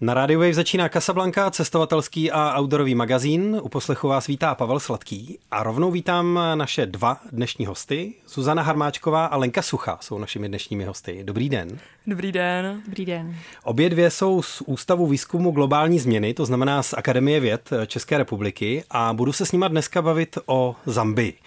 Na 0.00 0.14
Radio 0.14 0.40
Wave 0.40 0.54
začíná 0.54 0.88
Casablanca, 0.88 1.50
cestovatelský 1.50 2.30
a 2.30 2.60
outdoorový 2.60 2.94
magazín. 2.94 3.60
U 3.62 3.68
poslechu 3.68 4.08
vás 4.08 4.26
vítá 4.26 4.54
Pavel 4.54 4.80
Sladký 4.80 5.38
a 5.50 5.62
rovnou 5.62 5.90
vítám 5.90 6.40
naše 6.54 6.86
dva 6.86 7.20
dnešní 7.32 7.66
hosty. 7.66 8.14
Zuzana 8.28 8.62
Harmáčková 8.62 9.26
a 9.26 9.36
Lenka 9.36 9.62
Sucha 9.62 9.98
jsou 10.00 10.18
našimi 10.18 10.48
dnešními 10.48 10.84
hosty. 10.84 11.20
Dobrý 11.24 11.48
den. 11.48 11.78
Dobrý 12.06 12.32
den. 12.32 12.82
Dobrý 12.84 13.06
den. 13.06 13.36
Obě 13.64 13.90
dvě 13.90 14.10
jsou 14.10 14.42
z 14.42 14.62
Ústavu 14.66 15.06
výzkumu 15.06 15.50
globální 15.50 15.98
změny, 15.98 16.34
to 16.34 16.46
znamená 16.46 16.82
z 16.82 16.92
Akademie 16.92 17.40
věd 17.40 17.70
České 17.86 18.18
republiky 18.18 18.84
a 18.90 19.12
budu 19.12 19.32
se 19.32 19.46
s 19.46 19.52
nima 19.52 19.68
dneska 19.68 20.02
bavit 20.02 20.38
o 20.46 20.76
Zambii, 20.86 21.38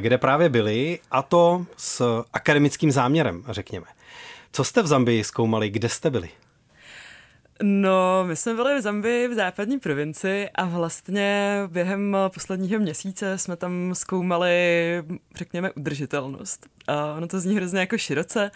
kde 0.00 0.18
právě 0.18 0.48
byli 0.48 0.98
a 1.10 1.22
to 1.22 1.66
s 1.76 2.22
akademickým 2.32 2.90
záměrem, 2.90 3.44
řekněme. 3.48 3.86
Co 4.52 4.64
jste 4.64 4.82
v 4.82 4.86
Zambii 4.86 5.24
zkoumali, 5.24 5.70
kde 5.70 5.88
jste 5.88 6.10
byli? 6.10 6.28
No, 7.62 8.24
my 8.24 8.36
jsme 8.36 8.54
byli 8.54 8.78
v 8.78 8.80
Zambii 8.80 9.28
v 9.28 9.34
západní 9.34 9.78
provinci 9.78 10.48
a 10.54 10.64
vlastně 10.64 11.58
během 11.66 12.16
posledního 12.34 12.80
měsíce 12.80 13.38
jsme 13.38 13.56
tam 13.56 13.94
zkoumali, 13.94 14.52
řekněme, 15.34 15.72
udržitelnost. 15.72 16.66
A 16.86 17.14
ono 17.14 17.28
to 17.28 17.40
zní 17.40 17.56
hrozně 17.56 17.80
jako 17.80 17.98
široce, 17.98 18.50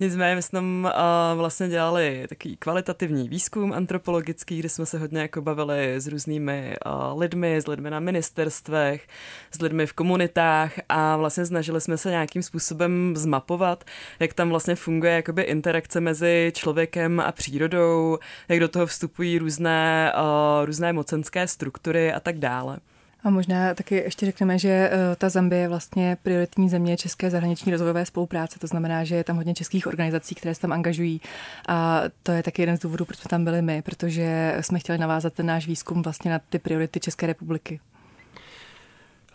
nicméně 0.00 0.34
my 0.34 0.42
jsme 0.42 0.56
tam 0.56 0.92
vlastně 1.36 1.68
dělali 1.68 2.26
takový 2.28 2.56
kvalitativní 2.56 3.28
výzkum 3.28 3.72
antropologický, 3.72 4.58
kde 4.58 4.68
jsme 4.68 4.86
se 4.86 4.98
hodně 4.98 5.20
jako 5.20 5.42
bavili 5.42 5.94
s 6.00 6.06
různými 6.06 6.76
lidmi, 7.16 7.56
s 7.56 7.66
lidmi 7.66 7.90
na 7.90 8.00
ministerstvech, 8.00 9.08
s 9.50 9.60
lidmi 9.60 9.86
v 9.86 9.92
komunitách 9.92 10.72
a 10.88 11.16
vlastně 11.16 11.46
snažili 11.46 11.80
jsme 11.80 11.98
se 11.98 12.10
nějakým 12.10 12.42
způsobem 12.42 13.12
zmapovat, 13.16 13.84
jak 14.20 14.34
tam 14.34 14.48
vlastně 14.48 14.74
funguje 14.74 15.12
jakoby 15.12 15.42
interakce 15.42 16.00
mezi 16.00 16.52
člověkem 16.54 17.20
a 17.20 17.32
přírodou, 17.32 18.18
jak 18.48 18.60
do 18.60 18.68
toho 18.68 18.86
vstupují 18.86 19.38
různé, 19.38 20.12
uh, 20.16 20.64
různé 20.66 20.92
mocenské 20.92 21.48
struktury 21.48 22.12
a 22.12 22.20
tak 22.20 22.38
dále. 22.38 22.78
A 23.24 23.30
možná 23.30 23.74
taky 23.74 23.94
ještě 23.94 24.26
řekneme, 24.26 24.58
že 24.58 24.90
ta 25.18 25.28
Zambie 25.28 25.62
je 25.62 25.68
vlastně 25.68 26.16
prioritní 26.22 26.68
země 26.68 26.96
České 26.96 27.30
zahraniční 27.30 27.72
rozvojové 27.72 28.06
spolupráce. 28.06 28.58
To 28.58 28.66
znamená, 28.66 29.04
že 29.04 29.16
je 29.16 29.24
tam 29.24 29.36
hodně 29.36 29.54
českých 29.54 29.86
organizací, 29.86 30.34
které 30.34 30.54
se 30.54 30.60
tam 30.60 30.72
angažují. 30.72 31.20
A 31.68 32.02
to 32.22 32.32
je 32.32 32.42
taky 32.42 32.62
jeden 32.62 32.76
z 32.76 32.80
důvodů, 32.80 33.04
proč 33.04 33.18
jsme 33.18 33.28
tam 33.28 33.44
byli 33.44 33.62
my, 33.62 33.82
protože 33.82 34.56
jsme 34.60 34.78
chtěli 34.78 34.98
navázat 34.98 35.32
ten 35.32 35.46
náš 35.46 35.66
výzkum 35.66 36.02
vlastně 36.02 36.30
na 36.30 36.38
ty 36.38 36.58
priority 36.58 37.00
České 37.00 37.26
republiky. 37.26 37.80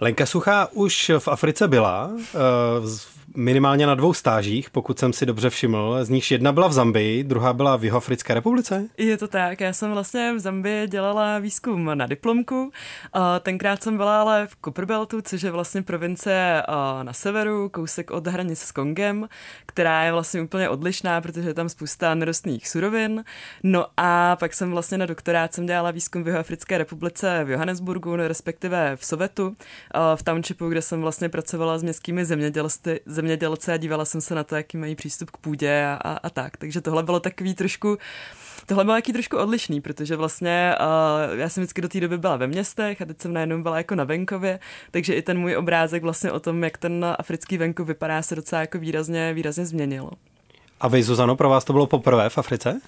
Lenka 0.04 0.26
Suchá 0.26 0.68
už 0.72 1.12
v 1.20 1.28
Africe 1.28 1.68
byla, 1.68 2.12
minimálně 3.36 3.88
na 3.88 3.96
dvou 3.96 4.14
stážích, 4.14 4.70
pokud 4.70 5.00
jsem 5.00 5.14
si 5.14 5.26
dobře 5.26 5.50
všiml. 5.50 6.06
Z 6.06 6.10
nich 6.10 6.32
jedna 6.32 6.52
byla 6.52 6.68
v 6.68 6.74
Zambii, 6.74 7.24
druhá 7.24 7.54
byla 7.54 7.76
v 7.76 7.84
Jihoafrické 7.84 8.34
republice. 8.34 8.88
Je 8.98 9.18
to 9.18 9.28
tak, 9.28 9.62
já 9.62 9.74
jsem 9.74 9.92
vlastně 9.92 10.34
v 10.34 10.40
Zambii 10.40 10.88
dělala 10.88 11.40
výzkum 11.40 11.92
na 11.94 12.08
diplomku. 12.08 12.72
Tenkrát 13.42 13.84
jsem 13.84 13.98
byla 13.98 14.22
ale 14.22 14.48
v 14.48 14.56
Copperbeltu, 14.66 15.22
což 15.22 15.42
je 15.42 15.52
vlastně 15.52 15.82
province 15.82 16.64
na 17.04 17.14
severu, 17.14 17.70
kousek 17.70 18.12
od 18.12 18.28
hranice 18.28 18.66
s 18.66 18.72
Kongem, 18.72 19.30
která 19.66 20.04
je 20.04 20.12
vlastně 20.12 20.42
úplně 20.42 20.70
odlišná, 20.70 21.22
protože 21.22 21.50
je 21.50 21.54
tam 21.54 21.70
spousta 21.70 22.16
nerostných 22.16 22.70
surovin. 22.70 23.24
No 23.64 23.86
a 23.98 24.36
pak 24.36 24.54
jsem 24.54 24.72
vlastně 24.72 24.98
na 24.98 25.06
doktorát 25.06 25.54
jsem 25.54 25.66
dělala 25.66 25.92
výzkum 25.92 26.24
v 26.24 26.28
Jihoafrické 26.28 26.78
republice 26.78 27.44
v 27.44 27.50
Johannesburgu, 27.50 28.16
respektive 28.16 28.96
v 28.96 29.06
Sovetu, 29.06 29.56
v 30.16 30.24
townshipu, 30.24 30.70
kde 30.70 30.82
jsem 30.82 31.02
vlastně 31.02 31.30
pracovala 31.30 31.78
s 31.78 31.84
městskými 31.84 32.26
zemědělci, 32.26 33.00
zemědělce 33.06 33.74
a 33.74 33.78
dívala 33.78 34.06
jsem 34.06 34.22
se 34.22 34.36
na 34.36 34.44
to, 34.44 34.56
jaký 34.56 34.78
mají 34.78 34.96
přístup 34.96 35.32
k 35.32 35.38
půdě 35.38 35.86
a, 35.86 35.94
a, 35.94 36.18
a 36.18 36.30
tak. 36.30 36.58
Takže 36.58 36.82
tohle 36.82 37.04
bylo 37.04 37.20
takový 37.20 37.54
trošku 37.54 37.98
Tohle 38.66 38.84
bylo 38.84 38.96
jaký 38.96 39.14
trošku 39.14 39.38
odlišný, 39.38 39.82
protože 39.82 40.16
vlastně 40.16 40.76
uh, 41.32 41.40
já 41.40 41.50
jsem 41.50 41.64
vždycky 41.64 41.82
do 41.82 41.90
té 41.90 42.00
doby 42.00 42.18
byla 42.18 42.38
ve 42.38 42.48
městech 42.48 43.02
a 43.02 43.06
teď 43.06 43.22
jsem 43.22 43.34
najednou 43.34 43.62
byla 43.62 43.78
jako 43.78 43.96
na 43.96 44.04
venkově, 44.04 44.60
takže 44.92 45.14
i 45.14 45.22
ten 45.22 45.40
můj 45.40 45.58
obrázek 45.58 46.04
vlastně 46.04 46.32
o 46.32 46.40
tom, 46.40 46.64
jak 46.64 46.78
ten 46.78 47.06
africký 47.20 47.58
venkov 47.58 47.88
vypadá, 47.88 48.22
se 48.22 48.36
docela 48.36 48.62
jako 48.62 48.80
výrazně, 48.80 49.34
výrazně 49.34 49.66
změnilo. 49.66 50.12
A 50.80 50.88
vy, 50.88 51.04
Zuzano, 51.04 51.36
pro 51.36 51.50
vás 51.50 51.64
to 51.64 51.74
bylo 51.74 51.88
poprvé 51.88 52.30
v 52.30 52.38
Africe? 52.38 52.82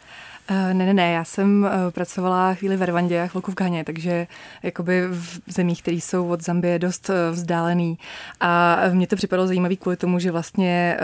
Uh, 0.52 0.74
ne, 0.74 0.86
ne, 0.86 0.94
ne, 0.94 1.12
já 1.12 1.24
jsem 1.24 1.64
uh, 1.64 1.92
pracovala 1.92 2.54
chvíli 2.54 2.78
v 2.78 2.86
Rwandě 2.86 3.22
a 3.22 3.28
chvilku 3.28 3.52
v 3.52 3.56
Ghaně, 3.56 3.84
takže 3.84 4.28
jakoby 4.64 5.08
v 5.08 5.42
zemích, 5.48 5.82
které 5.82 5.98
jsou 5.98 6.28
od 6.28 6.44
Zambie 6.44 6.80
dost 6.80 7.10
uh, 7.10 7.16
vzdálený. 7.32 7.98
A 8.40 8.78
mě 8.92 9.08
to 9.08 9.16
připadalo 9.16 9.48
zajímavé 9.48 9.76
kvůli 9.76 9.98
tomu, 9.98 10.20
že 10.20 10.32
vlastně 10.32 10.98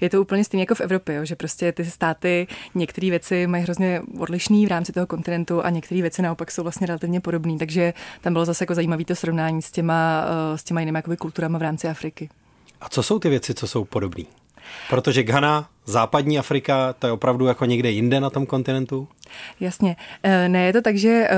je 0.00 0.10
to 0.10 0.20
úplně 0.20 0.44
stejné 0.44 0.62
jako 0.62 0.74
v 0.74 0.80
Evropě, 0.80 1.14
jo, 1.14 1.24
že 1.24 1.36
prostě 1.36 1.72
ty 1.72 1.84
státy 1.84 2.46
některé 2.74 3.10
věci 3.10 3.46
mají 3.46 3.62
hrozně 3.62 4.02
odlišný 4.18 4.66
v 4.66 4.68
rámci 4.68 4.92
toho 4.92 5.06
kontinentu 5.06 5.64
a 5.64 5.70
některé 5.70 6.02
věci 6.02 6.22
naopak 6.22 6.50
jsou 6.50 6.62
vlastně 6.62 6.86
relativně 6.86 7.20
podobné. 7.20 7.58
Takže 7.58 7.94
tam 8.20 8.32
bylo 8.32 8.44
zase 8.44 8.62
jako 8.62 8.74
zajímavé 8.74 9.04
to 9.04 9.14
srovnání 9.14 9.62
s 9.62 9.70
těma, 9.70 10.24
s 10.56 10.64
těma 10.64 10.80
jinými 10.80 11.02
kulturama 11.18 11.58
v 11.58 11.62
rámci 11.62 11.88
Afriky. 11.88 12.28
A 12.80 12.88
co 12.88 13.02
jsou 13.02 13.18
ty 13.18 13.28
věci, 13.28 13.54
co 13.54 13.66
jsou 13.66 13.84
podobné? 13.84 14.24
Protože 14.90 15.22
Ghana 15.22 15.68
západní 15.84 16.38
Afrika, 16.38 16.92
to 16.92 17.06
je 17.06 17.12
opravdu 17.12 17.46
jako 17.46 17.64
někde 17.64 17.90
jinde 17.90 18.20
na 18.20 18.30
tom 18.30 18.46
kontinentu? 18.46 19.08
Jasně. 19.60 19.96
Eh, 20.22 20.48
ne, 20.48 20.66
je 20.66 20.72
to 20.72 20.82
tak, 20.82 20.96
že 20.96 21.28
eh, 21.30 21.36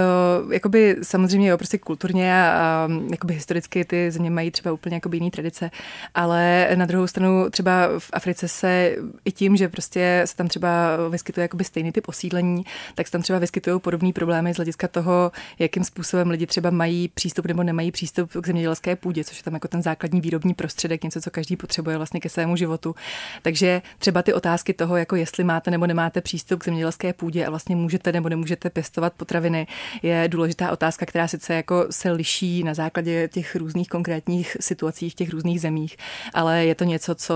jakoby 0.54 0.96
samozřejmě 1.02 1.48
jo, 1.48 1.58
prostě 1.58 1.78
kulturně 1.78 2.42
a 2.42 2.88
jakoby 3.10 3.34
historicky 3.34 3.84
ty 3.84 4.10
země 4.10 4.30
mají 4.30 4.50
třeba 4.50 4.72
úplně 4.72 4.96
jakoby 4.96 5.16
jiný 5.16 5.30
tradice, 5.30 5.70
ale 6.14 6.68
na 6.74 6.86
druhou 6.86 7.06
stranu 7.06 7.50
třeba 7.50 7.88
v 7.98 8.10
Africe 8.12 8.48
se 8.48 8.96
i 9.24 9.32
tím, 9.32 9.56
že 9.56 9.68
prostě 9.68 10.22
se 10.24 10.36
tam 10.36 10.48
třeba 10.48 10.96
vyskytuje 11.08 11.42
jakoby 11.42 11.64
stejný 11.64 11.92
typ 11.92 12.08
osídlení, 12.08 12.64
tak 12.94 13.06
se 13.06 13.12
tam 13.12 13.22
třeba 13.22 13.38
vyskytují 13.38 13.80
podobné 13.80 14.12
problémy 14.12 14.54
z 14.54 14.56
hlediska 14.56 14.88
toho, 14.88 15.32
jakým 15.58 15.84
způsobem 15.84 16.30
lidi 16.30 16.46
třeba 16.46 16.70
mají 16.70 17.08
přístup 17.08 17.46
nebo 17.46 17.62
nemají 17.62 17.92
přístup 17.92 18.30
k 18.40 18.46
zemědělské 18.46 18.96
půdě, 18.96 19.24
což 19.24 19.36
je 19.36 19.42
tam 19.42 19.54
jako 19.54 19.68
ten 19.68 19.82
základní 19.82 20.20
výrobní 20.20 20.54
prostředek, 20.54 21.04
něco, 21.04 21.20
co 21.20 21.30
každý 21.30 21.56
potřebuje 21.56 21.96
vlastně 21.96 22.20
ke 22.20 22.28
svému 22.28 22.56
životu. 22.56 22.94
Takže 23.42 23.82
třeba 23.98 24.22
ty 24.22 24.34
otázky 24.36 24.72
toho, 24.72 24.97
jako 24.97 25.16
jestli 25.16 25.44
máte 25.44 25.70
nebo 25.70 25.86
nemáte 25.86 26.20
přístup 26.20 26.60
k 26.60 26.64
zemědělské 26.64 27.12
půdě 27.12 27.47
a 27.47 27.50
vlastně 27.50 27.76
můžete 27.76 28.12
nebo 28.12 28.28
nemůžete 28.28 28.70
pěstovat 28.70 29.12
potraviny, 29.12 29.66
je 30.02 30.28
důležitá 30.28 30.72
otázka, 30.72 31.06
která 31.06 31.28
sice 31.28 31.54
jako 31.54 31.86
se 31.91 32.12
liší 32.12 32.64
na 32.64 32.75
základě 32.75 33.28
těch 33.28 33.56
různých 33.56 33.88
konkrétních 33.88 34.56
situací 34.60 35.10
v 35.10 35.14
těch 35.14 35.30
různých 35.30 35.60
zemích, 35.60 35.96
ale 36.34 36.64
je 36.64 36.75
to 36.75 36.84
něco, 36.84 37.14
co 37.14 37.34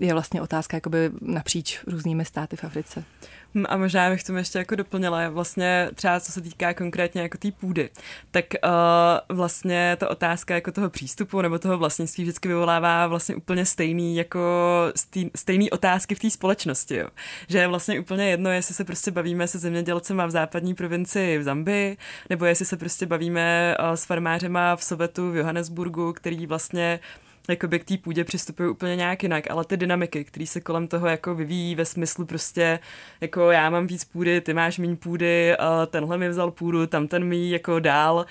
eh, 0.00 0.06
je 0.06 0.12
vlastně 0.12 0.42
otázka 0.42 0.76
jakoby 0.76 1.10
napříč 1.20 1.80
různými 1.86 2.24
státy 2.24 2.56
v 2.56 2.64
Africe. 2.64 3.04
Hm, 3.54 3.64
a 3.68 3.76
možná 3.76 4.10
bych 4.10 4.24
tomu 4.24 4.38
ještě 4.38 4.58
jako 4.58 4.74
doplnila, 4.74 5.28
vlastně 5.28 5.90
třeba 5.94 6.20
co 6.20 6.32
se 6.32 6.40
týká 6.40 6.74
konkrétně 6.74 7.22
jako 7.22 7.38
té 7.38 7.52
půdy, 7.52 7.90
tak 8.30 8.44
uh, 8.64 9.36
vlastně 9.36 9.96
ta 10.00 10.10
otázka 10.10 10.54
jako 10.54 10.72
toho 10.72 10.90
přístupu 10.90 11.42
nebo 11.42 11.58
toho 11.58 11.78
vlastnictví 11.78 12.24
vždycky 12.24 12.48
vyvolává 12.48 13.06
vlastně 13.06 13.34
úplně 13.34 13.66
stejný 13.66 14.16
jako 14.16 14.40
stejný 15.36 15.70
otázky 15.70 16.14
v 16.14 16.18
té 16.18 16.30
společnosti, 16.30 16.96
jo. 16.96 17.08
Že 17.48 17.58
je 17.58 17.68
vlastně 17.68 18.00
úplně 18.00 18.30
jedno, 18.30 18.50
jestli 18.50 18.74
se 18.74 18.84
prostě 18.84 19.10
bavíme 19.10 19.48
se 19.48 19.58
zemědělcema 19.58 20.26
v 20.26 20.30
západní 20.30 20.74
provinci 20.74 21.38
v 21.38 21.42
Zambii, 21.42 21.96
nebo 22.30 22.44
jestli 22.44 22.64
se 22.64 22.76
prostě 22.76 23.06
bavíme 23.06 23.76
uh, 23.80 23.94
s 23.94 24.04
farmářema 24.04 24.76
v 24.76 24.84
Sovetu 24.84 25.30
v 25.30 25.36
Johannesburgu, 25.36 26.12
který 26.12 26.46
vlastně 26.46 27.00
jakoby 27.48 27.78
k 27.78 27.84
té 27.84 27.96
půdě 27.96 28.24
přistupují 28.24 28.70
úplně 28.70 28.96
nějak 28.96 29.22
jinak, 29.22 29.50
ale 29.50 29.64
ty 29.64 29.76
dynamiky, 29.76 30.24
které 30.24 30.46
se 30.46 30.60
kolem 30.60 30.88
toho 30.88 31.06
jako 31.06 31.34
vyvíjí 31.34 31.74
ve 31.74 31.84
smyslu 31.84 32.26
prostě 32.26 32.78
jako 33.20 33.50
já 33.50 33.70
mám 33.70 33.86
víc 33.86 34.04
půdy, 34.04 34.40
ty 34.40 34.54
máš 34.54 34.78
méně 34.78 34.96
půdy, 34.96 35.56
tenhle 35.86 36.18
mi 36.18 36.28
vzal 36.28 36.50
půdu, 36.50 36.86
tam 36.86 37.08
ten 37.08 37.24
mi 37.24 37.50
jako 37.50 37.78
dál, 37.78 38.26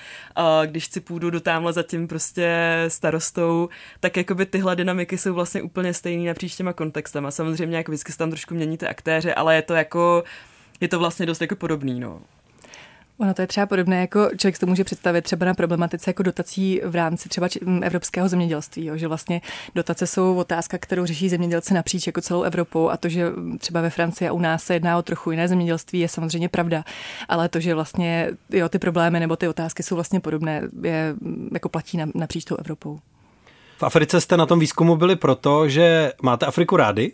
když 0.66 0.86
si 0.86 1.00
půdu 1.00 1.30
do 1.30 1.40
tamhle 1.40 1.74
za 1.74 1.84
tím 1.84 2.08
prostě 2.08 2.56
starostou, 2.88 3.70
tak 4.00 4.18
jakoby 4.18 4.46
tyhle 4.46 4.76
dynamiky 4.76 5.18
jsou 5.18 5.34
vlastně 5.34 5.62
úplně 5.62 5.94
stejné 5.94 6.28
napříč 6.28 6.56
těma 6.56 6.74
kontextama. 6.74 7.32
Samozřejmě 7.32 7.78
jako 7.78 7.92
vždycky 7.92 8.12
se 8.12 8.18
tam 8.18 8.30
trošku 8.30 8.54
mění 8.54 8.78
ty 8.78 8.88
aktéři, 8.88 9.34
ale 9.34 9.56
je 9.56 9.62
to 9.62 9.74
jako 9.74 10.24
je 10.82 10.88
to 10.88 11.00
vlastně 11.00 11.26
dost 11.26 11.42
jako 11.42 11.56
podobný, 11.56 12.00
no. 12.00 12.22
Ono 13.22 13.34
to 13.34 13.42
je 13.42 13.48
třeba 13.48 13.66
podobné, 13.66 14.02
jako 14.02 14.30
člověk 14.38 14.60
to 14.60 14.66
může 14.66 14.84
představit 14.84 15.22
třeba 15.22 15.46
na 15.46 15.54
problematice 15.54 16.10
jako 16.10 16.24
dotací 16.24 16.82
v 16.86 16.96
rámci 16.96 17.30
třeba 17.30 17.48
evropského 17.82 18.30
zemědělství, 18.30 18.86
jo, 18.86 18.98
že 18.98 19.08
vlastně 19.08 19.42
dotace 19.76 20.08
jsou 20.08 20.36
otázka, 20.36 20.78
kterou 20.78 21.06
řeší 21.06 21.30
zemědělci 21.30 21.74
napříč 21.74 22.08
jako 22.08 22.22
celou 22.22 22.42
Evropou 22.42 22.90
a 22.90 22.98
to, 22.98 23.10
že 23.10 23.32
třeba 23.60 23.82
ve 23.82 23.90
Francii 23.90 24.30
a 24.30 24.34
u 24.34 24.40
nás 24.40 24.64
se 24.64 24.74
jedná 24.74 24.98
o 24.98 25.02
trochu 25.02 25.32
jiné 25.32 25.48
zemědělství, 25.48 26.00
je 26.00 26.08
samozřejmě 26.08 26.50
pravda, 26.50 26.84
ale 27.30 27.50
to, 27.50 27.60
že 27.60 27.76
vlastně 27.76 28.30
jo, 28.50 28.70
ty 28.70 28.80
problémy 28.80 29.20
nebo 29.20 29.36
ty 29.36 29.48
otázky 29.48 29.84
jsou 29.84 29.96
vlastně 29.96 30.20
podobné, 30.20 30.62
je, 30.84 31.16
jako 31.54 31.70
platí 31.70 31.98
napříč 32.16 32.46
tou 32.46 32.56
Evropou. 32.56 33.00
V 33.78 33.84
Africe 33.84 34.22
jste 34.22 34.38
na 34.38 34.46
tom 34.46 34.60
výzkumu 34.60 34.96
byli 34.96 35.16
proto, 35.16 35.70
že 35.70 36.14
máte 36.22 36.46
Afriku 36.46 36.78
rádi? 36.78 37.12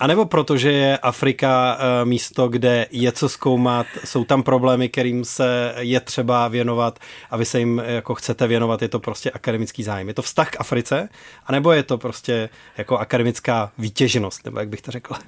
A 0.00 0.06
nebo 0.06 0.24
protože 0.24 0.72
je 0.72 0.98
Afrika 0.98 1.78
eh, 1.80 2.04
místo, 2.04 2.48
kde 2.48 2.86
je 2.90 3.12
co 3.12 3.28
zkoumat, 3.28 3.86
jsou 4.04 4.24
tam 4.24 4.42
problémy, 4.42 4.88
kterým 4.88 5.24
se 5.24 5.74
je 5.78 6.00
třeba 6.00 6.48
věnovat 6.48 6.98
a 7.30 7.36
vy 7.36 7.44
se 7.44 7.58
jim 7.58 7.82
jako 7.86 8.14
chcete 8.14 8.46
věnovat, 8.46 8.82
je 8.82 8.88
to 8.88 8.98
prostě 8.98 9.30
akademický 9.30 9.82
zájem. 9.82 10.08
Je 10.08 10.14
to 10.14 10.22
vztah 10.22 10.50
k 10.50 10.60
Africe, 10.60 11.08
anebo 11.46 11.72
je 11.72 11.82
to 11.82 11.98
prostě 11.98 12.48
jako 12.78 12.98
akademická 12.98 13.72
výtěžnost, 13.78 14.44
nebo 14.44 14.58
jak 14.58 14.68
bych 14.68 14.82
to 14.82 14.90
řekla? 14.90 15.18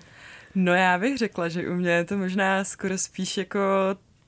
No 0.54 0.74
já 0.74 0.98
bych 0.98 1.19
řekla, 1.19 1.48
že 1.48 1.69
u 1.69 1.74
mě 1.74 1.90
je 1.90 2.04
to 2.04 2.19
možná 2.19 2.64
skoro 2.64 2.98
spíš 2.98 3.36
jako 3.36 3.60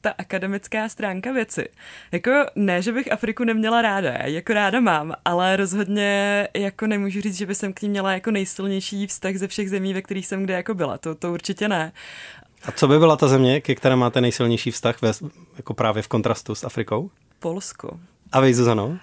ta 0.05 0.15
akademická 0.19 0.89
stránka 0.89 1.33
věci. 1.33 1.69
Jako 2.13 2.31
ne, 2.57 2.83
že 2.83 2.93
bych 2.93 3.13
Afriku 3.13 3.45
neměla 3.45 3.83
ráda, 3.83 4.11
já 4.11 4.27
jako 4.27 4.53
ráda 4.53 4.81
mám, 4.81 5.15
ale 5.25 5.57
rozhodně 5.57 6.49
jako 6.57 6.87
nemůžu 6.87 7.21
říct, 7.21 7.37
že 7.37 7.47
by 7.47 7.55
jsem 7.55 7.73
k 7.73 7.83
ní 7.83 7.89
měla 7.89 8.13
jako 8.13 8.31
nejsilnější 8.31 9.07
vztah 9.07 9.35
ze 9.35 9.49
všech 9.49 9.71
zemí, 9.71 9.95
ve 9.95 10.03
kterých 10.03 10.27
jsem 10.27 10.45
kde 10.45 10.55
jako 10.55 10.75
byla. 10.75 10.99
To, 10.99 11.15
to 11.15 11.33
určitě 11.33 11.69
ne. 11.69 11.93
A 12.65 12.73
co 12.73 12.89
by 12.89 12.99
byla 12.99 13.17
ta 13.17 13.29
země, 13.29 13.61
ke 13.61 13.75
které 13.75 13.97
máte 13.97 14.21
nejsilnější 14.21 14.71
vztah, 14.71 15.03
ve, 15.03 15.13
jako 15.57 15.75
právě 15.75 16.03
v 16.03 16.09
kontrastu 16.09 16.55
s 16.55 16.65
Afrikou? 16.65 17.11
Polsko. 17.39 18.01
A 18.33 18.41
vy, 18.41 18.55
Zuzano? 18.55 18.99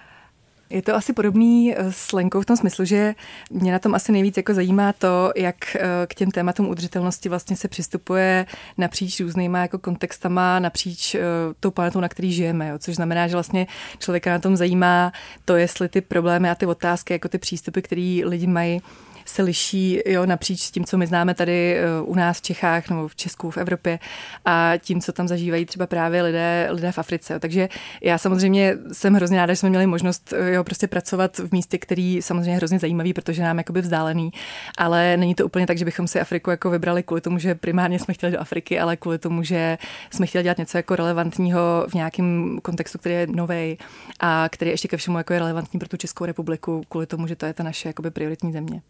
Je 0.72 0.82
to 0.82 0.94
asi 0.94 1.12
podobný 1.12 1.74
eh, 1.74 1.92
s 1.92 2.12
Lenkou 2.12 2.40
v 2.40 2.46
tom 2.46 2.56
smyslu, 2.56 2.84
že 2.84 3.14
mě 3.50 3.72
na 3.72 3.78
tom 3.78 3.94
asi 3.94 4.12
nejvíc 4.12 4.36
jako 4.36 4.54
zajímá 4.54 4.92
to, 4.92 5.32
jak 5.36 5.76
eh, 5.76 5.80
k 6.06 6.14
těm 6.14 6.30
tématům 6.30 6.68
udržitelnosti 6.68 7.28
vlastně 7.28 7.56
se 7.56 7.68
přistupuje 7.68 8.46
napříč 8.78 9.20
různýma 9.20 9.58
jako 9.58 9.78
kontextama, 9.78 10.58
napříč 10.58 11.14
eh, 11.14 11.20
tou 11.60 11.70
planetou, 11.70 12.00
na 12.00 12.08
který 12.08 12.32
žijeme, 12.32 12.68
jo? 12.68 12.78
což 12.78 12.94
znamená, 12.94 13.28
že 13.28 13.32
vlastně 13.32 13.66
člověka 13.98 14.30
na 14.30 14.38
tom 14.38 14.56
zajímá 14.56 15.12
to, 15.44 15.56
jestli 15.56 15.88
ty 15.88 16.00
problémy 16.00 16.50
a 16.50 16.54
ty 16.54 16.66
otázky, 16.66 17.12
jako 17.12 17.28
ty 17.28 17.38
přístupy, 17.38 17.80
které 17.80 18.20
lidi 18.24 18.46
mají, 18.46 18.80
se 19.24 19.42
liší 19.42 20.00
jo, 20.06 20.26
napříč 20.26 20.70
tím, 20.70 20.84
co 20.84 20.98
my 20.98 21.06
známe 21.06 21.34
tady 21.34 21.76
eh, 21.76 22.00
u 22.02 22.14
nás 22.14 22.38
v 22.38 22.42
Čechách 22.42 22.88
nebo 22.88 23.08
v 23.08 23.16
Česku, 23.16 23.50
v 23.50 23.56
Evropě 23.56 23.98
a 24.44 24.72
tím, 24.78 25.00
co 25.00 25.12
tam 25.12 25.28
zažívají 25.28 25.66
třeba 25.66 25.86
právě 25.86 26.22
lidé, 26.22 26.68
lidé 26.70 26.92
v 26.92 26.98
Africe. 26.98 27.40
Takže 27.40 27.68
já 28.02 28.18
samozřejmě 28.18 28.76
jsem 28.92 29.14
hrozně 29.14 29.38
ráda, 29.38 29.52
že 29.52 29.56
jsme 29.56 29.68
měli 29.68 29.86
možnost 29.86 30.32
eh, 30.36 30.52
jo, 30.52 30.64
prostě 30.64 30.86
pracovat 30.86 31.38
v 31.38 31.52
místě, 31.52 31.78
který 31.78 32.22
samozřejmě 32.22 32.56
hrozně 32.56 32.78
zajímavý, 32.78 33.12
protože 33.12 33.42
nám 33.42 33.58
jakoby 33.58 33.80
vzdálený, 33.80 34.30
ale 34.78 35.16
není 35.16 35.34
to 35.34 35.46
úplně 35.46 35.66
tak, 35.66 35.78
že 35.78 35.84
bychom 35.84 36.08
si 36.08 36.20
Afriku 36.20 36.50
jako 36.50 36.70
vybrali 36.70 37.02
kvůli 37.02 37.20
tomu, 37.20 37.38
že 37.38 37.54
primárně 37.54 37.98
jsme 37.98 38.14
chtěli 38.14 38.32
do 38.32 38.40
Afriky, 38.40 38.80
ale 38.80 38.96
kvůli 38.96 39.18
tomu, 39.18 39.42
že 39.42 39.78
jsme 40.10 40.26
chtěli 40.26 40.42
dělat 40.42 40.58
něco 40.58 40.78
jako 40.78 40.96
relevantního 40.96 41.86
v 41.88 41.94
nějakém 41.94 42.58
kontextu, 42.62 42.98
který 42.98 43.14
je 43.14 43.26
nový 43.26 43.78
a 44.20 44.48
který 44.50 44.70
ještě 44.70 44.88
ke 44.88 44.96
všemu 44.96 45.18
jako 45.18 45.32
je 45.32 45.38
relevantní 45.38 45.78
pro 45.78 45.88
tu 45.88 45.96
Českou 45.96 46.24
republiku, 46.24 46.82
kvůli 46.88 47.06
tomu, 47.06 47.26
že 47.26 47.36
to 47.36 47.46
je 47.46 47.52
ta 47.54 47.62
naše 47.62 47.88
jakoby 47.88 48.10
prioritní 48.10 48.52
země. 48.52 48.82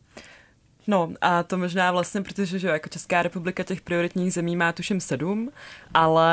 No 0.87 1.11
a 1.21 1.43
to 1.43 1.59
možná 1.59 1.93
vlastně, 1.93 2.23
protože 2.23 2.59
že 2.59 2.69
jako 2.69 2.89
Česká 2.89 3.23
republika 3.23 3.63
těch 3.63 3.81
prioritních 3.81 4.33
zemí 4.33 4.57
má 4.57 4.73
tuším 4.73 5.01
sedm, 5.01 5.51
ale 5.95 6.33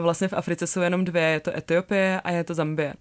vlastně 0.00 0.28
v 0.28 0.32
Africe 0.32 0.66
jsou 0.66 0.80
jenom 0.80 1.04
dvě, 1.04 1.22
je 1.22 1.40
to 1.40 1.56
Etiopie 1.56 2.20
a 2.20 2.30
je 2.30 2.44
to 2.44 2.54
Zambie. 2.54 2.94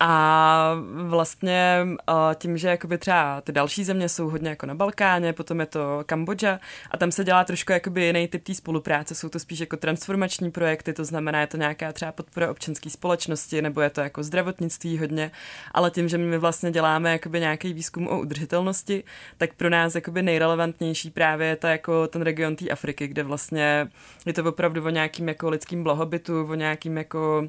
A 0.00 0.74
vlastně 0.94 1.86
tím, 2.34 2.58
že 2.58 2.68
jakoby 2.68 2.98
třeba 2.98 3.40
ty 3.40 3.52
další 3.52 3.84
země 3.84 4.08
jsou 4.08 4.28
hodně 4.30 4.48
jako 4.48 4.66
na 4.66 4.74
Balkáně, 4.74 5.32
potom 5.32 5.60
je 5.60 5.66
to 5.66 6.02
Kambodža 6.06 6.60
a 6.90 6.96
tam 6.96 7.12
se 7.12 7.24
dělá 7.24 7.44
trošku 7.44 7.72
jakoby 7.72 8.04
jiný 8.04 8.28
typ 8.28 8.44
té 8.44 8.54
spolupráce, 8.54 9.14
jsou 9.14 9.28
to 9.28 9.38
spíš 9.38 9.60
jako 9.60 9.76
transformační 9.76 10.50
projekty, 10.50 10.92
to 10.92 11.04
znamená, 11.04 11.40
je 11.40 11.46
to 11.46 11.56
nějaká 11.56 11.92
třeba 11.92 12.12
podpora 12.12 12.50
občanské 12.50 12.90
společnosti, 12.90 13.62
nebo 13.62 13.80
je 13.80 13.90
to 13.90 14.00
jako 14.00 14.22
zdravotnictví 14.22 14.98
hodně, 14.98 15.30
ale 15.72 15.90
tím, 15.90 16.08
že 16.08 16.18
my 16.18 16.38
vlastně 16.38 16.70
děláme 16.70 17.12
jakoby 17.12 17.40
nějaký 17.40 17.72
výzkum 17.72 18.08
o 18.08 18.20
udržitelnosti, 18.20 19.04
tak 19.38 19.54
pro 19.54 19.70
nás 19.70 19.94
jakoby 19.94 20.22
nejrelevantnější 20.22 21.10
právě 21.10 21.46
je 21.48 21.56
to 21.56 21.66
jako 21.66 22.06
ten 22.06 22.22
region 22.22 22.56
té 22.56 22.68
Afriky, 22.68 23.08
kde 23.08 23.22
vlastně 23.22 23.88
je 24.26 24.32
to 24.32 24.44
opravdu 24.44 24.84
o 24.84 24.88
nějakým 24.88 25.28
jako 25.28 25.50
lidským 25.50 25.84
blahobytu, 25.84 26.44
o 26.44 26.54
nějakým 26.54 26.96
jako 26.96 27.48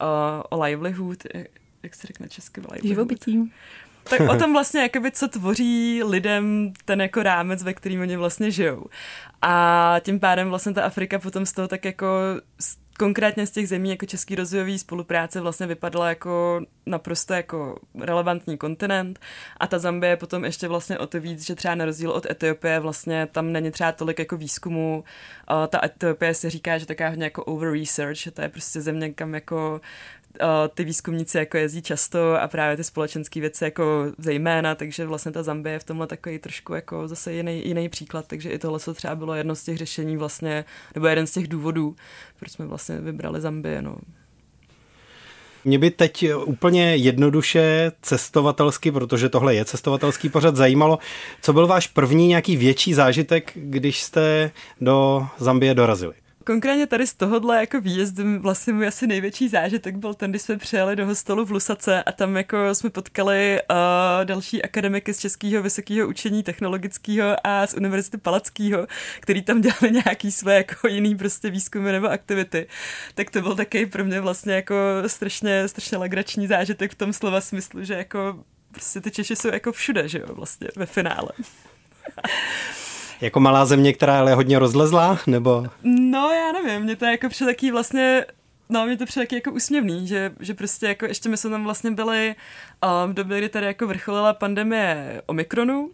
uh, 0.00 0.42
o 0.50 0.62
livelihood, 0.62 1.18
jak 1.86 1.94
se 1.94 2.06
řekne 2.06 2.28
česky? 2.28 2.60
Živobytí. 2.82 3.52
Tak 4.10 4.20
o 4.20 4.36
tom 4.36 4.52
vlastně, 4.52 4.82
jakoby, 4.82 5.10
co 5.10 5.28
tvoří 5.28 6.02
lidem 6.02 6.72
ten 6.84 7.00
jako 7.00 7.22
rámec, 7.22 7.62
ve 7.62 7.74
kterým 7.74 8.00
oni 8.00 8.16
vlastně 8.16 8.50
žijou. 8.50 8.86
A 9.42 9.96
tím 10.00 10.20
pádem 10.20 10.48
vlastně 10.48 10.72
ta 10.72 10.84
Afrika 10.84 11.18
potom 11.18 11.46
z 11.46 11.52
toho 11.52 11.68
tak 11.68 11.84
jako 11.84 12.06
konkrétně 12.98 13.46
z 13.46 13.50
těch 13.50 13.68
zemí 13.68 13.90
jako 13.90 14.06
Český 14.06 14.34
rozvojový 14.34 14.78
spolupráce 14.78 15.40
vlastně 15.40 15.66
vypadala 15.66 16.08
jako 16.08 16.60
naprosto 16.86 17.34
jako 17.34 17.80
relevantní 18.00 18.58
kontinent 18.58 19.18
a 19.60 19.66
ta 19.66 19.78
Zambie 19.78 20.16
potom 20.16 20.44
ještě 20.44 20.68
vlastně 20.68 20.98
o 20.98 21.06
to 21.06 21.20
víc, 21.20 21.46
že 21.46 21.54
třeba 21.54 21.74
na 21.74 21.84
rozdíl 21.84 22.10
od 22.10 22.30
Etiopie 22.30 22.80
vlastně 22.80 23.28
tam 23.32 23.52
není 23.52 23.70
třeba 23.70 23.92
tolik 23.92 24.18
jako 24.18 24.36
výzkumu. 24.36 25.04
ta 25.68 25.84
Etiopie 25.84 26.34
se 26.34 26.50
říká, 26.50 26.78
že 26.78 26.86
taká 26.86 27.08
hodně 27.08 27.24
jako 27.24 27.44
over 27.44 27.72
research, 27.72 28.16
že 28.16 28.30
to 28.30 28.42
je 28.42 28.48
prostě 28.48 28.80
země, 28.80 29.12
kam 29.12 29.34
jako 29.34 29.80
ty 30.74 30.84
výzkumníci 30.84 31.38
jako 31.38 31.56
jezdí 31.56 31.82
často 31.82 32.40
a 32.40 32.48
právě 32.48 32.76
ty 32.76 32.84
společenské 32.84 33.40
věci 33.40 33.64
jako 33.64 34.06
zejména, 34.18 34.74
takže 34.74 35.06
vlastně 35.06 35.32
ta 35.32 35.42
Zambie 35.42 35.72
je 35.72 35.78
v 35.78 35.84
tomhle 35.84 36.06
takový 36.06 36.38
trošku 36.38 36.74
jako 36.74 37.08
zase 37.08 37.32
jiný, 37.32 37.68
jiný 37.68 37.88
příklad, 37.88 38.26
takže 38.26 38.50
i 38.50 38.58
tohle 38.58 38.80
co 38.80 38.94
třeba 38.94 39.14
bylo 39.14 39.34
jedno 39.34 39.56
z 39.56 39.64
těch 39.64 39.78
řešení 39.78 40.16
vlastně, 40.16 40.64
nebo 40.94 41.06
jeden 41.06 41.26
z 41.26 41.32
těch 41.32 41.48
důvodů, 41.48 41.96
proč 42.38 42.52
jsme 42.52 42.66
vlastně 42.66 43.00
vybrali 43.00 43.40
Zambie, 43.40 43.82
no. 43.82 43.96
Mě 45.64 45.78
by 45.78 45.90
teď 45.90 46.24
úplně 46.44 46.96
jednoduše 46.96 47.92
cestovatelsky, 48.02 48.92
protože 48.92 49.28
tohle 49.28 49.54
je 49.54 49.64
cestovatelský 49.64 50.28
pořad, 50.28 50.56
zajímalo, 50.56 50.98
co 51.42 51.52
byl 51.52 51.66
váš 51.66 51.86
první 51.86 52.26
nějaký 52.26 52.56
větší 52.56 52.94
zážitek, 52.94 53.52
když 53.54 54.02
jste 54.02 54.50
do 54.80 55.26
Zambie 55.38 55.74
dorazili? 55.74 56.14
Konkrétně 56.46 56.86
tady 56.86 57.06
z 57.06 57.14
tohohle 57.14 57.60
jako 57.60 57.80
výjezdu 57.80 58.40
vlastně 58.40 58.72
můj 58.72 58.86
asi 58.86 59.06
největší 59.06 59.48
zážitek 59.48 59.96
byl 59.96 60.14
ten, 60.14 60.30
když 60.30 60.42
jsme 60.42 60.56
přijeli 60.56 60.96
do 60.96 61.06
hostelu 61.06 61.44
v 61.44 61.50
Lusace 61.50 62.02
a 62.02 62.12
tam 62.12 62.36
jako 62.36 62.74
jsme 62.74 62.90
potkali 62.90 63.60
uh, 63.70 63.76
další 64.24 64.62
akademiky 64.62 65.14
z 65.14 65.18
Českého 65.18 65.62
vysokého 65.62 66.08
učení 66.08 66.42
technologického 66.42 67.36
a 67.44 67.66
z 67.66 67.74
Univerzity 67.74 68.18
Palackého, 68.18 68.86
který 69.20 69.42
tam 69.42 69.60
dělali 69.60 69.90
nějaký 69.90 70.32
své 70.32 70.54
jako 70.54 70.88
jiný 70.88 71.16
prostě 71.16 71.50
výzkumy 71.50 71.92
nebo 71.92 72.06
aktivity. 72.06 72.66
Tak 73.14 73.30
to 73.30 73.40
byl 73.40 73.56
taky 73.56 73.86
pro 73.86 74.04
mě 74.04 74.20
vlastně 74.20 74.54
jako 74.54 74.74
strašně, 75.06 75.68
strašně 75.68 75.98
legrační 75.98 76.46
zážitek 76.46 76.92
v 76.92 76.94
tom 76.98 77.12
slova 77.12 77.40
smyslu, 77.40 77.84
že 77.84 77.94
jako 77.94 78.44
prostě 78.70 79.00
ty 79.00 79.10
Češi 79.10 79.36
jsou 79.36 79.48
jako 79.48 79.72
všude, 79.72 80.08
že 80.08 80.18
jo, 80.18 80.26
vlastně 80.34 80.68
ve 80.76 80.86
finále. 80.86 81.28
Jako 83.20 83.40
malá 83.40 83.66
země, 83.66 83.92
která 83.92 84.28
je 84.28 84.34
hodně 84.34 84.58
rozlezlá, 84.58 85.18
nebo? 85.26 85.66
No, 85.82 86.30
já 86.30 86.52
nevím, 86.52 86.82
mě 86.82 86.96
to 86.96 87.04
jako 87.04 87.28
přijde 87.28 87.52
taký 87.52 87.70
vlastně 87.70 88.24
No, 88.68 88.86
mě 88.86 88.96
to 88.96 89.06
přijde 89.06 89.26
taky 89.26 89.34
jako 89.34 89.52
úsměvný, 89.52 90.08
že, 90.08 90.32
že 90.40 90.54
prostě 90.54 90.86
jako 90.86 91.06
ještě 91.06 91.28
my 91.28 91.36
jsme 91.36 91.50
tam 91.50 91.64
vlastně 91.64 91.90
byli 91.90 92.34
um, 93.04 93.10
v 93.10 93.14
době, 93.14 93.38
kdy 93.38 93.48
tady 93.48 93.66
jako 93.66 93.86
vrcholila 93.86 94.34
pandemie 94.34 95.22
Omikronu 95.26 95.90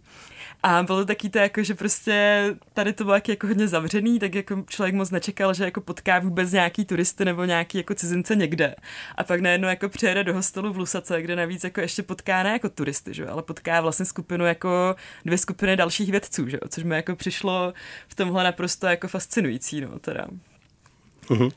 a 0.63 0.83
bylo 0.83 0.99
to 0.99 1.07
taky 1.07 1.31
to 1.31 1.39
jako, 1.39 1.63
že 1.63 1.75
prostě 1.75 2.45
tady 2.75 2.93
to 2.93 3.05
bylo 3.05 3.17
jako 3.29 3.47
hodně 3.47 3.69
zavřený, 3.69 4.19
tak 4.19 4.35
jako 4.35 4.65
člověk 4.69 4.95
moc 4.95 5.11
nečekal, 5.11 5.55
že 5.55 5.65
jako 5.65 5.81
potká 5.81 6.19
vůbec 6.19 6.53
nějaký 6.53 6.85
turisty 6.85 7.25
nebo 7.25 7.45
nějaký 7.45 7.79
jako 7.79 7.95
cizince 7.95 8.37
někde. 8.37 8.75
A 9.15 9.25
pak 9.25 9.41
najednou 9.41 9.69
jako 9.69 9.89
přijede 9.89 10.25
do 10.25 10.35
hostelu 10.35 10.73
v 10.73 10.77
Lusace, 10.77 11.23
kde 11.23 11.37
navíc 11.37 11.65
jako 11.65 11.81
ještě 11.81 12.03
potká 12.03 12.43
ne 12.43 12.51
jako 12.53 12.69
turisty, 12.69 13.15
že? 13.15 13.27
ale 13.27 13.43
potká 13.43 13.81
vlastně 13.81 14.07
skupinu 14.07 14.47
jako 14.47 14.95
dvě 15.25 15.39
skupiny 15.39 15.77
dalších 15.77 16.11
vědců, 16.11 16.49
že? 16.49 16.59
což 16.69 16.85
mi 16.85 16.97
jako 16.97 17.17
přišlo 17.17 17.73
v 18.09 18.15
tomhle 18.15 18.45
naprosto 18.45 18.87
jako 18.87 19.09
fascinující, 19.09 19.81
no 19.81 19.99
teda. 19.99 20.27
Uh-huh. 21.27 21.53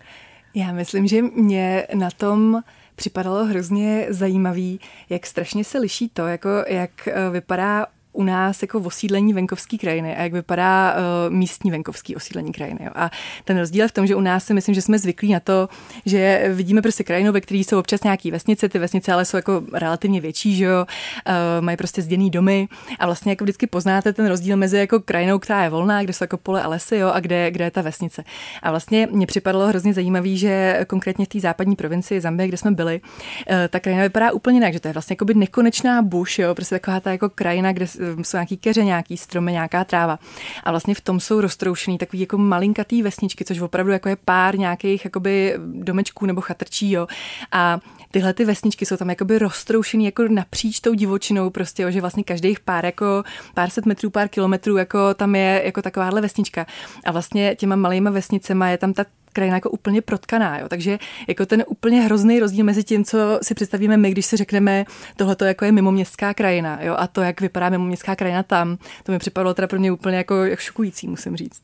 Já 0.53 0.71
myslím, 0.71 1.07
že 1.07 1.21
mě 1.21 1.88
na 1.93 2.12
tom 2.12 2.62
připadalo 2.95 3.45
hrozně 3.45 4.07
zajímavý, 4.09 4.79
jak 5.09 5.25
strašně 5.25 5.63
se 5.63 5.79
liší 5.79 6.09
to, 6.09 6.27
jako 6.27 6.50
jak 6.67 7.07
eh, 7.07 7.29
vypadá 7.29 7.85
u 8.15 8.24
nás 8.24 8.62
jako 8.62 8.79
osídlení 8.79 9.34
venkovské 9.34 9.77
krajiny 9.77 10.15
a 10.15 10.24
jak 10.24 10.34
vypadá 10.34 10.93
uh, 10.93 11.34
místní 11.34 11.72
venkovský 11.72 12.15
osídlení 12.15 12.51
krajiny. 12.51 12.79
Jo. 12.84 12.91
A 12.95 13.12
ten 13.45 13.57
rozdíl 13.57 13.81
je 13.81 13.88
v 13.88 13.91
tom, 13.91 14.07
že 14.07 14.15
u 14.15 14.22
nás 14.22 14.45
si 14.45 14.53
myslím, 14.53 14.75
že 14.75 14.81
jsme 14.81 15.00
zvyklí 15.00 15.34
na 15.34 15.39
to, 15.39 15.69
že 16.05 16.51
vidíme 16.53 16.81
prostě 16.81 17.03
krajinu, 17.03 17.31
ve 17.31 17.41
které 17.41 17.60
jsou 17.60 17.79
občas 17.79 18.03
nějaké 18.03 18.31
vesnice, 18.31 18.69
ty 18.69 18.79
vesnice 18.79 19.13
ale 19.13 19.25
jsou 19.25 19.38
jako 19.38 19.63
relativně 19.74 20.22
větší, 20.22 20.55
že 20.55 20.65
jo, 20.65 20.86
uh, 21.27 21.65
mají 21.65 21.77
prostě 21.77 22.01
zděný 22.01 22.29
domy 22.29 22.67
a 23.00 23.05
vlastně 23.05 23.31
jako 23.31 23.43
vždycky 23.43 23.67
poznáte 23.67 24.13
ten 24.13 24.27
rozdíl 24.27 24.57
mezi 24.57 24.77
jako 24.77 25.00
krajinou, 25.00 25.39
která 25.39 25.63
je 25.63 25.69
volná, 25.69 26.03
kde 26.03 26.13
jsou 26.13 26.24
jako 26.24 26.38
pole 26.38 26.63
a 26.63 26.67
lesy, 26.67 26.95
jo, 26.98 27.12
a 27.13 27.19
kde, 27.19 27.51
kde 27.51 27.65
je 27.65 27.72
ta 27.72 27.81
vesnice. 27.81 28.24
A 28.63 28.72
vlastně 28.72 29.07
mě 29.12 29.27
připadalo 29.27 29.67
hrozně 29.67 29.93
zajímavý, 29.93 30.38
že 30.38 30.86
konkrétně 30.88 31.25
v 31.25 31.29
té 31.29 31.39
západní 31.39 31.75
provincii 31.75 32.22
Zambie, 32.22 32.48
kde 32.48 32.57
jsme 32.57 32.72
byli, 32.72 33.01
uh, 33.01 33.55
ta 33.69 33.79
krajina 33.79 34.03
vypadá 34.03 34.31
úplně 34.31 34.57
jinak, 34.57 34.74
že 34.74 34.79
to 34.79 34.88
je 34.88 34.93
vlastně 34.93 35.13
jako 35.13 35.25
by 35.25 35.34
nekonečná 35.34 36.01
buš, 36.01 36.39
jo, 36.39 36.55
prostě 36.55 36.75
taková 36.75 37.00
ta 37.00 37.12
jako 37.12 37.29
krajina, 37.29 37.74
kde 37.74 37.86
jsou 38.21 38.38
nějaký 38.38 38.57
keře, 38.57 38.85
nějaký 38.85 39.17
stromy, 39.17 39.51
nějaká 39.51 39.83
tráva. 39.83 40.19
A 40.63 40.71
vlastně 40.71 40.95
v 40.95 41.01
tom 41.01 41.19
jsou 41.19 41.41
roztroušený 41.41 41.97
takový 41.97 42.19
jako 42.19 42.38
malinkatý 42.38 43.01
vesničky, 43.01 43.45
což 43.45 43.59
opravdu 43.59 43.91
jako 43.91 44.09
je 44.09 44.17
pár 44.25 44.57
nějakých 44.57 45.05
jakoby 45.05 45.55
domečků 45.57 46.25
nebo 46.25 46.41
chatrčí, 46.41 46.91
jo. 46.91 47.07
A 47.51 47.79
tyhle 48.12 48.33
ty 48.33 48.45
vesničky 48.45 48.85
jsou 48.85 48.97
tam 48.97 49.09
jakoby 49.09 49.39
roztroušený 49.39 50.05
jako 50.05 50.24
napříč 50.27 50.79
tou 50.79 50.93
divočinou 50.93 51.50
prostě, 51.50 51.83
jo, 51.83 51.91
že 51.91 52.01
vlastně 52.01 52.24
každých 52.24 52.59
pár 52.59 52.85
jako 52.85 53.24
pár 53.53 53.69
set 53.69 53.85
metrů, 53.85 54.09
pár 54.09 54.27
kilometrů 54.27 54.77
jako 54.77 55.13
tam 55.13 55.35
je 55.35 55.62
jako 55.65 55.81
takováhle 55.81 56.21
vesnička. 56.21 56.65
A 57.05 57.12
vlastně 57.12 57.55
těma 57.55 57.75
malýma 57.75 58.09
vesnicema 58.09 58.69
je 58.69 58.77
tam 58.77 58.93
ta 58.93 59.05
krajina 59.36 59.58
jako 59.58 59.70
úplně 59.70 60.01
protkaná, 60.01 60.60
jo. 60.60 60.70
takže 60.70 61.00
jako 61.27 61.46
ten 61.46 61.63
úplně 61.68 62.01
hrozný 62.01 62.39
rozdíl 62.39 62.65
mezi 62.65 62.84
tím, 62.84 63.04
co 63.04 63.39
si 63.42 63.54
představíme 63.54 63.98
my, 63.98 64.12
když 64.12 64.25
si 64.25 64.38
řekneme, 64.38 64.86
tohle 65.15 65.36
to 65.36 65.46
jako 65.46 65.65
je 65.65 65.72
mimoměstská 65.72 66.34
krajina, 66.34 66.80
jo, 66.82 66.96
a 66.98 67.08
to, 67.08 67.22
jak 67.22 67.42
vypadá 67.42 67.70
mimoměstská 67.70 68.15
krajina 68.15 68.44
tam, 68.44 68.77
to 69.04 69.12
mi 69.12 69.20
připadalo 69.20 69.54
teda 69.54 69.68
pro 69.68 69.80
mě 69.80 69.92
úplně 69.92 70.18
jako 70.18 70.44
jak 70.44 70.60
šokující, 70.60 71.08
musím 71.08 71.36
říct. 71.36 71.62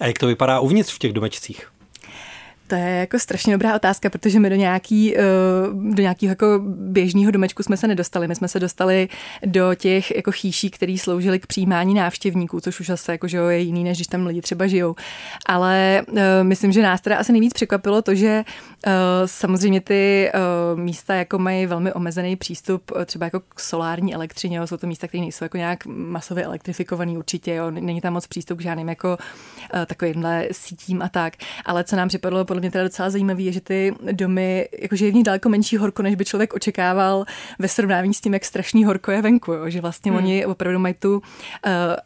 A 0.00 0.06
jak 0.06 0.18
to 0.18 0.26
vypadá 0.26 0.60
uvnitř 0.60 0.94
v 0.94 0.98
těch 0.98 1.12
domečcích? 1.12 1.79
To 2.70 2.76
je 2.76 2.96
jako 2.96 3.18
strašně 3.18 3.52
dobrá 3.52 3.76
otázka, 3.76 4.10
protože 4.10 4.40
my 4.40 4.50
do, 4.50 4.56
nějaký, 4.56 5.16
eh, 5.16 5.22
do 5.72 6.02
nějakého 6.02 6.28
jako 6.28 6.46
běžného 6.66 7.30
domečku 7.30 7.62
jsme 7.62 7.76
se 7.76 7.88
nedostali. 7.88 8.28
My 8.28 8.34
jsme 8.34 8.48
se 8.48 8.60
dostali 8.60 9.08
do 9.46 9.74
těch 9.74 10.16
jako 10.16 10.32
chýší, 10.32 10.70
které 10.70 10.96
sloužily 10.98 11.38
k 11.38 11.46
přijímání 11.46 11.94
návštěvníků, 11.94 12.60
což 12.60 12.80
už 12.80 12.86
zase 12.86 13.12
jako, 13.12 13.28
že 13.28 13.38
je 13.38 13.58
jiný, 13.58 13.84
než 13.84 13.98
když 13.98 14.06
tam 14.06 14.26
lidi 14.26 14.40
třeba 14.40 14.66
žijou. 14.66 14.94
Ale 15.46 16.02
uh, 16.08 16.18
myslím, 16.42 16.72
že 16.72 16.82
nás 16.82 17.00
teda 17.00 17.16
asi 17.16 17.32
nejvíc 17.32 17.52
překvapilo 17.52 18.02
to, 18.02 18.14
že 18.14 18.44
uh, 18.86 18.92
samozřejmě 19.26 19.80
ty 19.80 20.30
místa 20.74 21.14
jako 21.14 21.38
mají 21.38 21.66
velmi 21.66 21.92
omezený 21.92 22.36
přístup 22.36 22.92
třeba 23.06 23.26
jako 23.26 23.40
k 23.40 23.60
solární 23.60 24.14
elektřině. 24.14 24.58
Jo. 24.58 24.66
Jsou 24.66 24.76
to 24.76 24.86
místa, 24.86 25.08
které 25.08 25.20
nejsou 25.20 25.44
jako 25.44 25.56
nějak 25.56 25.86
masově 25.86 26.44
elektrifikovaný 26.44 27.18
určitě. 27.18 27.54
Jo. 27.54 27.70
Není 27.70 28.00
tam 28.00 28.12
moc 28.12 28.26
přístup 28.26 28.58
k 28.58 28.62
žádným 28.62 28.88
jako 28.88 29.18
takovýmhle 29.86 30.48
sítím 30.52 31.02
a 31.02 31.08
tak. 31.08 31.34
Ale 31.64 31.84
co 31.84 31.96
nám 31.96 32.08
připadlo 32.08 32.44
podle 32.44 32.59
mě 32.60 32.70
teda 32.70 32.84
docela 32.84 33.10
zajímavé, 33.10 33.42
je, 33.42 33.52
že 33.52 33.60
ty 33.60 33.94
domy, 34.12 34.68
jakože 34.78 35.04
je 35.04 35.10
v 35.10 35.14
nich 35.14 35.24
daleko 35.24 35.48
menší 35.48 35.76
horko, 35.76 36.02
než 36.02 36.14
by 36.14 36.24
člověk 36.24 36.54
očekával 36.54 37.24
ve 37.58 37.68
srovnání 37.68 38.14
s 38.14 38.20
tím, 38.20 38.34
jak 38.34 38.44
strašný 38.44 38.84
horko 38.84 39.10
je 39.10 39.22
venku. 39.22 39.52
Jo? 39.52 39.70
Že 39.70 39.80
vlastně 39.80 40.12
hmm. 40.12 40.18
oni 40.18 40.46
opravdu 40.46 40.78
mají 40.78 40.94
tu 40.94 41.14
uh, 41.16 41.22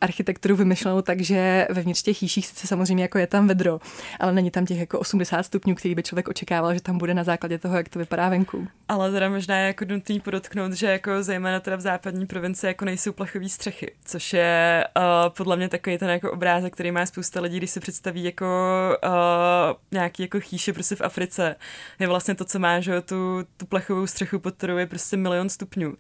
architekturu 0.00 0.56
vymyšlenou 0.56 1.02
tak, 1.02 1.20
že 1.20 1.66
vevnitř 1.70 2.02
těch 2.02 2.16
chýších 2.16 2.46
sice 2.46 2.66
samozřejmě 2.66 3.04
jako 3.04 3.18
je 3.18 3.26
tam 3.26 3.48
vedro, 3.48 3.80
ale 4.20 4.32
není 4.32 4.50
tam 4.50 4.66
těch 4.66 4.78
jako 4.78 4.98
80 4.98 5.42
stupňů, 5.42 5.74
který 5.74 5.94
by 5.94 6.02
člověk 6.02 6.28
očekával, 6.28 6.74
že 6.74 6.80
tam 6.80 6.98
bude 6.98 7.14
na 7.14 7.24
základě 7.24 7.58
toho, 7.58 7.76
jak 7.76 7.88
to 7.88 7.98
vypadá 7.98 8.28
venku. 8.28 8.68
Ale 8.88 9.12
teda 9.12 9.28
možná 9.28 9.58
je 9.58 9.66
jako 9.66 9.84
nutný 9.88 10.20
podotknout, 10.20 10.72
že 10.72 10.86
jako 10.86 11.22
zejména 11.22 11.60
teda 11.60 11.76
v 11.76 11.80
západní 11.80 12.26
provincii 12.26 12.68
jako 12.68 12.84
nejsou 12.84 13.12
plachové 13.12 13.48
střechy, 13.48 13.92
což 14.04 14.32
je 14.32 14.84
uh, 14.96 15.02
podle 15.36 15.56
mě 15.56 15.68
takový 15.68 15.98
ten 15.98 16.10
jako 16.10 16.32
obrázek, 16.32 16.72
který 16.72 16.90
má 16.90 17.06
spousta 17.06 17.40
lidí, 17.40 17.56
když 17.56 17.70
se 17.70 17.80
představí 17.80 18.24
jako 18.24 18.46
uh, 19.04 19.10
nějaký 19.92 20.22
jako 20.22 20.40
chýše 20.46 20.72
prostě 20.72 20.96
v 20.96 21.00
Africe. 21.00 21.56
Je 21.98 22.06
vlastně 22.06 22.34
to, 22.34 22.44
co 22.44 22.58
má, 22.58 22.80
že 22.80 23.00
tu, 23.00 23.46
tu 23.56 23.66
plechovou 23.66 24.06
střechu, 24.06 24.38
pod 24.38 24.54
kterou 24.54 24.76
je 24.76 24.86
prostě 24.86 25.16
milion 25.16 25.48
stupňů. 25.48 25.96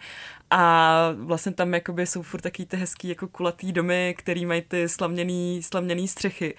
A 0.50 1.10
vlastně 1.16 1.52
tam 1.52 1.74
jakoby 1.74 2.06
jsou 2.06 2.22
furt 2.22 2.40
taky 2.40 2.66
ty 2.66 2.76
hezký 2.76 3.08
jako 3.08 3.28
kulatý 3.28 3.72
domy, 3.72 4.14
který 4.18 4.46
mají 4.46 4.62
ty 4.62 4.88
slavněný, 4.88 5.62
slavněný 5.62 6.08
střechy. 6.08 6.54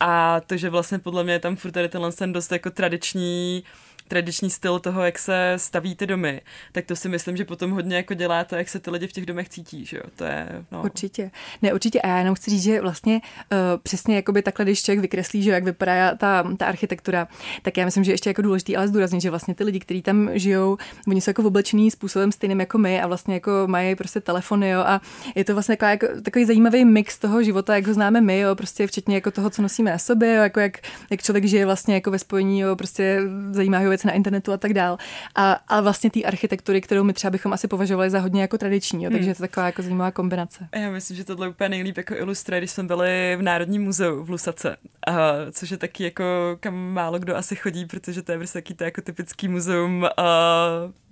A 0.00 0.40
to, 0.40 0.56
že 0.56 0.70
vlastně 0.70 0.98
podle 0.98 1.24
mě 1.24 1.32
je 1.32 1.38
tam 1.38 1.56
furt 1.56 1.70
tady 1.70 1.88
tenhle 1.88 2.12
ten 2.12 2.32
dost 2.32 2.52
jako 2.52 2.70
tradiční 2.70 3.64
tradiční 4.10 4.50
styl 4.50 4.78
toho, 4.78 5.04
jak 5.04 5.18
se 5.18 5.54
staví 5.56 5.94
ty 5.94 6.06
domy, 6.06 6.40
tak 6.72 6.84
to 6.84 6.96
si 6.96 7.08
myslím, 7.08 7.36
že 7.36 7.44
potom 7.44 7.70
hodně 7.70 7.96
jako 7.96 8.14
dělá 8.14 8.44
to, 8.44 8.56
jak 8.56 8.68
se 8.68 8.78
ty 8.78 8.90
lidi 8.90 9.06
v 9.06 9.12
těch 9.12 9.26
domech 9.26 9.48
cítí, 9.48 9.84
že 9.84 9.96
jo? 9.96 10.02
To 10.16 10.24
je, 10.24 10.64
no. 10.72 10.82
Určitě. 10.82 11.30
Ne, 11.62 11.74
určitě. 11.74 12.00
A 12.00 12.08
já 12.08 12.18
jenom 12.18 12.34
chci 12.34 12.50
říct, 12.50 12.62
že 12.62 12.80
vlastně 12.80 13.14
uh, 13.14 13.58
přesně 13.82 14.16
jakoby 14.16 14.42
takhle, 14.42 14.64
když 14.64 14.82
člověk 14.82 15.00
vykreslí, 15.00 15.42
že 15.42 15.50
jak 15.50 15.64
vypadá 15.64 16.14
ta, 16.14 16.54
ta 16.56 16.66
architektura, 16.66 17.28
tak 17.62 17.76
já 17.76 17.84
myslím, 17.84 18.04
že 18.04 18.12
ještě 18.12 18.30
jako 18.30 18.42
důležitý, 18.42 18.76
ale 18.76 18.88
zdůraznit, 18.88 19.20
že 19.20 19.30
vlastně 19.30 19.54
ty 19.54 19.64
lidi, 19.64 19.80
kteří 19.80 20.02
tam 20.02 20.30
žijou, 20.32 20.76
oni 21.08 21.20
jsou 21.20 21.30
jako 21.30 21.42
oblečený 21.42 21.90
způsobem 21.90 22.32
stejným 22.32 22.60
jako 22.60 22.78
my 22.78 23.02
a 23.02 23.06
vlastně 23.06 23.34
jako 23.34 23.50
mají 23.66 23.94
prostě 23.94 24.20
telefony, 24.20 24.70
jo, 24.70 24.80
a 24.80 25.00
je 25.34 25.44
to 25.44 25.54
vlastně 25.54 25.76
jako, 25.80 26.06
takový 26.22 26.44
zajímavý 26.44 26.84
mix 26.84 27.18
toho 27.18 27.42
života, 27.42 27.74
jak 27.74 27.86
ho 27.86 27.94
známe 27.94 28.20
my, 28.20 28.38
jo, 28.38 28.54
prostě 28.54 28.86
včetně 28.86 29.14
jako 29.14 29.30
toho, 29.30 29.50
co 29.50 29.62
nosíme 29.62 29.90
na 29.90 29.98
sobě, 29.98 30.34
jo, 30.34 30.42
jako 30.42 30.60
jak, 30.60 30.78
jak 31.10 31.22
člověk 31.22 31.44
žije 31.44 31.66
vlastně 31.66 31.94
jako 31.94 32.10
ve 32.10 32.18
spojení, 32.18 32.60
jo, 32.60 32.76
prostě 32.76 33.22
zajímá 33.50 33.78
ho 33.78 33.90
věci 34.00 34.06
na 34.06 34.12
internetu 34.12 34.52
a 34.52 34.56
tak 34.56 34.74
dál. 34.74 34.98
A, 35.34 35.52
a 35.52 35.80
vlastně 35.80 36.10
té 36.10 36.22
architektury, 36.22 36.80
kterou 36.80 37.04
my 37.04 37.12
třeba 37.12 37.30
bychom 37.30 37.52
asi 37.52 37.68
považovali 37.68 38.10
za 38.10 38.20
hodně 38.20 38.42
jako 38.42 38.58
tradiční, 38.58 39.04
jo, 39.04 39.10
takže 39.10 39.22
hmm. 39.22 39.28
je 39.28 39.34
to 39.34 39.42
taková 39.42 39.66
jako 39.66 39.82
zajímavá 39.82 40.10
kombinace. 40.10 40.68
Já 40.74 40.90
myslím, 40.90 41.16
že 41.16 41.24
tohle 41.24 41.48
úplně 41.48 41.68
nejlíp 41.68 41.96
jako 41.96 42.14
ilustruje, 42.14 42.60
když 42.60 42.70
jsme 42.70 42.84
byli 42.84 43.36
v 43.38 43.42
Národním 43.42 43.82
muzeu 43.82 44.24
v 44.24 44.30
Lusace, 44.30 44.76
a, 45.06 45.12
což 45.52 45.70
je 45.70 45.76
taky 45.76 46.04
jako 46.04 46.24
kam 46.60 46.74
málo 46.74 47.18
kdo 47.18 47.36
asi 47.36 47.56
chodí, 47.56 47.86
protože 47.86 48.22
to 48.22 48.32
je 48.32 48.38
prostě 48.38 48.58
taky 48.58 48.74
to 48.74 48.84
jako 48.84 49.02
typický 49.02 49.48
muzeum 49.48 50.04
a, 50.04 50.10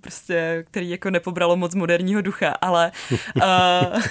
prostě, 0.00 0.64
který 0.71 0.90
jako 0.90 1.11
nepobralo 1.11 1.57
moc 1.57 1.75
moderního 1.75 2.21
ducha, 2.21 2.55
ale... 2.61 2.93
Uh... 3.37 4.02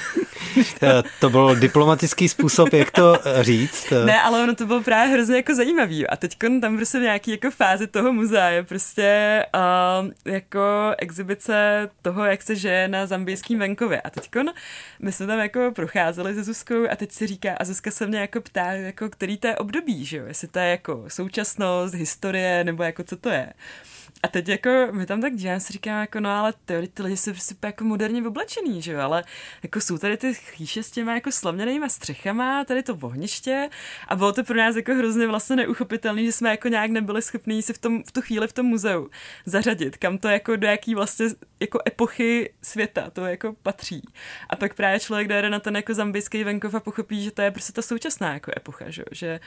to 1.19 1.29
byl 1.29 1.55
diplomatický 1.55 2.29
způsob, 2.29 2.73
jak 2.73 2.91
to 2.91 3.19
říct. 3.41 3.93
Ne, 4.05 4.21
ale 4.21 4.43
ono 4.43 4.55
to 4.55 4.65
bylo 4.65 4.83
právě 4.83 5.13
hrozně 5.13 5.35
jako 5.35 5.55
zajímavý 5.55 6.07
a 6.07 6.15
teď 6.15 6.37
tam 6.61 6.77
prostě 6.77 6.99
v 6.99 7.01
nějaký 7.01 7.31
jako 7.31 7.51
fázi 7.51 7.87
toho 7.87 8.13
muzea 8.13 8.49
je 8.49 8.63
prostě 8.63 9.45
uh, 9.55 10.33
jako 10.33 10.59
exibice 10.97 11.89
toho, 12.01 12.25
jak 12.25 12.41
se 12.41 12.55
žije 12.55 12.87
na 12.87 13.05
zambijském 13.05 13.59
venkově 13.59 14.01
a 14.01 14.09
teď 14.09 14.29
my 14.99 15.11
jsme 15.11 15.27
tam 15.27 15.39
jako 15.39 15.71
procházeli 15.75 16.35
se 16.35 16.43
Zuzkou 16.43 16.89
a 16.91 16.95
teď 16.95 17.11
si 17.11 17.27
říká, 17.27 17.55
a 17.59 17.65
Zuzka 17.65 17.91
se 17.91 18.07
mě 18.07 18.19
jako 18.19 18.41
ptá, 18.41 18.71
jako 18.71 19.09
který 19.09 19.37
to 19.37 19.47
je 19.47 19.55
období, 19.55 20.05
že 20.05 20.17
jo, 20.17 20.25
jestli 20.25 20.47
to 20.47 20.59
je 20.59 20.69
jako 20.69 21.03
současnost, 21.07 21.93
historie, 21.93 22.63
nebo 22.63 22.83
jako 22.83 23.03
co 23.03 23.17
to 23.17 23.29
je. 23.29 23.53
A 24.23 24.27
teď 24.27 24.47
jako 24.47 24.69
my 24.91 25.05
tam 25.05 25.21
tak 25.21 25.35
děláme, 25.35 25.59
si 25.59 25.73
říkám 25.73 26.01
jako 26.01 26.19
no 26.19 26.29
ale 26.29 26.53
ty, 26.65 26.87
ty 26.93 27.03
lidi 27.03 27.17
jsou 27.17 27.31
prostě 27.31 27.55
jako 27.63 27.83
moderně 27.83 28.27
oblečený, 28.27 28.81
že 28.81 28.91
jo, 28.91 28.99
ale 28.99 29.23
jako 29.63 29.81
jsou 29.81 29.97
tady 29.97 30.17
ty 30.17 30.33
chýše 30.33 30.83
s 30.83 30.91
těma 30.91 31.15
jako 31.15 31.31
slavněnýma 31.31 31.89
střechama, 31.89 32.63
tady 32.65 32.83
to 32.83 32.95
ohniště. 33.01 33.69
A 34.07 34.15
bylo 34.15 34.33
to 34.33 34.43
pro 34.43 34.57
nás 34.57 34.75
jako 34.75 34.93
hrozně 34.93 35.27
vlastně 35.27 35.55
neuchopitelný, 35.55 36.25
že 36.25 36.31
jsme 36.31 36.49
jako 36.49 36.67
nějak 36.67 36.91
nebyli 36.91 37.21
schopní 37.21 37.61
si 37.61 37.73
v, 37.73 37.77
tom, 37.77 38.03
v 38.03 38.11
tu 38.11 38.21
chvíli 38.21 38.47
v 38.47 38.53
tom 38.53 38.65
muzeu 38.65 39.09
zařadit, 39.45 39.97
kam 39.97 40.17
to 40.17 40.27
jako 40.27 40.55
do 40.55 40.67
jaký 40.67 40.95
vlastně 40.95 41.25
jako 41.59 41.79
epochy 41.87 42.53
světa 42.61 43.09
to 43.09 43.25
jako 43.25 43.55
patří. 43.63 44.01
A 44.49 44.55
pak 44.55 44.73
právě 44.73 44.99
člověk 44.99 45.27
jde 45.27 45.49
na 45.49 45.59
ten 45.59 45.75
jako 45.75 45.93
zambijský 45.93 46.43
venkov 46.43 46.75
a 46.75 46.79
pochopí, 46.79 47.23
že 47.23 47.31
to 47.31 47.41
je 47.41 47.51
prostě 47.51 47.73
ta 47.73 47.81
současná 47.81 48.33
jako 48.33 48.51
epocha, 48.57 48.89
že, 48.89 49.03
že, 49.11 49.39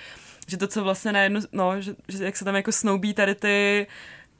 že 0.49 0.57
to, 0.57 0.67
co 0.67 0.85
vlastně 0.85 1.13
najednou, 1.13 1.41
no, 1.53 1.81
že, 1.81 1.95
že 2.09 2.25
jak 2.25 2.37
se 2.37 2.45
tam 2.45 2.57
jako 2.57 2.73
snoubí 2.73 3.15
tady 3.15 3.35
ty 3.35 3.87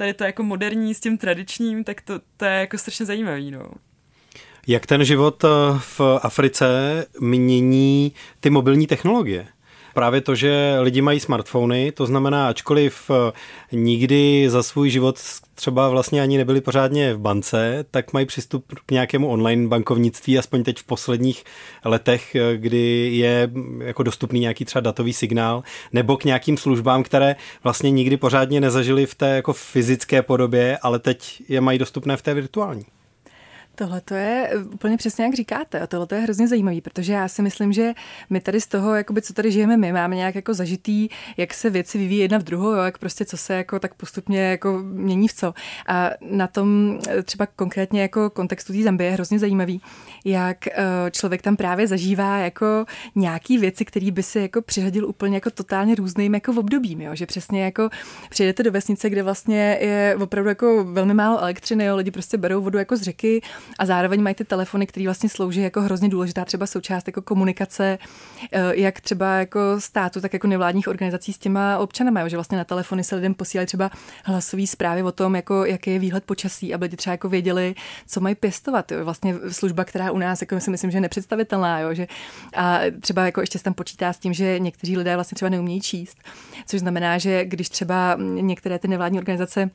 tady 0.01 0.15
to 0.15 0.25
jako 0.25 0.43
moderní 0.43 0.95
s 0.95 1.01
tím 1.01 1.19
tradičním, 1.19 1.85
tak 1.85 2.01
to, 2.01 2.21
to 2.37 2.45
je 2.45 2.53
jako 2.53 2.79
strašně 2.79 3.07
zajímavý, 3.07 3.51
no. 3.51 3.71
Jak 4.67 4.87
ten 4.87 5.05
život 5.05 5.45
eh, 5.45 5.49
v 5.79 6.01
Africe 6.23 6.67
mění 7.21 8.13
ty 8.41 8.51
mobilní 8.51 8.87
technologie? 8.87 9.47
Právě 9.95 10.21
to, 10.21 10.35
že 10.35 10.77
lidi 10.81 11.03
mají 11.03 11.21
smartfony, 11.21 11.93
to 11.93 12.07
znamená, 12.07 12.49
ačkoliv 12.49 13.11
eh, 13.11 13.33
nikdy 13.73 14.51
za 14.51 14.63
svůj 14.63 14.91
život 14.91 15.19
třeba 15.55 15.89
vlastně 15.89 16.23
ani 16.23 16.39
nebyli 16.39 16.61
pořádně 16.61 17.15
v 17.15 17.19
bance, 17.19 17.85
tak 17.91 18.13
mají 18.13 18.27
přístup 18.27 18.65
k 18.87 18.93
nějakému 18.93 19.29
online 19.29 19.69
bankovnictví, 19.69 20.39
aspoň 20.39 20.63
teď 20.63 20.79
v 20.79 20.85
posledních 20.85 21.45
letech, 21.85 22.35
eh, 22.35 22.57
kdy 22.57 23.11
je 23.17 23.47
mm, 23.47 23.83
jako 23.83 24.03
dostupný 24.03 24.41
nějaký 24.41 24.65
třeba 24.65 24.81
datový 24.81 25.13
signál, 25.13 25.63
nebo 25.93 26.17
k 26.17 26.25
nějakým 26.25 26.57
službám, 26.57 27.03
které 27.03 27.37
vlastně 27.65 27.91
nikdy 27.91 28.17
pořádně 28.17 28.61
nezažili 28.61 29.07
v 29.07 29.15
té 29.15 29.29
jako 29.29 29.53
fyzické 29.53 30.23
podobě, 30.23 30.79
ale 30.83 30.99
teď 30.99 31.43
je 31.49 31.61
mají 31.61 31.79
dostupné 31.79 32.17
v 32.17 32.23
té 32.23 32.35
virtuální. 32.35 32.85
Tohle 33.81 34.01
to 34.01 34.15
je 34.15 34.49
eh, 34.53 34.59
úplně 34.59 34.97
přesně 34.97 35.25
jak 35.25 35.35
říkáte 35.35 35.81
a 35.81 35.87
tohle 35.87 36.07
to 36.07 36.15
je 36.15 36.21
hrozně 36.21 36.49
zajímavý, 36.49 36.81
protože 36.81 37.13
já 37.13 37.29
si 37.29 37.43
myslím, 37.43 37.73
že 37.73 37.93
my 38.31 38.41
tady 38.41 38.61
z 38.61 38.67
toho, 38.67 38.95
jakoby, 38.95 39.23
co 39.23 39.33
tady 39.33 39.53
žijeme 39.53 39.77
my, 39.77 39.93
máme 39.93 40.17
nějak 40.17 40.35
jako 40.35 40.55
zažitý, 40.55 41.09
jak 41.37 41.55
se 41.55 41.71
věci 41.71 41.99
vyvíjí 41.99 42.21
jedna 42.21 42.39
v 42.39 42.43
druhou, 42.43 42.71
jo, 42.71 42.83
jak 42.83 42.99
prostě 42.99 43.25
co 43.25 43.37
se 43.37 43.55
jako 43.55 43.79
tak 43.79 43.95
postupně 43.95 44.41
jako 44.41 44.79
mění 44.83 45.29
v 45.29 45.33
co. 45.33 45.55
A 45.87 46.11
na 46.21 46.47
tom 46.47 46.99
eh, 47.09 47.23
třeba 47.23 47.47
konkrétně 47.47 48.03
jako 48.03 48.31
kontextu 48.31 48.73
té 48.73 48.83
Zambie 48.83 49.11
je 49.11 49.15
hrozně 49.15 49.39
zajímavý, 49.39 49.81
jak 50.25 50.67
eh, 50.67 50.73
člověk 51.11 51.43
tam 51.43 51.57
právě 51.57 51.87
zažívá 51.87 52.39
jako 52.39 52.85
nějaký 53.15 53.59
věci, 53.59 53.85
které 53.85 54.11
by 54.11 54.23
si 54.23 54.39
jako 54.39 54.63
přihodil 54.63 55.09
úplně 55.09 55.37
jako 55.37 55.51
totálně 55.51 55.95
různým 55.95 56.35
jako 56.35 56.53
obdobím, 56.53 57.01
jo, 57.01 57.15
že 57.15 57.27
přesně 57.27 57.65
jako 57.65 57.89
přijedete 58.31 58.63
do 58.63 58.73
vesnice, 58.73 59.11
kde 59.11 59.23
vlastně 59.23 59.79
je 59.81 60.17
opravdu 60.23 60.49
jako 60.49 60.85
velmi 60.85 61.15
málo 61.15 61.39
elektřiny, 61.39 61.85
jo, 61.85 61.97
lidi 61.97 62.11
prostě 62.11 62.37
berou 62.37 62.61
vodu 62.63 62.79
jako 62.79 62.97
z 62.97 63.03
řeky, 63.03 63.41
a 63.79 63.87
zároveň 63.87 64.23
mají 64.23 64.35
ty 64.35 64.45
telefony, 64.45 64.87
které 64.87 65.05
vlastně 65.05 65.29
slouží 65.29 65.61
jako 65.61 65.81
hrozně 65.81 66.09
důležitá 66.09 66.45
třeba 66.45 66.67
součást 66.67 67.09
jako 67.09 67.23
komunikace, 67.23 67.99
eh, 68.53 68.73
jak 68.75 69.01
třeba 69.01 69.35
jako 69.35 69.61
státu, 69.79 70.21
tak 70.21 70.33
jako 70.33 70.47
nevládních 70.47 70.89
organizací 70.89 71.33
s 71.33 71.39
těma 71.39 71.79
občanama, 71.79 72.29
že 72.29 72.37
vlastně 72.37 72.59
na 72.59 72.65
telefony 72.65 73.05
se 73.05 73.15
lidem 73.17 73.35
posílají 73.35 73.67
třeba 73.67 73.91
hlasové 74.25 74.67
zprávy 74.67 75.03
o 75.03 75.13
tom, 75.13 75.37
jako 75.37 75.65
jaký 75.65 75.91
je 75.91 75.99
výhled 75.99 76.25
počasí, 76.25 76.75
aby 76.75 76.85
lidi 76.85 76.97
třeba 76.97 77.13
jako 77.13 77.29
věděli, 77.29 77.75
co 78.07 78.21
mají 78.21 78.35
pěstovat. 78.35 78.93
Jo. 78.93 79.05
Vlastně 79.05 79.35
služba, 79.51 79.85
která 79.85 80.11
u 80.11 80.19
nás 80.19 80.41
jako 80.41 80.61
si 80.61 80.71
myslím, 80.71 80.91
že 80.91 80.97
je 80.97 81.01
nepředstavitelná, 81.01 81.81
jo, 81.81 81.95
že 81.95 82.07
a 82.55 82.81
třeba 83.01 83.25
jako 83.25 83.41
ještě 83.41 83.59
tam 83.59 83.75
počítá 83.75 84.13
s 84.13 84.19
tím, 84.19 84.33
že 84.33 84.59
někteří 84.59 84.97
lidé 84.97 85.15
vlastně 85.15 85.35
třeba 85.35 85.49
neumějí 85.49 85.81
číst, 85.81 86.19
což 86.67 86.81
znamená, 86.81 87.19
že 87.19 87.45
když 87.45 87.69
třeba 87.69 88.17
některé 88.21 88.79
ty 88.79 88.89
nevládní 88.89 89.19
organizace 89.19 89.71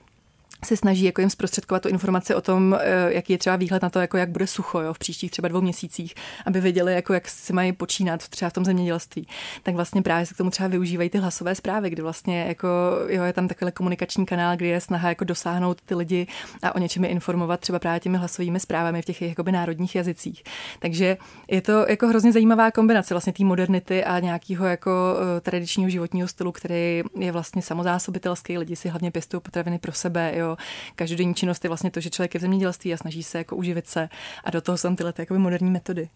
se 0.66 0.78
snaží 0.78 1.06
jako 1.06 1.22
jim 1.22 1.30
zprostředkovat 1.30 1.84
tu 1.84 1.90
informaci 1.90 2.36
o 2.36 2.42
tom, 2.42 2.78
eh, 2.80 3.14
jaký 3.14 3.34
je 3.34 3.38
třeba 3.38 3.56
výhled 3.56 3.84
na 3.84 3.90
to, 3.90 4.00
jako 4.00 4.18
jak 4.18 4.30
bude 4.30 4.48
sucho 4.48 4.82
jo, 4.82 4.94
v 4.94 5.00
příštích 5.00 5.32
třeba 5.32 5.48
dvou 5.48 5.62
měsících, 5.62 6.16
aby 6.46 6.62
věděli, 6.62 6.94
jako 6.94 7.14
jak 7.14 7.28
si 7.28 7.54
mají 7.54 7.72
počínat 7.72 8.28
třeba 8.28 8.50
v 8.50 8.54
tom 8.54 8.66
zemědělství. 8.66 9.28
Tak 9.64 9.76
vlastně 9.76 10.02
právě 10.02 10.26
se 10.26 10.34
k 10.34 10.38
tomu 10.38 10.50
třeba 10.50 10.68
využívají 10.70 11.10
ty 11.10 11.18
hlasové 11.18 11.56
zprávy, 11.56 11.90
kdy 11.90 12.02
vlastně 12.02 12.46
jako, 12.48 12.68
jo, 13.08 13.24
je 13.24 13.34
tam 13.34 13.48
takový 13.48 13.72
komunikační 13.72 14.26
kanál, 14.26 14.56
kdy 14.56 14.68
je 14.68 14.82
snaha 14.82 15.10
jako 15.10 15.24
dosáhnout 15.24 15.82
ty 15.82 15.96
lidi 15.96 16.28
a 16.64 16.76
o 16.76 16.80
něčem 16.80 17.04
je 17.04 17.10
informovat 17.10 17.60
třeba 17.60 17.80
právě 17.80 18.00
těmi 18.00 18.18
hlasovými 18.18 18.60
zprávami 18.60 19.02
v 19.02 19.06
těch 19.06 19.22
jakoby 19.22 19.52
národních 19.52 19.96
jazycích. 19.96 20.44
Takže 20.80 21.18
je 21.48 21.62
to 21.62 21.86
jako 21.90 22.08
hrozně 22.08 22.32
zajímavá 22.32 22.72
kombinace 22.72 23.14
vlastně 23.14 23.34
té 23.34 23.44
modernity 23.44 24.04
a 24.04 24.20
nějakého 24.20 24.66
jako 24.66 24.92
uh, 24.92 25.40
tradičního 25.42 25.90
životního 25.90 26.28
stylu, 26.28 26.52
který 26.52 27.04
je 27.20 27.32
vlastně 27.32 27.62
samozásobitelský. 27.62 28.58
Lidi 28.58 28.76
si 28.76 28.90
hlavně 28.90 29.12
pěstují 29.12 29.42
potraviny 29.42 29.80
pro 29.80 29.92
sebe, 29.92 30.32
jo, 30.36 30.58
každodenní 30.96 31.36
činnost 31.36 31.64
je 31.64 31.68
vlastně 31.68 31.92
to, 31.92 32.00
že 32.00 32.10
člověk 32.10 32.34
je 32.34 32.40
v 32.40 32.42
zemědělství 32.42 32.94
a 32.94 32.98
snaží 32.98 33.24
se 33.24 33.38
jako 33.38 33.56
uživit 33.56 33.88
se 33.88 34.10
a 34.44 34.52
do 34.52 34.62
toho 34.62 34.78
jsou 34.78 34.96
tyhle 34.96 35.14
jakoby 35.18 35.40
moderní 35.40 35.72
metody. 35.72 36.10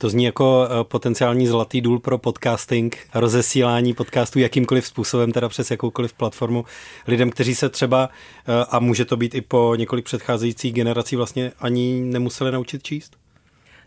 To 0.00 0.08
zní 0.08 0.24
jako 0.24 0.68
eh, 0.70 0.84
potenciální 0.84 1.46
zlatý 1.46 1.80
důl 1.80 1.98
pro 1.98 2.18
podcasting, 2.18 2.98
rozesílání 3.14 3.94
podcastů 3.94 4.38
jakýmkoliv 4.38 4.86
způsobem, 4.86 5.32
teda 5.32 5.48
přes 5.48 5.70
jakoukoliv 5.70 6.12
platformu 6.12 6.64
lidem, 7.06 7.30
kteří 7.30 7.54
se 7.54 7.68
třeba, 7.68 8.08
eh, 8.48 8.64
a 8.70 8.78
může 8.78 9.04
to 9.04 9.16
být 9.16 9.34
i 9.34 9.40
po 9.40 9.74
několik 9.78 10.04
předcházejících 10.04 10.72
generací, 10.72 11.16
vlastně 11.16 11.52
ani 11.58 12.00
nemuseli 12.04 12.52
naučit 12.52 12.82
číst? 12.82 13.16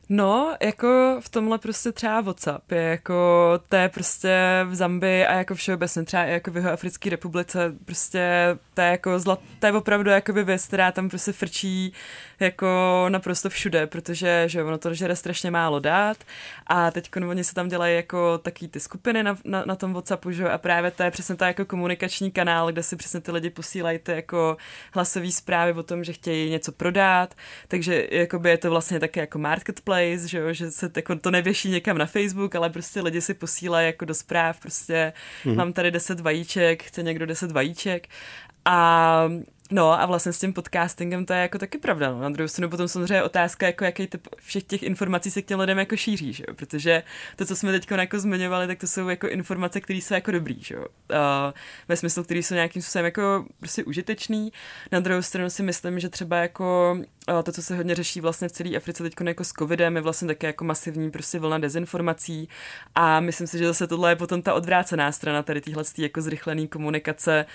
No, 0.10 0.56
jako 0.62 1.18
v 1.20 1.30
tomhle 1.30 1.58
prostě 1.58 1.92
třeba 1.92 2.22
WhatsApp 2.22 2.72
je 2.72 2.82
jako, 2.82 3.14
to 3.70 3.76
je 3.76 3.90
prostě 3.90 4.38
v 4.66 4.76
Zambii 4.76 5.26
a 5.26 5.34
jako 5.34 5.56
všeobecně 5.56 6.04
třeba 6.04 6.26
i 6.26 6.32
jako 6.32 6.52
v 6.52 6.56
jeho 6.56 6.72
Africké 6.72 7.10
republice, 7.10 7.76
prostě 7.86 8.30
to 8.74 8.82
je 8.82 8.88
jako 8.88 9.20
zlat, 9.20 9.40
to 9.60 9.66
je 9.66 9.74
opravdu 9.74 10.10
jakoby 10.10 10.44
věc, 10.44 10.68
která 10.68 10.92
tam 10.92 11.10
prostě 11.10 11.32
frčí 11.32 11.94
jako 12.42 13.06
naprosto 13.10 13.50
všude, 13.50 13.88
protože 13.88 14.44
že 14.48 14.64
ono 14.64 14.78
to 14.78 14.94
žere 14.94 15.16
strašně 15.16 15.52
málo 15.52 15.80
dát. 15.80 16.18
A 16.68 16.92
teď 16.92 17.10
oni 17.28 17.44
se 17.44 17.54
tam 17.54 17.68
dělají 17.68 17.96
jako 17.96 18.38
taky 18.38 18.68
ty 18.68 18.80
skupiny 18.80 19.24
na, 19.24 19.38
na, 19.46 19.64
na 19.66 19.76
tom 19.76 19.94
Whatsappu, 19.94 20.32
že 20.32 20.50
a 20.50 20.58
právě 20.58 20.92
to 20.92 21.04
je 21.04 21.12
přesně 21.12 21.36
ta 21.36 21.48
jako 21.48 21.66
komunikační 21.66 22.32
kanál, 22.32 22.72
kde 22.72 22.84
si 22.84 22.96
přesně 22.96 23.22
ty 23.22 23.32
lidi 23.32 23.50
posílají 23.50 24.00
ty 24.00 24.12
jako 24.12 24.58
hlasové 24.94 25.32
zprávy 25.32 25.74
o 25.74 25.84
tom, 25.84 26.04
že 26.04 26.14
chtějí 26.14 26.50
něco 26.50 26.72
prodat, 26.72 27.36
takže 27.68 28.08
jakoby 28.12 28.50
je 28.50 28.58
to 28.58 28.70
vlastně 28.70 29.00
také 29.00 29.20
jako 29.20 29.40
marketplace, 29.40 30.28
že, 30.28 30.38
jo, 30.38 30.54
že 30.54 30.72
se 30.72 30.92
jako 30.96 31.16
to 31.16 31.32
nevěší 31.32 31.70
někam 31.70 31.98
na 31.98 32.06
Facebook, 32.06 32.56
ale 32.56 32.70
prostě 32.70 33.02
lidi 33.02 33.22
si 33.22 33.34
posílají 33.34 33.86
jako 33.86 34.06
do 34.06 34.14
zpráv, 34.14 34.60
prostě 34.60 35.14
mm-hmm. 35.46 35.56
mám 35.56 35.74
tady 35.74 35.92
10 35.92 36.20
vajíček, 36.20 36.84
chce 36.84 37.04
někdo 37.04 37.26
10 37.26 37.52
vajíček. 37.52 38.08
A 38.66 39.30
No 39.72 40.02
a 40.02 40.06
vlastně 40.06 40.34
s 40.34 40.40
tím 40.40 40.54
podcastingem 40.54 41.26
to 41.26 41.34
je 41.34 41.40
jako 41.40 41.58
taky 41.58 41.78
pravda. 41.78 42.12
No. 42.12 42.22
Na 42.22 42.30
druhou 42.30 42.48
stranu 42.48 42.70
potom 42.70 42.88
samozřejmě 42.88 43.24
otázka, 43.24 43.66
jako 43.66 43.86
jaký 43.86 44.08
typ 44.08 44.28
všech 44.36 44.64
těch 44.64 44.84
informací 44.84 45.32
se 45.32 45.42
k 45.42 45.46
těm 45.46 45.60
lidem 45.60 45.80
jako 45.80 45.98
šíří, 45.98 46.34
že 46.34 46.44
jo? 46.48 46.54
protože 46.56 47.04
to, 47.36 47.46
co 47.46 47.56
jsme 47.56 47.72
teď 47.72 47.92
jako 47.92 48.20
zmiňovali, 48.20 48.68
tak 48.68 48.80
to 48.80 48.88
jsou 48.88 49.10
jako 49.10 49.28
informace, 49.28 49.82
které 49.82 50.00
jsou 50.00 50.14
jako 50.14 50.32
dobrý, 50.32 50.64
že 50.64 50.76
jo? 50.76 50.82
Uh, 50.82 51.18
ve 51.88 51.98
smyslu, 51.98 52.24
které 52.24 52.40
jsou 52.40 52.56
nějakým 52.56 52.82
způsobem 52.82 53.06
jako 53.06 53.46
prostě 53.60 53.84
užitečný. 53.84 54.54
Na 54.92 55.00
druhou 55.00 55.22
stranu 55.22 55.50
si 55.50 55.64
myslím, 55.64 56.00
že 56.00 56.10
třeba 56.10 56.38
jako 56.38 56.98
to, 57.44 57.52
co 57.52 57.62
se 57.62 57.76
hodně 57.76 57.96
řeší 57.96 58.22
vlastně 58.22 58.48
v 58.48 58.52
celé 58.52 58.78
Africe 58.78 59.04
teď 59.04 59.14
jako 59.26 59.44
s 59.44 59.52
covidem, 59.52 59.96
je 59.96 60.02
vlastně 60.02 60.28
také 60.28 60.48
jako 60.48 60.64
masivní 60.64 61.12
prostě 61.12 61.40
vlna 61.40 61.58
dezinformací 61.58 62.50
a 62.96 63.20
myslím 63.20 63.48
si, 63.48 63.58
že 63.58 63.68
zase 63.68 63.88
tohle 63.88 64.12
je 64.12 64.16
potom 64.16 64.42
ta 64.42 64.54
odvrácená 64.54 65.12
strana 65.12 65.44
tady 65.44 65.62
téhle 65.62 65.84
jako 65.98 66.22
zrychlený 66.22 66.68
komunikace 66.68 67.46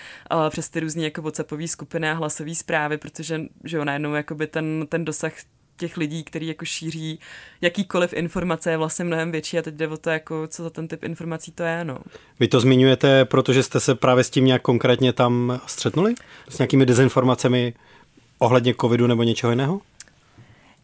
přes 0.49 0.69
ty 0.69 0.79
různé 0.79 1.03
jako 1.03 1.21
WhatsAppové 1.21 1.67
skupiny 1.67 2.06
a 2.09 2.13
hlasové 2.13 2.55
zprávy, 2.55 2.97
protože 2.97 3.41
že 3.63 3.77
jo, 3.77 3.85
najednou 3.85 4.13
jakoby 4.13 4.47
ten, 4.47 4.85
ten 4.89 5.05
dosah 5.05 5.33
těch 5.77 5.97
lidí, 5.97 6.23
který 6.23 6.47
jako 6.47 6.65
šíří 6.65 7.19
jakýkoliv 7.61 8.13
informace 8.13 8.71
je 8.71 8.77
vlastně 8.77 9.05
mnohem 9.05 9.31
větší 9.31 9.59
a 9.59 9.61
teď 9.61 9.73
jde 9.73 9.87
o 9.87 9.97
to, 9.97 10.09
jako, 10.09 10.47
co 10.47 10.63
za 10.63 10.69
ten 10.69 10.87
typ 10.87 11.03
informací 11.03 11.51
to 11.51 11.63
je. 11.63 11.85
No. 11.85 11.97
Vy 12.39 12.47
to 12.47 12.59
zmiňujete, 12.59 13.25
protože 13.25 13.63
jste 13.63 13.79
se 13.79 13.95
právě 13.95 14.23
s 14.23 14.29
tím 14.29 14.45
nějak 14.45 14.61
konkrétně 14.61 15.13
tam 15.13 15.61
střetnuli? 15.65 16.15
S 16.49 16.57
nějakými 16.57 16.85
dezinformacemi 16.85 17.73
ohledně 18.39 18.73
covidu 18.81 19.07
nebo 19.07 19.23
něčeho 19.23 19.51
jiného? 19.51 19.81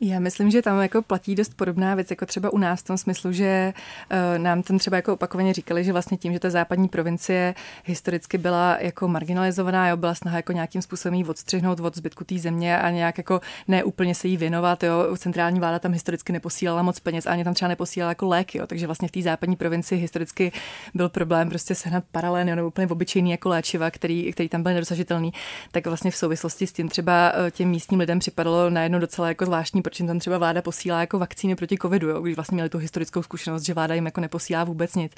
Já 0.05 0.19
myslím, 0.19 0.51
že 0.51 0.62
tam 0.62 0.81
jako 0.81 1.01
platí 1.01 1.36
dost 1.36 1.53
podobná 1.53 1.95
věc, 1.95 2.10
jako 2.10 2.25
třeba 2.25 2.53
u 2.53 2.57
nás 2.57 2.79
v 2.79 2.83
tom 2.83 2.98
smyslu, 2.98 3.31
že 3.31 3.74
uh, 4.12 4.43
nám 4.43 4.63
tam 4.63 4.77
třeba 4.77 4.95
jako 4.95 5.13
opakovaně 5.13 5.53
říkali, 5.53 5.84
že 5.84 5.91
vlastně 5.91 6.17
tím, 6.17 6.34
že 6.34 6.39
ta 6.39 6.49
západní 6.49 6.88
provincie 6.88 7.56
historicky 7.86 8.38
byla 8.38 8.78
jako 8.80 9.08
marginalizovaná, 9.08 9.89
jo, 9.89 9.97
byla 9.97 10.15
snaha 10.15 10.38
jako 10.38 10.51
nějakým 10.51 10.82
způsobem 10.82 11.13
jí 11.13 11.25
odstřihnout 11.25 11.80
od 11.80 11.95
zbytku 11.95 12.23
té 12.23 12.39
země 12.39 12.78
a 12.80 12.89
nějak 12.89 13.17
jako 13.17 13.41
neúplně 13.67 14.15
se 14.15 14.28
jí 14.28 14.38
věnovat. 14.38 14.84
Jo. 14.84 15.17
Centrální 15.17 15.60
vláda 15.60 15.80
tam 15.80 15.91
historicky 15.91 16.34
neposílala 16.34 16.82
moc 16.82 16.99
peněz, 16.99 17.25
ani 17.25 17.43
tam 17.43 17.54
třeba 17.54 17.69
neposílala 17.69 18.12
jako 18.12 18.28
léky, 18.28 18.58
jo. 18.58 18.67
takže 18.67 18.86
vlastně 18.86 19.08
v 19.08 19.12
té 19.12 19.21
západní 19.21 19.56
provincii 19.56 20.01
historicky 20.01 20.51
byl 20.93 21.10
problém 21.10 21.49
prostě 21.49 21.75
sehnat 21.75 22.04
paralén 22.12 22.56
nebo 22.56 22.67
úplně 22.67 22.88
obyčejný 22.88 23.32
jako 23.32 23.49
léčiva, 23.49 23.91
který, 23.91 24.32
který 24.34 24.49
tam 24.49 24.63
byl 24.63 24.73
nedosažitelný. 24.73 25.34
Tak 25.71 25.88
vlastně 25.88 26.12
v 26.12 26.15
souvislosti 26.15 26.67
s 26.67 26.73
tím 26.73 26.89
třeba 26.89 27.32
eh, 27.36 27.51
těm 27.51 27.69
místním 27.69 27.99
lidem 27.99 28.19
připadalo 28.19 28.69
najednou 28.69 28.99
docela 28.99 29.28
jako 29.28 29.45
zvláštní, 29.45 29.82
proč 29.93 29.99
jim 29.99 30.08
tam 30.08 30.19
třeba 30.19 30.38
vláda 30.38 30.62
posílá 30.62 30.99
jako 30.99 31.19
vakcíny 31.19 31.56
proti 31.56 31.77
covidu, 31.77 32.10
jo, 32.10 32.21
když 32.21 32.36
vlastně 32.36 32.56
měli 32.56 32.69
tu 32.69 32.77
historickou 32.77 33.23
zkušenost, 33.23 33.63
že 33.63 33.73
vláda 33.73 33.95
jim 33.95 34.06
jako 34.06 34.21
neposílá 34.21 34.63
vůbec 34.63 34.95
nic. 34.95 35.12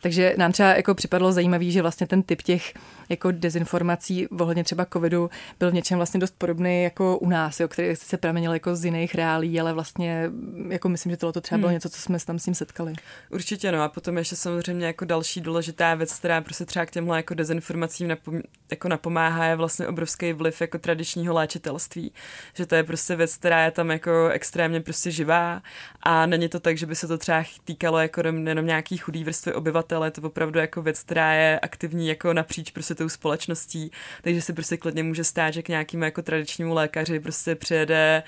Takže 0.00 0.34
nám 0.38 0.52
třeba 0.52 0.74
jako 0.74 0.94
připadlo 0.94 1.32
zajímavý, 1.32 1.72
že 1.72 1.82
vlastně 1.82 2.06
ten 2.06 2.22
typ 2.22 2.42
těch 2.42 2.74
jako 3.08 3.30
dezinformací 3.30 4.28
ohledně 4.28 4.64
třeba 4.64 4.86
covidu 4.92 5.30
byl 5.58 5.70
v 5.70 5.74
něčem 5.74 5.96
vlastně 5.96 6.20
dost 6.20 6.34
podobný 6.38 6.82
jako 6.82 7.18
u 7.18 7.28
nás, 7.28 7.60
jo, 7.60 7.68
který 7.68 7.96
se 7.96 8.16
pramenil 8.16 8.52
jako 8.52 8.76
z 8.76 8.84
jiných 8.84 9.14
reálí, 9.14 9.60
ale 9.60 9.72
vlastně 9.72 10.30
jako 10.68 10.88
myslím, 10.88 11.10
že 11.10 11.16
tohle 11.16 11.32
to 11.32 11.40
třeba 11.40 11.58
bylo 11.58 11.68
hmm. 11.68 11.74
něco, 11.74 11.88
co 11.88 12.00
jsme 12.00 12.18
tam 12.26 12.38
s 12.38 12.44
tím 12.44 12.54
setkali. 12.54 12.92
Určitě 13.30 13.72
no 13.72 13.82
a 13.82 13.88
potom 13.88 14.18
ještě 14.18 14.36
samozřejmě 14.36 14.86
jako 14.86 15.04
další 15.04 15.40
důležitá 15.40 15.94
věc, 15.94 16.18
která 16.18 16.40
prostě 16.40 16.64
třeba 16.64 16.86
k 16.86 16.90
těmhle 16.90 17.16
jako 17.16 17.34
dezinformacím 17.34 18.08
napom- 18.08 18.42
jako 18.72 18.88
napomáhá, 18.88 19.44
je 19.44 19.56
vlastně 19.56 19.86
obrovský 19.88 20.32
vliv 20.32 20.60
jako 20.60 20.78
tradičního 20.78 21.34
léčitelství. 21.34 22.12
Že 22.54 22.66
to 22.66 22.74
je 22.74 22.84
prostě 22.84 23.16
věc, 23.16 23.36
která 23.36 23.64
je 23.64 23.70
tam 23.70 23.90
jako 23.90 24.28
extrémně 24.28 24.80
prostě 24.80 25.10
živá 25.10 25.62
a 26.02 26.26
není 26.26 26.48
to 26.48 26.60
tak, 26.60 26.78
že 26.78 26.86
by 26.86 26.96
se 26.96 27.08
to 27.08 27.18
třeba 27.18 27.44
týkalo 27.64 27.98
jako 27.98 28.20
jenom 28.26 28.66
nějaký 28.66 28.96
chudý 28.96 29.24
vrstvy 29.24 29.54
obyvatel, 29.54 30.04
je 30.04 30.10
to 30.10 30.22
opravdu 30.22 30.58
jako 30.58 30.82
věc, 30.82 31.02
která 31.02 31.32
je 31.32 31.60
aktivní 31.60 32.08
jako 32.08 32.32
napříč 32.32 32.70
prostě 32.70 32.94
tou 32.94 33.08
společností, 33.08 33.90
takže 34.22 34.42
si 34.42 34.52
prostě 34.52 34.76
klidně 34.76 35.02
může 35.02 35.24
stát, 35.24 35.50
že 35.50 35.62
k 35.62 35.68
nějakému 35.68 36.04
jako 36.04 36.22
tradičnímu 36.22 36.74
lékaři 36.74 37.20
prostě 37.20 37.54
přijede 37.54 38.22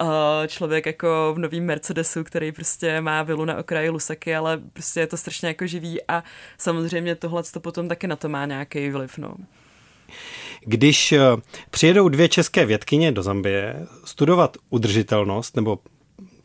uh, 0.00 0.08
člověk 0.46 0.86
jako 0.86 1.32
v 1.34 1.38
novém 1.38 1.64
Mercedesu, 1.64 2.24
který 2.24 2.52
prostě 2.52 3.00
má 3.00 3.22
vilu 3.22 3.44
na 3.44 3.56
okraji 3.56 3.90
Lusaky, 3.90 4.36
ale 4.36 4.58
prostě 4.72 5.00
je 5.00 5.06
to 5.06 5.16
strašně 5.16 5.48
jako 5.48 5.66
živý 5.66 6.00
a 6.08 6.24
samozřejmě 6.58 7.14
tohle 7.14 7.42
to 7.42 7.60
potom 7.60 7.88
taky 7.88 8.06
na 8.06 8.16
to 8.16 8.28
má 8.28 8.46
nějaký 8.46 8.90
vliv, 8.90 9.18
no. 9.18 9.34
Když 10.60 11.12
eh, 11.12 11.20
přijedou 11.70 12.08
dvě 12.08 12.28
české 12.28 12.66
vědkyně 12.66 13.12
do 13.12 13.22
Zambie 13.22 13.86
studovat 14.04 14.56
udržitelnost 14.70 15.56
nebo 15.56 15.78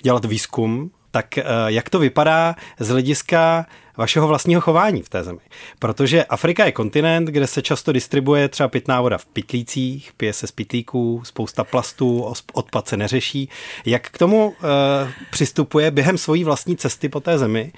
dělat 0.01 0.25
výzkum, 0.25 0.91
tak 1.11 1.37
eh, 1.37 1.43
jak 1.67 1.89
to 1.89 1.99
vypadá 1.99 2.55
z 2.79 2.89
hlediska 2.89 3.65
vašeho 3.97 4.27
vlastního 4.27 4.61
chování 4.61 5.01
v 5.01 5.09
té 5.09 5.23
zemi. 5.23 5.39
Protože 5.79 6.25
Afrika 6.25 6.65
je 6.65 6.71
kontinent, 6.71 7.27
kde 7.27 7.47
se 7.47 7.61
často 7.61 7.91
distribuje 7.91 8.49
třeba 8.49 8.69
pitná 8.69 9.01
voda 9.01 9.17
v 9.17 9.25
pitlících, 9.25 10.11
pije 10.17 10.33
se 10.33 10.47
z 10.47 10.51
pitlíků, 10.51 11.21
spousta 11.25 11.63
plastů, 11.63 12.33
odpad 12.53 12.87
se 12.87 12.97
neřeší. 12.97 13.49
Jak 13.85 14.09
k 14.09 14.17
tomu 14.17 14.47
uh, 14.47 14.55
přistupuje 15.31 15.91
během 15.91 16.17
svojí 16.17 16.43
vlastní 16.43 16.77
cesty 16.77 17.09
po 17.09 17.19
té 17.19 17.37
zemi 17.37 17.71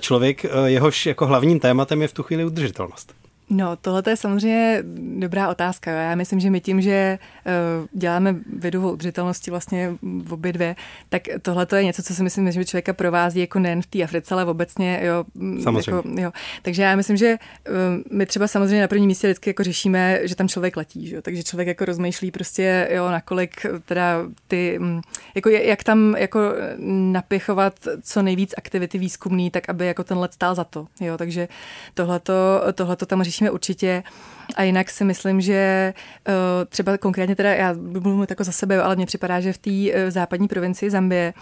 člověk, 0.00 0.46
jehož 0.64 1.06
jako 1.06 1.26
hlavním 1.26 1.60
tématem 1.60 2.02
je 2.02 2.08
v 2.08 2.12
tu 2.12 2.22
chvíli 2.22 2.44
udržitelnost? 2.44 3.21
No, 3.50 3.76
tohle 3.76 4.02
je 4.08 4.16
samozřejmě 4.16 4.82
dobrá 5.18 5.48
otázka. 5.48 5.90
Já 5.90 6.14
myslím, 6.14 6.40
že 6.40 6.50
my 6.50 6.60
tím, 6.60 6.80
že 6.80 7.18
uh, 7.46 7.86
děláme 7.92 8.36
vědu 8.56 8.88
o 8.88 8.92
udržitelnosti 8.92 9.50
vlastně 9.50 9.96
v 10.02 10.32
obě 10.32 10.52
dvě, 10.52 10.76
tak 11.08 11.22
tohle 11.42 11.66
je 11.76 11.84
něco, 11.84 12.02
co 12.02 12.14
si 12.14 12.22
myslím, 12.22 12.52
že 12.52 12.64
člověka 12.64 12.92
provází 12.92 13.40
jako 13.40 13.58
nejen 13.58 13.82
v 13.82 13.86
té 13.86 14.02
Africe, 14.02 14.34
ale 14.34 14.44
obecně. 14.44 15.00
Jo, 15.02 15.24
samozřejmě. 15.62 15.96
Jako, 15.96 16.20
jo. 16.20 16.32
Takže 16.62 16.82
já 16.82 16.96
myslím, 16.96 17.16
že 17.16 17.38
uh, 17.68 18.16
my 18.16 18.26
třeba 18.26 18.48
samozřejmě 18.48 18.80
na 18.80 18.88
prvním 18.88 19.08
místě 19.08 19.26
vždycky 19.26 19.50
jako 19.50 19.62
řešíme, 19.62 20.18
že 20.22 20.34
tam 20.34 20.48
člověk 20.48 20.76
letí, 20.76 21.06
že? 21.06 21.22
takže 21.22 21.42
člověk 21.42 21.68
jako 21.68 21.84
rozmýšlí 21.84 22.30
prostě, 22.30 22.88
jo, 22.92 23.10
nakolik 23.10 23.66
teda 23.84 24.18
ty, 24.48 24.80
jako 25.34 25.48
jak 25.48 25.84
tam 25.84 26.16
jako 26.18 26.40
napichovat 26.88 27.74
co 28.02 28.22
nejvíc 28.22 28.54
aktivity 28.58 28.98
výzkumný, 28.98 29.50
tak 29.50 29.68
aby 29.68 29.86
jako 29.86 30.04
ten 30.04 30.18
let 30.18 30.32
stál 30.32 30.54
za 30.54 30.64
to. 30.64 30.86
Jo, 31.00 31.18
takže 31.18 31.48
tohleto, 31.94 32.34
tohleto 32.74 33.06
tam 33.06 33.22
řešíme 33.22 33.31
určitě. 33.50 34.02
A 34.54 34.62
jinak 34.62 34.90
si 34.90 35.04
myslím, 35.04 35.40
že 35.40 35.94
uh, 36.28 36.34
třeba 36.68 36.98
konkrétně 36.98 37.36
teda, 37.36 37.54
já 37.54 37.74
budu 37.74 38.10
mluvit 38.10 38.30
jako 38.30 38.44
za 38.44 38.52
sebe, 38.52 38.82
ale 38.82 38.96
mně 38.96 39.06
připadá, 39.06 39.40
že 39.40 39.52
v 39.52 39.58
té 39.58 39.70
uh, 39.70 39.86
západní 40.08 40.48
provincii 40.48 40.90
Zambie 40.90 41.34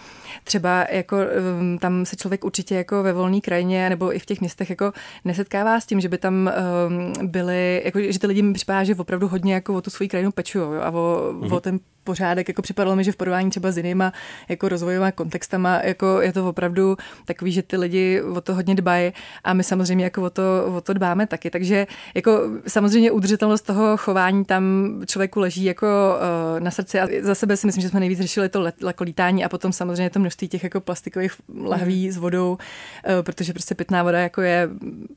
třeba 0.43 0.85
jako 0.91 1.17
um, 1.59 1.77
tam 1.77 2.05
se 2.05 2.15
člověk 2.15 2.45
určitě 2.45 2.75
jako 2.75 3.03
ve 3.03 3.13
volné 3.13 3.41
krajině 3.41 3.89
nebo 3.89 4.15
i 4.15 4.19
v 4.19 4.25
těch 4.25 4.39
městech 4.39 4.69
jako 4.69 4.93
nesetkává 5.25 5.79
s 5.79 5.85
tím, 5.85 6.01
že 6.01 6.09
by 6.09 6.17
tam 6.17 6.51
byly, 7.23 7.81
jako, 7.85 7.99
že 8.01 8.19
ty 8.19 8.27
lidi 8.27 8.41
mi 8.41 8.53
připadá, 8.53 8.83
že 8.83 8.95
opravdu 8.95 9.27
hodně 9.27 9.53
jako 9.53 9.73
o 9.73 9.81
tu 9.81 9.89
svoji 9.89 10.09
krajinu 10.09 10.31
pečují 10.31 10.79
a 10.81 10.89
o, 10.91 11.33
mm-hmm. 11.33 11.53
o 11.53 11.59
ten 11.59 11.79
pořádek, 12.03 12.47
jako 12.47 12.61
připadalo 12.61 12.95
mi, 12.95 13.03
že 13.03 13.11
v 13.11 13.15
porovnání 13.15 13.49
třeba 13.49 13.71
s 13.71 13.77
jinýma 13.77 14.13
jako 14.49 14.69
rozvojovými 14.69 15.11
kontextama, 15.11 15.81
jako 15.83 16.21
je 16.21 16.33
to 16.33 16.49
opravdu 16.49 16.97
takový, 17.25 17.51
že 17.51 17.61
ty 17.61 17.77
lidi 17.77 18.21
o 18.21 18.41
to 18.41 18.55
hodně 18.55 18.75
dbají 18.75 19.13
a 19.43 19.53
my 19.53 19.63
samozřejmě 19.63 20.03
jako 20.03 20.21
o 20.21 20.29
to, 20.29 20.43
o 20.77 20.81
to 20.81 20.93
dbáme 20.93 21.27
taky. 21.27 21.49
Takže 21.49 21.87
jako 22.15 22.41
samozřejmě 22.67 23.00
udržitelnost 23.09 23.61
toho 23.61 23.97
chování 23.97 24.45
tam 24.45 24.63
člověku 25.05 25.39
leží 25.39 25.63
jako 25.63 25.87
uh, 26.55 26.59
na 26.59 26.71
srdci 26.71 26.99
a 26.99 27.07
za 27.21 27.35
sebe 27.35 27.57
si 27.57 27.67
myslím, 27.67 27.81
že 27.81 27.89
jsme 27.89 27.99
nejvíc 27.99 28.19
řešili 28.19 28.49
to 28.49 28.61
let, 28.61 28.75
jako 28.87 29.03
lítání 29.03 29.45
a 29.45 29.49
potom 29.49 29.73
samozřejmě 29.73 30.09
to 30.09 30.19
množství 30.19 30.47
těch 30.47 30.63
jako 30.63 30.81
plastikových 30.81 31.33
lahví 31.63 32.05
mm. 32.05 32.11
s 32.11 32.17
vodou, 32.17 32.51
uh, 32.51 33.21
protože 33.21 33.53
prostě 33.53 33.75
pitná 33.75 34.03
voda 34.03 34.19
jako 34.19 34.41
je 34.41 34.69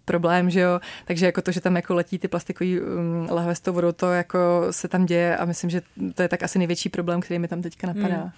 problém, 0.05 0.51
že 0.51 0.61
jo, 0.61 0.81
takže 1.05 1.27
jako 1.27 1.42
to, 1.42 1.53
že 1.53 1.61
tam 1.61 1.77
jako 1.77 1.94
letí 1.94 2.18
ty 2.18 2.29
plastikové 2.29 2.70
um, 2.81 3.29
lahve 3.31 3.55
s 3.55 3.61
tou 3.61 3.73
vodou, 3.73 3.92
to 3.92 4.12
jako 4.12 4.38
se 4.70 4.88
tam 4.88 5.07
děje 5.07 5.37
a 5.37 5.44
myslím, 5.44 5.70
že 5.70 5.83
to 6.14 6.23
je 6.23 6.29
tak 6.29 6.42
asi 6.42 6.59
největší 6.59 6.88
problém, 6.88 7.20
který 7.20 7.38
mi 7.38 7.49
tam 7.49 7.62
teďka 7.62 7.87
napadá. 7.87 8.16
Hmm. 8.16 8.31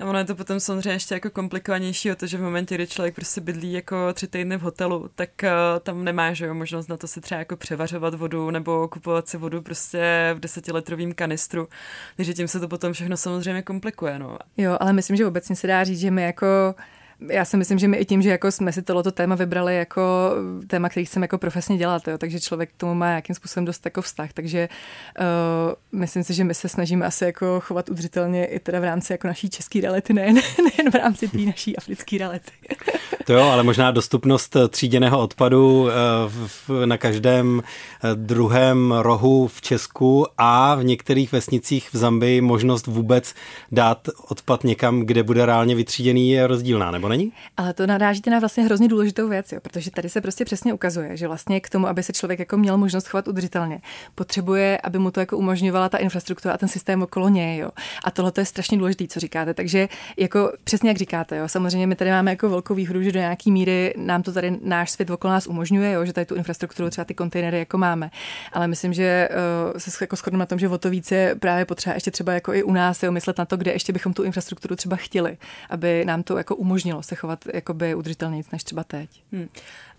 A 0.00 0.04
ono 0.04 0.18
je 0.18 0.24
to 0.24 0.34
potom 0.34 0.60
samozřejmě 0.60 0.90
ještě 0.90 1.14
jako 1.14 1.30
komplikovanější 1.30 2.12
o 2.12 2.16
to, 2.16 2.26
že 2.26 2.38
v 2.38 2.42
momentě, 2.42 2.74
kdy 2.74 2.86
člověk 2.86 3.14
prostě 3.14 3.40
bydlí 3.40 3.72
jako 3.72 4.12
tři 4.12 4.26
týdny 4.26 4.56
v 4.56 4.60
hotelu, 4.60 5.10
tak 5.14 5.30
uh, 5.42 5.48
tam 5.80 6.04
nemá 6.04 6.32
že 6.32 6.46
jo, 6.46 6.54
možnost 6.54 6.88
na 6.88 6.96
to 6.96 7.06
si 7.06 7.20
třeba 7.20 7.38
jako 7.38 7.56
převařovat 7.56 8.14
vodu 8.14 8.50
nebo 8.50 8.88
kupovat 8.88 9.28
si 9.28 9.36
vodu 9.36 9.62
prostě 9.62 10.30
v 10.34 10.40
desetiletrovém 10.40 11.12
kanistru. 11.14 11.68
Takže 12.16 12.34
tím 12.34 12.48
se 12.48 12.60
to 12.60 12.68
potom 12.68 12.92
všechno 12.92 13.16
samozřejmě 13.16 13.62
komplikuje. 13.62 14.18
No. 14.18 14.38
Jo, 14.56 14.76
ale 14.80 14.92
myslím, 14.92 15.16
že 15.16 15.26
obecně 15.26 15.56
se 15.56 15.66
dá 15.66 15.84
říct, 15.84 16.00
že 16.00 16.10
my 16.10 16.22
jako 16.22 16.46
já 17.28 17.44
si 17.44 17.56
myslím, 17.56 17.78
že 17.78 17.88
my 17.88 17.96
i 17.96 18.04
tím, 18.04 18.22
že 18.22 18.30
jako 18.30 18.50
jsme 18.50 18.72
si 18.72 18.82
tohleto 18.82 19.12
téma 19.12 19.34
vybrali 19.34 19.76
jako 19.76 20.30
téma, 20.66 20.88
který 20.88 21.06
chceme 21.06 21.24
jako 21.24 21.38
profesně 21.38 21.76
dělat, 21.76 22.08
jo, 22.08 22.18
takže 22.18 22.40
člověk 22.40 22.70
k 22.70 22.76
tomu 22.76 22.94
má 22.94 23.06
nějakým 23.06 23.34
způsobem 23.34 23.64
dost 23.64 23.84
jako 23.84 24.02
vztah, 24.02 24.32
takže 24.32 24.68
uh, 25.20 26.00
myslím 26.00 26.24
si, 26.24 26.34
že 26.34 26.44
my 26.44 26.54
se 26.54 26.68
snažíme 26.68 27.06
asi 27.06 27.24
jako 27.24 27.60
chovat 27.60 27.88
udržitelně 27.88 28.46
i 28.46 28.58
teda 28.58 28.80
v 28.80 28.84
rámci 28.84 29.12
jako 29.12 29.28
naší 29.28 29.50
české 29.50 29.80
reality, 29.80 30.12
nejen, 30.12 30.34
nejen 30.34 30.90
v 30.92 30.94
rámci 30.94 31.28
té 31.28 31.38
naší 31.38 31.76
africké 31.76 32.18
reality. 32.18 32.52
To 33.26 33.32
jo, 33.32 33.42
ale 33.42 33.62
možná 33.62 33.90
dostupnost 33.90 34.56
tříděného 34.68 35.18
odpadu 35.18 35.88
eh, 35.88 36.86
na 36.86 36.98
každém 36.98 37.62
eh, 37.62 38.14
druhém 38.14 38.92
rohu 38.92 39.48
v 39.48 39.60
Česku 39.60 40.26
a 40.38 40.74
v 40.74 40.84
některých 40.84 41.32
vesnicích 41.32 41.88
v 41.92 41.96
Zambii 41.96 42.40
možnost 42.40 42.86
vůbec 42.86 43.34
dát 43.72 44.08
odpad 44.28 44.64
někam, 44.64 45.00
kde 45.00 45.22
bude 45.22 45.46
reálně 45.46 45.74
vytříděný, 45.74 46.30
je 46.30 46.46
rozdílná, 46.46 46.90
nebo 46.90 47.08
není? 47.12 47.32
Ale 47.56 47.72
to 47.72 47.86
narážíte 47.86 48.30
na 48.30 48.38
vlastně 48.38 48.64
hrozně 48.64 48.88
důležitou 48.88 49.28
věc, 49.28 49.52
jo, 49.52 49.60
protože 49.62 49.90
tady 49.90 50.08
se 50.08 50.20
prostě 50.20 50.44
přesně 50.44 50.74
ukazuje, 50.74 51.16
že 51.16 51.28
vlastně 51.28 51.60
k 51.60 51.70
tomu, 51.70 51.86
aby 51.86 52.02
se 52.02 52.12
člověk 52.12 52.38
jako 52.38 52.56
měl 52.56 52.78
možnost 52.78 53.06
chovat 53.06 53.28
udržitelně, 53.28 53.80
potřebuje, 54.14 54.78
aby 54.78 54.98
mu 54.98 55.10
to 55.10 55.20
jako 55.20 55.38
umožňovala 55.38 55.88
ta 55.88 55.98
infrastruktura 55.98 56.54
a 56.54 56.58
ten 56.58 56.68
systém 56.68 57.02
okolo 57.02 57.28
něj. 57.28 57.58
Jo. 57.58 57.70
A 58.04 58.10
tohle 58.10 58.32
je 58.38 58.44
strašně 58.44 58.78
důležité, 58.78 59.06
co 59.08 59.20
říkáte. 59.20 59.54
Takže 59.54 59.88
jako 60.16 60.52
přesně 60.64 60.90
jak 60.90 60.96
říkáte, 60.96 61.36
jo, 61.36 61.48
samozřejmě 61.48 61.86
my 61.86 61.94
tady 61.94 62.10
máme 62.10 62.30
jako 62.30 62.48
velkou 62.48 62.74
výhodu, 62.74 63.02
že 63.02 63.12
do 63.12 63.18
nějaký 63.18 63.52
míry 63.52 63.94
nám 63.96 64.22
to 64.22 64.32
tady 64.32 64.58
náš 64.62 64.90
svět 64.90 65.10
okolo 65.10 65.32
nás 65.32 65.46
umožňuje, 65.46 65.92
jo, 65.92 66.04
že 66.04 66.12
tady 66.12 66.26
tu 66.26 66.34
infrastrukturu, 66.34 66.90
třeba 66.90 67.04
ty 67.04 67.14
kontejnery 67.14 67.58
jako 67.58 67.78
máme. 67.78 68.10
Ale 68.52 68.68
myslím, 68.68 68.92
že 68.92 69.28
uh, 69.72 69.78
se 69.78 70.04
jako 70.04 70.16
shodneme 70.16 70.42
na 70.42 70.46
tom, 70.46 70.58
že 70.58 70.68
o 70.68 70.78
to 70.78 70.90
více 70.90 71.34
právě 71.40 71.64
potřeba 71.64 71.94
ještě 71.94 72.10
třeba 72.10 72.32
jako 72.32 72.54
i 72.54 72.62
u 72.62 72.72
nás 72.72 73.02
jo, 73.02 73.12
myslet 73.12 73.38
na 73.38 73.44
to, 73.44 73.56
kde 73.56 73.72
ještě 73.72 73.92
bychom 73.92 74.12
tu 74.12 74.22
infrastrukturu 74.22 74.76
třeba 74.76 74.96
chtěli, 74.96 75.36
aby 75.70 76.04
nám 76.04 76.22
to 76.22 76.36
jako 76.36 76.56
umožnilo 76.56 76.91
se 77.00 77.14
chovat 77.14 77.44
jakoby 77.54 77.94
udržitelněji 77.94 78.44
než 78.52 78.64
třeba 78.64 78.84
teď. 78.84 79.22
Hmm 79.32 79.48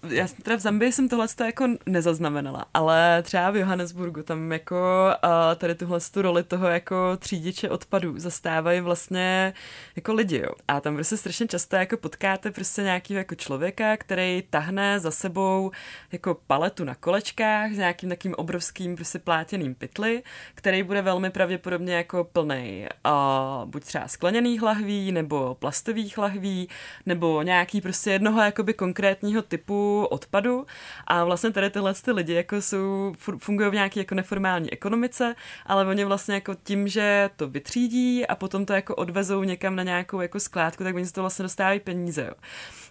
já 0.10 0.28
teda 0.44 0.56
v 0.56 0.60
Zambii 0.60 0.92
jsem 0.92 1.10
tohle 1.10 1.28
jako 1.46 1.68
nezaznamenala, 1.86 2.66
ale 2.74 3.24
třeba 3.24 3.52
v 3.52 3.56
Johannesburgu 3.56 4.24
tam 4.24 4.52
jako 4.52 5.10
uh, 5.24 5.30
tady 5.56 5.76
tuhle 5.76 6.00
tu 6.14 6.22
roli 6.22 6.44
toho 6.44 6.68
jako 6.68 7.18
třídiče 7.18 7.70
odpadů 7.70 8.20
zastávají 8.20 8.82
vlastně 8.82 9.54
jako 9.96 10.14
lidi, 10.14 10.38
jo. 10.38 10.50
A 10.68 10.82
tam 10.82 10.96
prostě 10.96 11.18
strašně 11.18 11.48
často 11.48 11.76
jako 11.76 11.98
potkáte 11.98 12.52
prostě 12.52 12.82
nějakého 12.82 13.18
jako 13.18 13.36
člověka, 13.36 13.98
který 13.98 14.44
tahne 14.50 15.00
za 15.00 15.12
sebou 15.12 15.72
jako 16.12 16.38
paletu 16.48 16.84
na 16.84 16.96
kolečkách 16.96 17.72
s 17.72 17.78
nějakým 17.78 18.10
takým 18.10 18.34
obrovským 18.38 18.96
prostě 18.96 19.20
plátěným 19.20 19.76
pytli, 19.76 20.24
který 20.56 20.84
bude 20.84 21.02
velmi 21.02 21.30
pravděpodobně 21.30 21.96
jako 21.96 22.24
plný 22.24 22.88
uh, 23.06 23.70
buď 23.70 23.84
třeba 23.84 24.08
skleněných 24.08 24.62
lahví, 24.62 25.12
nebo 25.12 25.56
plastových 25.56 26.18
lahví, 26.18 26.70
nebo 27.06 27.42
nějaký 27.42 27.82
prostě 27.82 28.12
jednoho 28.12 28.42
jakoby 28.42 28.74
konkrétního 28.74 29.42
typu 29.42 29.93
odpadu 30.02 30.66
a 31.08 31.24
vlastně 31.24 31.52
tady 31.52 31.70
tyhle 31.70 31.94
ty 31.94 32.12
lidi 32.12 32.34
jako 32.34 32.62
jsou, 32.62 33.14
fungují 33.38 33.70
v 33.70 33.74
nějaké 33.74 34.00
jako 34.00 34.16
neformální 34.16 34.74
ekonomice, 34.74 35.36
ale 35.66 35.86
oni 35.86 36.06
vlastně 36.06 36.36
jako 36.36 36.56
tím, 36.64 36.88
že 36.88 37.30
to 37.36 37.48
vytřídí 37.48 38.28
a 38.28 38.36
potom 38.36 38.66
to 38.66 38.74
jako 38.74 38.96
odvezou 38.96 39.44
někam 39.44 39.76
na 39.76 39.84
nějakou 39.84 40.22
jako 40.22 40.40
skládku, 40.40 40.84
tak 40.84 40.96
oni 40.96 41.06
si 41.06 41.14
to 41.14 41.22
vlastně 41.22 41.44
dostávají 41.44 41.80
peníze, 41.80 42.26
jo. 42.28 42.34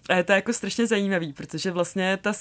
A 0.09 0.15
je 0.15 0.25
to 0.25 0.33
jako 0.33 0.53
strašně 0.53 0.87
zajímavý, 0.87 1.33
protože 1.33 1.71
vlastně, 1.71 2.19
ta, 2.23 2.33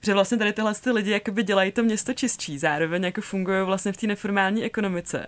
že 0.00 0.14
vlastně 0.14 0.38
tady 0.38 0.52
tyhle 0.52 0.74
ty 0.74 0.90
lidi 0.90 1.10
jakoby 1.10 1.42
dělají 1.42 1.72
to 1.72 1.82
město 1.82 2.12
čistší, 2.12 2.58
zároveň 2.58 3.04
jako 3.04 3.20
fungují 3.20 3.64
vlastně 3.64 3.92
v 3.92 3.96
té 3.96 4.06
neformální 4.06 4.64
ekonomice 4.64 5.26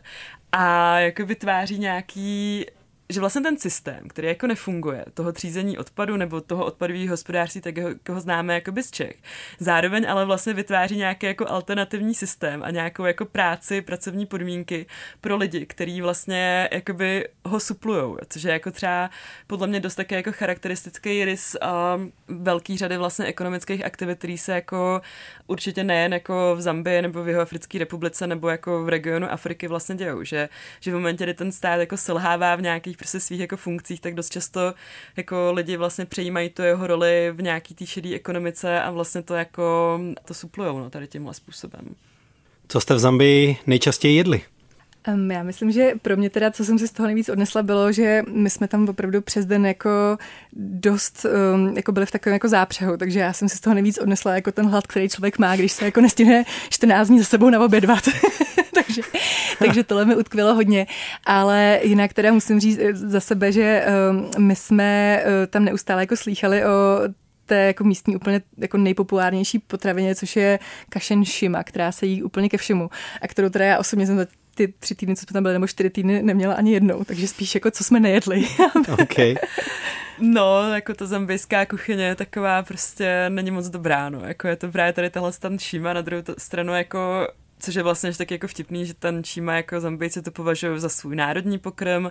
a 0.52 0.98
jako 0.98 1.26
vytváří 1.26 1.78
nějaký 1.78 2.66
že 3.08 3.20
vlastně 3.20 3.42
ten 3.42 3.58
systém, 3.58 4.08
který 4.08 4.28
jako 4.28 4.46
nefunguje, 4.46 5.04
toho 5.14 5.32
třízení 5.32 5.78
odpadu 5.78 6.16
nebo 6.16 6.40
toho 6.40 6.64
odpadového 6.64 7.10
hospodářství, 7.10 7.60
tak 7.60 7.78
ho, 7.78 7.90
ho 8.08 8.20
známe 8.20 8.54
jako 8.54 8.72
z 8.82 8.90
Čech. 8.90 9.16
Zároveň 9.58 10.10
ale 10.10 10.24
vlastně 10.24 10.52
vytváří 10.54 10.96
nějaký 10.96 11.26
jako 11.26 11.50
alternativní 11.50 12.14
systém 12.14 12.62
a 12.62 12.70
nějakou 12.70 13.04
jako 13.04 13.24
práci, 13.24 13.82
pracovní 13.82 14.26
podmínky 14.26 14.86
pro 15.20 15.36
lidi, 15.36 15.66
kteří 15.66 16.00
vlastně 16.00 16.68
jakoby 16.72 17.28
ho 17.44 17.60
suplujou, 17.60 18.18
což 18.28 18.42
je 18.42 18.52
jako 18.52 18.70
třeba 18.70 19.10
podle 19.46 19.66
mě 19.66 19.80
dost 19.80 19.94
také 19.94 20.16
jako 20.16 20.32
charakteristický 20.32 21.24
rys 21.24 21.56
um, 21.96 22.12
velký 22.28 22.78
řady 22.78 22.96
vlastně 22.96 23.26
ekonomických 23.26 23.84
aktivit, 23.84 24.18
který 24.18 24.38
se 24.38 24.52
jako 24.52 25.00
určitě 25.46 25.84
nejen 25.84 26.12
jako 26.12 26.54
v 26.56 26.60
Zambii 26.60 27.02
nebo 27.02 27.24
v 27.24 27.28
jeho 27.28 27.42
Africké 27.42 27.78
republice 27.78 28.26
nebo 28.26 28.48
jako 28.48 28.84
v 28.84 28.88
regionu 28.88 29.32
Afriky 29.32 29.68
vlastně 29.68 29.94
dějou, 29.94 30.24
že, 30.24 30.48
že 30.80 30.90
v 30.90 30.94
momentě, 30.94 31.24
kdy 31.24 31.34
ten 31.34 31.52
stát 31.52 31.80
jako 31.80 31.96
selhává 31.96 32.56
v 32.56 32.62
nějakých 32.62 32.95
nějakých 32.96 32.98
prostě 32.98 33.20
svých 33.20 33.40
jako 33.40 33.56
funkcích, 33.56 34.00
tak 34.00 34.14
dost 34.14 34.32
často 34.32 34.74
jako 35.16 35.52
lidi 35.52 35.76
vlastně 35.76 36.06
přejímají 36.06 36.50
tu 36.50 36.62
jeho 36.62 36.86
roli 36.86 37.32
v 37.32 37.42
nějaký 37.42 37.74
té 37.74 37.86
šedé 37.86 38.14
ekonomice 38.14 38.80
a 38.80 38.90
vlastně 38.90 39.22
to 39.22 39.34
jako 39.34 40.00
to 40.24 40.34
suplujou 40.34 40.78
no, 40.78 40.90
tady 40.90 41.06
tímhle 41.06 41.34
způsobem. 41.34 41.94
Co 42.68 42.80
jste 42.80 42.94
v 42.94 42.98
Zambii 42.98 43.56
nejčastěji 43.66 44.16
jedli? 44.16 44.42
Um, 45.14 45.30
já 45.30 45.42
myslím, 45.42 45.72
že 45.72 45.92
pro 46.02 46.16
mě 46.16 46.30
teda, 46.30 46.50
co 46.50 46.64
jsem 46.64 46.78
si 46.78 46.88
z 46.88 46.92
toho 46.92 47.06
nejvíc 47.06 47.28
odnesla, 47.28 47.62
bylo, 47.62 47.92
že 47.92 48.22
my 48.32 48.50
jsme 48.50 48.68
tam 48.68 48.88
opravdu 48.88 49.20
přes 49.20 49.46
den 49.46 49.66
jako 49.66 49.90
dost 50.52 51.26
um, 51.54 51.76
jako 51.76 51.92
byli 51.92 52.06
v 52.06 52.10
takovém 52.10 52.32
jako 52.32 52.48
zápřehu, 52.48 52.96
takže 52.96 53.20
já 53.20 53.32
jsem 53.32 53.48
si 53.48 53.56
z 53.56 53.60
toho 53.60 53.74
nejvíc 53.74 53.98
odnesla 53.98 54.34
jako 54.34 54.52
ten 54.52 54.66
hlad, 54.66 54.86
který 54.86 55.08
člověk 55.08 55.38
má, 55.38 55.56
když 55.56 55.72
se 55.72 55.84
jako 55.84 56.00
nestihne 56.00 56.44
14 56.68 57.08
dní 57.08 57.18
za 57.18 57.24
sebou 57.24 57.50
na 57.50 57.60
obědvat. 57.60 58.04
takže, 58.74 59.02
takže 59.58 59.84
tohle 59.84 60.04
mi 60.04 60.16
utkvělo 60.16 60.54
hodně. 60.54 60.86
Ale 61.26 61.80
jinak 61.82 62.12
teda 62.12 62.32
musím 62.32 62.60
říct 62.60 62.78
eh, 62.78 62.94
za 62.94 63.20
sebe, 63.20 63.52
že 63.52 63.86
um, 64.10 64.46
my 64.46 64.56
jsme 64.56 65.22
uh, 65.24 65.30
tam 65.46 65.64
neustále 65.64 66.02
jako 66.02 66.16
slýchali 66.16 66.64
o 66.64 67.00
té 67.46 67.56
jako 67.56 67.84
místní 67.84 68.16
úplně 68.16 68.40
jako 68.58 68.76
nejpopulárnější 68.76 69.58
potravině, 69.58 70.14
což 70.14 70.36
je 70.36 70.58
kašen 70.88 71.24
šima, 71.24 71.64
která 71.64 71.92
se 71.92 72.06
jí 72.06 72.22
úplně 72.22 72.48
ke 72.48 72.56
všemu 72.56 72.90
a 73.22 73.28
kterou 73.28 73.48
teda 73.48 73.64
já 73.64 73.78
osobně 73.78 74.06
jsem 74.06 74.26
ty 74.56 74.74
tři 74.78 74.94
týdny, 74.94 75.16
co 75.16 75.22
jsme 75.22 75.32
tam 75.32 75.42
byli, 75.42 75.52
nebo 75.52 75.66
čtyři 75.66 75.90
týdny, 75.90 76.22
neměla 76.22 76.54
ani 76.54 76.72
jednou, 76.72 77.04
takže 77.04 77.28
spíš 77.28 77.54
jako 77.54 77.70
co 77.70 77.84
jsme 77.84 78.00
nejedli. 78.00 78.44
okay. 79.02 79.34
No, 80.18 80.74
jako 80.74 80.94
ta 80.94 81.06
zambijská 81.06 81.66
kuchyně 81.66 82.04
je 82.04 82.14
taková 82.14 82.62
prostě 82.62 83.26
není 83.28 83.50
moc 83.50 83.68
dobrá, 83.68 84.08
no. 84.08 84.20
Jako 84.24 84.48
je 84.48 84.56
to 84.56 84.72
právě 84.72 84.92
tady 84.92 85.10
tahle 85.10 85.32
stan 85.32 85.58
šíma, 85.58 85.92
na 85.92 86.00
druhou 86.00 86.22
stranu 86.38 86.74
jako 86.74 87.28
což 87.58 87.74
je 87.74 87.82
vlastně 87.82 88.12
tak 88.12 88.30
jako 88.30 88.48
vtipný, 88.48 88.86
že 88.86 88.94
ten 88.94 89.24
Číma 89.24 89.54
jako 89.54 89.80
Zambijci 89.80 90.22
to 90.22 90.30
považují 90.30 90.80
za 90.80 90.88
svůj 90.88 91.16
národní 91.16 91.58
pokrm, 91.58 92.06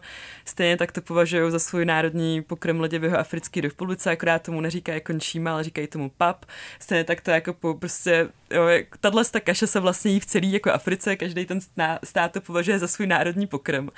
stejně 0.46 0.78
tak 0.78 0.92
to 0.92 1.02
považují 1.02 1.52
za 1.52 1.60
svůj 1.60 1.86
národní 1.86 2.42
pokrm 2.42 2.82
lidi 2.82 3.00
v 3.00 3.04
jeho 3.04 3.18
africké 3.18 3.62
republice, 3.62 4.12
akorát 4.12 4.42
tomu 4.42 4.62
neříkají 4.62 4.96
jako 4.96 5.20
Číma, 5.20 5.52
ale 5.52 5.64
říkají 5.64 5.88
tomu 5.88 6.12
pap, 6.18 6.46
stejně 6.80 7.04
tak 7.04 7.22
to 7.22 7.32
jako 7.32 7.54
po, 7.54 7.74
prostě, 7.74 8.28
jo, 8.52 8.68
tahle 9.00 9.26
ta 9.26 9.40
kaše 9.40 9.68
se 9.68 9.80
vlastně 9.80 10.12
jí 10.12 10.20
v 10.20 10.26
celé 10.26 10.48
jako 10.48 10.72
Africe, 10.72 11.16
každý 11.16 11.46
ten 11.46 11.60
stát 12.04 12.32
to 12.32 12.42
považuje 12.42 12.80
za 12.80 12.88
svůj 12.88 13.08
národní 13.08 13.48
pokrm. 13.48 13.90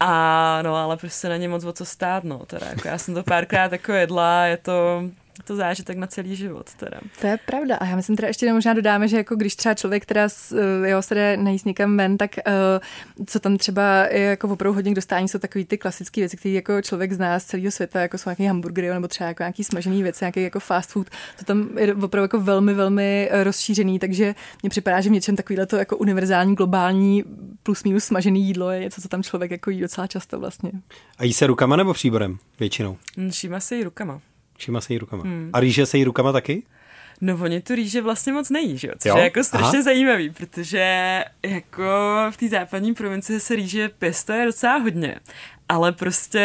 A 0.00 0.62
no, 0.62 0.76
ale 0.76 0.96
prostě 0.96 1.28
není 1.28 1.48
moc 1.48 1.64
o 1.64 1.72
co 1.72 1.84
stát, 1.84 2.24
no, 2.24 2.38
teda, 2.46 2.66
jako 2.66 2.88
já 2.88 2.98
jsem 2.98 3.14
to 3.14 3.22
párkrát 3.22 3.72
jako 3.72 3.92
jedla, 3.92 4.44
je 4.44 4.56
to, 4.56 5.02
to 5.44 5.56
zážitek 5.56 5.98
na 5.98 6.06
celý 6.06 6.36
život. 6.36 6.70
Teda. 6.76 7.00
To 7.20 7.26
je 7.26 7.38
pravda. 7.46 7.76
A 7.76 7.86
já 7.86 7.96
myslím, 7.96 8.16
teda 8.16 8.28
ještě 8.28 8.52
možná 8.52 8.74
dodáme, 8.74 9.08
že 9.08 9.16
jako 9.16 9.36
když 9.36 9.56
třeba 9.56 9.74
člověk, 9.74 10.02
která 10.02 10.28
eh, 10.52 10.88
jeho 10.88 11.02
se 11.02 11.14
jde 11.14 11.36
najíst 11.36 11.66
někam 11.66 11.96
ven, 11.96 12.18
tak 12.18 12.30
uh, 12.46 13.24
co 13.26 13.40
tam 13.40 13.56
třeba 13.56 14.06
je 14.10 14.20
jako 14.20 14.48
opravdu 14.48 14.74
hodně 14.74 14.92
k 14.92 14.94
dostání, 14.94 15.28
jsou 15.28 15.38
takové 15.38 15.64
ty 15.64 15.78
klasické 15.78 16.20
věci, 16.20 16.36
které 16.36 16.54
jako 16.54 16.82
člověk 16.82 17.12
zná 17.12 17.38
z 17.40 17.44
celého 17.44 17.70
světa, 17.70 18.00
jako 18.00 18.18
jsou 18.18 18.30
nějaké 18.30 18.48
hamburgery 18.48 18.88
nebo 18.88 19.08
třeba 19.08 19.28
jako 19.28 19.42
nějaký 19.42 19.64
smažený 19.64 20.02
věci, 20.02 20.24
nějaký 20.24 20.42
jako 20.42 20.60
fast 20.60 20.90
food. 20.90 21.10
To 21.38 21.44
tam 21.44 21.78
je 21.78 21.94
opravdu 21.94 22.24
jako 22.24 22.40
velmi, 22.40 22.74
velmi 22.74 23.28
eh, 23.30 23.44
rozšířený, 23.44 23.98
takže 23.98 24.34
mně 24.62 24.70
připadá, 24.70 25.00
že 25.00 25.08
v 25.08 25.12
něčem 25.12 25.36
takovýhle 25.36 25.66
to 25.66 25.76
jako 25.76 25.96
univerzální, 25.96 26.54
globální 26.54 27.24
plus 27.62 27.84
minus 27.84 28.04
smažený 28.04 28.46
jídlo 28.46 28.70
je 28.70 28.80
něco, 28.80 29.00
co 29.00 29.08
tam 29.08 29.22
člověk 29.22 29.50
jako 29.50 29.70
jí 29.70 29.80
docela 29.80 30.06
často 30.06 30.40
vlastně. 30.40 30.72
A 31.18 31.24
jí 31.24 31.32
se 31.32 31.46
rukama 31.46 31.76
nebo 31.76 31.92
příborem 31.92 32.38
většinou? 32.60 32.96
Všíma 33.30 33.60
se 33.60 33.76
jí 33.76 33.84
rukama. 33.84 34.20
Všíma 34.60 34.80
se 34.80 34.92
jí 34.92 34.98
rukama. 34.98 35.22
Hmm. 35.22 35.50
A 35.52 35.60
rýže 35.60 35.86
se 35.86 35.98
jí 35.98 36.04
rukama 36.04 36.32
taky? 36.32 36.62
No 37.20 37.38
oni 37.42 37.60
tu 37.60 37.74
rýže 37.74 38.02
vlastně 38.02 38.32
moc 38.32 38.50
nejí, 38.50 38.78
že 38.78 38.88
jo? 38.88 38.94
Což 38.98 39.08
jo? 39.08 39.16
je 39.16 39.24
jako 39.24 39.44
strašně 39.44 39.78
Aha. 39.78 39.82
zajímavý, 39.82 40.30
protože 40.30 41.24
jako 41.42 41.84
v 42.30 42.36
té 42.36 42.48
západní 42.48 42.94
provincii 42.94 43.40
se 43.40 43.56
rýže 43.56 43.88
pěstuje 43.88 44.46
docela 44.46 44.76
hodně. 44.76 45.16
Ale 45.68 45.92
prostě 45.92 46.38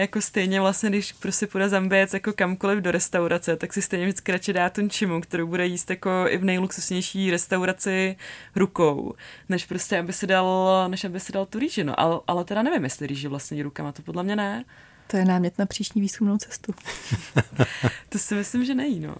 jako 0.00 0.20
stejně 0.20 0.60
vlastně, 0.60 0.90
když 0.90 1.12
prostě 1.12 1.46
půjde 1.46 1.68
zamběc 1.68 2.14
jako 2.14 2.32
kamkoliv 2.32 2.78
do 2.78 2.90
restaurace, 2.90 3.56
tak 3.56 3.72
si 3.72 3.82
stejně 3.82 4.06
vždycky 4.06 4.32
radši 4.32 4.52
dá 4.52 4.70
tu 4.70 4.88
čimu, 4.88 5.20
kterou 5.20 5.46
bude 5.46 5.66
jíst 5.66 5.90
jako 5.90 6.10
i 6.28 6.38
v 6.38 6.44
nejluxusnější 6.44 7.30
restauraci 7.30 8.16
rukou, 8.56 9.14
než 9.48 9.64
prostě, 9.64 9.98
aby 9.98 10.12
si 10.12 10.26
dal, 10.26 10.84
než 10.88 11.04
aby 11.04 11.20
si 11.20 11.32
dal 11.32 11.46
tu 11.46 11.58
rýži, 11.58 11.84
no. 11.84 12.00
Ale, 12.00 12.20
ale 12.26 12.44
teda 12.44 12.62
nevím, 12.62 12.84
jestli 12.84 13.06
rýži 13.06 13.28
vlastně 13.28 13.62
rukama, 13.62 13.92
to 13.92 14.02
podle 14.02 14.22
mě 14.22 14.36
ne. 14.36 14.64
To 15.06 15.16
je 15.16 15.24
námět 15.24 15.58
na 15.58 15.66
příští 15.66 16.00
výzkumnou 16.00 16.38
cestu. 16.38 16.74
to 18.08 18.18
si 18.18 18.34
myslím, 18.34 18.64
že 18.64 18.74
nejí, 18.74 19.00
no. 19.00 19.14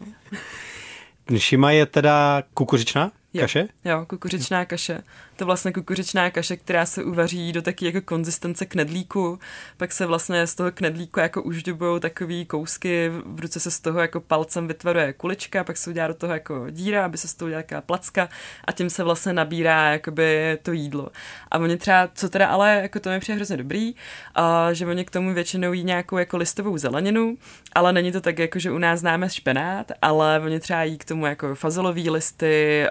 Šima 1.38 1.70
je 1.70 1.86
teda 1.86 2.42
kukuřičná 2.54 3.12
kaše? 3.40 3.68
Jo, 3.84 4.06
kukuřičná 4.06 4.64
kaše 4.64 5.02
to 5.36 5.46
vlastně 5.46 5.72
kukuřičná 5.72 6.30
kaše, 6.30 6.56
která 6.56 6.86
se 6.86 7.04
uvaří 7.04 7.52
do 7.52 7.62
taky 7.62 7.86
jako 7.86 8.00
konzistence 8.00 8.66
knedlíku, 8.66 9.38
pak 9.76 9.92
se 9.92 10.06
vlastně 10.06 10.46
z 10.46 10.54
toho 10.54 10.72
knedlíku 10.72 11.20
jako 11.20 11.42
uždubují 11.42 12.00
takový 12.00 12.46
kousky, 12.46 13.10
v 13.24 13.40
ruce 13.40 13.60
se 13.60 13.70
z 13.70 13.80
toho 13.80 14.00
jako 14.00 14.20
palcem 14.20 14.68
vytvaruje 14.68 15.12
kulička, 15.12 15.64
pak 15.64 15.76
se 15.76 15.90
udělá 15.90 16.08
do 16.08 16.14
toho 16.14 16.32
jako 16.32 16.70
díra, 16.70 17.04
aby 17.04 17.18
se 17.18 17.28
z 17.28 17.34
toho 17.34 17.46
udělala 17.46 17.80
placka 17.80 18.28
a 18.64 18.72
tím 18.72 18.90
se 18.90 19.04
vlastně 19.04 19.32
nabírá 19.32 19.92
jakoby 19.92 20.58
to 20.62 20.72
jídlo. 20.72 21.08
A 21.50 21.58
oni 21.58 21.76
třeba, 21.76 22.08
co 22.14 22.28
teda 22.28 22.46
ale, 22.46 22.78
jako 22.82 23.00
to 23.00 23.10
mi 23.10 23.20
přijde 23.20 23.36
hrozně 23.36 23.56
dobrý, 23.56 23.94
a 24.34 24.72
že 24.72 24.86
oni 24.86 25.04
k 25.04 25.10
tomu 25.10 25.34
většinou 25.34 25.72
jí 25.72 25.84
nějakou 25.84 26.18
jako 26.18 26.36
listovou 26.36 26.78
zeleninu, 26.78 27.36
ale 27.72 27.92
není 27.92 28.12
to 28.12 28.20
tak 28.20 28.38
jako, 28.38 28.58
že 28.58 28.70
u 28.70 28.78
nás 28.78 29.00
známe 29.00 29.30
špenát, 29.30 29.92
ale 30.02 30.40
oni 30.40 30.60
třeba 30.60 30.82
jí 30.82 30.98
k 30.98 31.04
tomu 31.04 31.26
jako 31.26 31.54
fazolový 31.54 32.10
listy, 32.10 32.86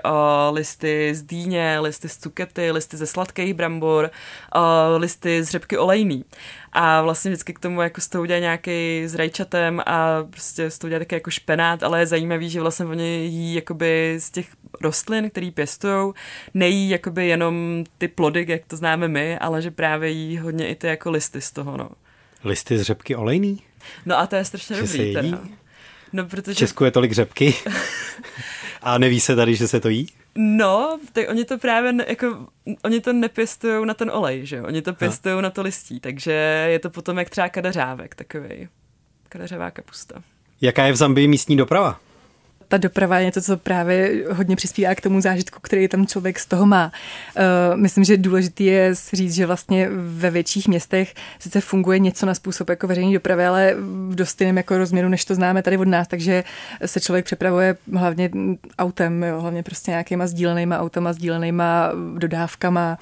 listy 0.52 1.16
z 1.16 1.22
dýně, 1.22 1.80
listy 1.80 2.10
z 2.10 2.18
cukru, 2.18 2.32
brikety, 2.42 2.72
listy 2.72 2.98
ze 2.98 3.08
sladkých 3.08 3.54
brambor, 3.54 4.12
listy 4.98 5.44
z 5.44 5.50
řepky 5.50 5.78
olejný. 5.78 6.26
A 6.74 7.02
vlastně 7.02 7.32
vždycky 7.32 7.54
k 7.54 7.60
tomu 7.60 7.82
jako 7.82 8.02
z 8.02 8.08
toho 8.08 8.22
udělá 8.22 8.40
nějaký 8.40 9.04
s 9.06 9.16
rajčatem 9.16 9.82
a 9.86 10.24
prostě 10.30 10.72
z 10.72 10.78
toho 10.78 10.88
udělá 10.88 11.00
také 11.00 11.16
jako 11.16 11.32
špenát, 11.32 11.84
ale 11.84 12.00
je 12.00 12.08
zajímavý, 12.08 12.50
že 12.50 12.62
vlastně 12.62 12.86
oni 12.86 13.26
jí 13.26 13.54
jakoby 13.54 14.16
z 14.20 14.32
těch 14.32 14.48
rostlin, 14.82 15.30
který 15.30 15.52
pěstují, 15.52 16.14
nejí 16.54 16.90
jakoby 16.90 17.28
jenom 17.28 17.84
ty 17.98 18.08
plody, 18.08 18.46
jak 18.50 18.62
to 18.68 18.76
známe 18.76 19.08
my, 19.08 19.38
ale 19.38 19.62
že 19.62 19.72
právě 19.72 20.10
jí 20.10 20.38
hodně 20.38 20.68
i 20.68 20.76
ty 20.76 20.88
jako 20.88 21.12
listy 21.12 21.42
z 21.42 21.52
toho, 21.52 21.78
no. 21.78 21.90
Listy 22.44 22.78
z 22.78 22.82
řepky 22.82 23.16
olejný? 23.16 23.62
No 24.06 24.20
a 24.20 24.28
to 24.28 24.36
je 24.36 24.46
strašně 24.46 24.76
že 24.76 24.82
dobrý 24.82 25.14
teda. 25.14 25.40
No, 26.14 26.26
protože... 26.26 26.54
V 26.54 26.58
Česku 26.58 26.84
je 26.84 26.92
tolik 26.92 27.12
řepky 27.12 27.54
a 28.82 28.98
neví 28.98 29.20
se 29.20 29.36
tady, 29.36 29.56
že 29.56 29.68
se 29.68 29.80
to 29.80 29.90
jí? 29.90 30.08
No, 30.36 31.00
tak 31.14 31.30
oni 31.30 31.46
to 31.46 31.58
právě 31.58 31.94
jako, 32.08 32.48
oni 32.84 33.02
to 33.02 33.14
nepěstují 33.14 33.86
na 33.86 33.94
ten 33.94 34.12
olej, 34.14 34.46
že 34.46 34.56
jo? 34.56 34.66
Oni 34.66 34.82
to 34.82 34.94
pěstují 34.94 35.42
na 35.42 35.50
to 35.50 35.62
listí, 35.62 36.00
takže 36.00 36.32
je 36.72 36.80
to 36.80 36.90
potom 36.90 37.18
jak 37.18 37.30
třeba 37.30 37.50
kadeřávek 37.50 38.16
takový. 38.16 38.68
Kadeřová 39.30 39.72
kapusta. 39.72 40.24
Jaká 40.62 40.86
je 40.86 40.92
v 40.94 40.96
Zambii 40.96 41.28
místní 41.28 41.58
doprava? 41.58 42.00
Ta 42.72 42.78
doprava 42.78 43.20
je 43.20 43.26
něco, 43.26 43.42
co 43.42 43.58
právě 43.58 44.24
hodně 44.32 44.56
přispívá 44.56 44.96
k 44.96 45.02
tomu 45.02 45.22
zážitku, 45.22 45.60
který 45.62 45.88
tam 45.88 46.08
člověk 46.08 46.40
z 46.40 46.46
toho 46.46 46.66
má. 46.66 46.92
Uh, 47.72 47.78
myslím, 47.78 48.04
že 48.04 48.18
důležité 48.18 48.64
je 48.64 48.96
říct, 49.14 49.36
že 49.36 49.46
vlastně 49.46 49.90
ve 49.92 50.32
větších 50.32 50.68
městech 50.68 51.14
sice 51.40 51.62
funguje 51.62 52.00
něco 52.00 52.26
na 52.26 52.34
způsob 52.34 52.70
jako 52.70 52.88
veřejné 52.88 53.14
dopravy, 53.14 53.46
ale 53.46 53.76
v 54.10 54.16
dost 54.16 54.42
jiném 54.42 54.58
jako 54.58 54.78
rozměru, 54.78 55.10
než 55.10 55.26
to 55.26 55.36
známe 55.36 55.64
tady 55.64 55.78
od 55.78 55.88
nás, 55.88 56.08
takže 56.08 56.44
se 56.86 57.00
člověk 57.00 57.26
přepravuje 57.26 57.76
hlavně 57.94 58.30
autem, 58.80 59.24
jo, 59.24 59.42
hlavně 59.42 59.64
prostě 59.64 59.92
nějakýma 59.92 60.28
sdílenýma 60.28 60.80
autama, 60.80 61.14
sdílenýma 61.14 61.92
dodávkama, 62.18 62.98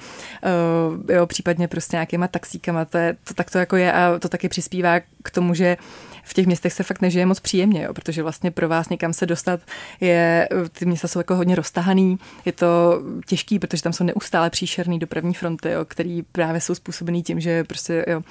uh, 0.98 1.14
jo, 1.14 1.26
případně 1.26 1.68
prostě 1.68 1.96
nějakýma 1.96 2.28
taxíkama, 2.28 2.84
to, 2.84 2.98
je, 2.98 3.16
to 3.24 3.34
tak 3.34 3.50
to 3.50 3.58
jako 3.58 3.76
je 3.76 3.92
a 3.92 4.18
to 4.18 4.28
taky 4.28 4.48
přispívá 4.48 5.00
k 5.22 5.30
tomu, 5.30 5.54
že 5.54 5.76
v 6.24 6.34
těch 6.34 6.46
městech 6.46 6.72
se 6.72 6.82
fakt 6.82 7.02
nežije 7.02 7.26
moc 7.26 7.40
příjemně, 7.40 7.82
jo, 7.82 7.94
protože 7.94 8.22
vlastně 8.22 8.50
pro 8.50 8.68
vás 8.68 8.88
někam 8.88 9.12
se 9.12 9.26
dostat 9.26 9.60
je, 10.00 10.48
ty 10.78 10.86
města 10.86 11.08
jsou 11.08 11.20
jako 11.20 11.36
hodně 11.36 11.54
roztahaný, 11.54 12.18
je 12.44 12.52
to 12.52 13.02
těžký, 13.26 13.58
protože 13.58 13.82
tam 13.82 13.92
jsou 13.92 14.04
neustále 14.04 14.50
příšerný 14.50 14.98
dopravní 14.98 15.34
fronty, 15.34 15.70
jo, 15.70 15.84
který 15.84 16.22
právě 16.22 16.60
jsou 16.60 16.74
způsobený 16.74 17.22
tím, 17.22 17.40
že 17.40 17.64
prostě, 17.64 18.04
jo. 18.08 18.22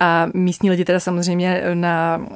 A 0.00 0.26
místní 0.34 0.70
lidi 0.70 0.84
teda 0.84 1.00
samozřejmě 1.00 1.62
na, 1.74 2.26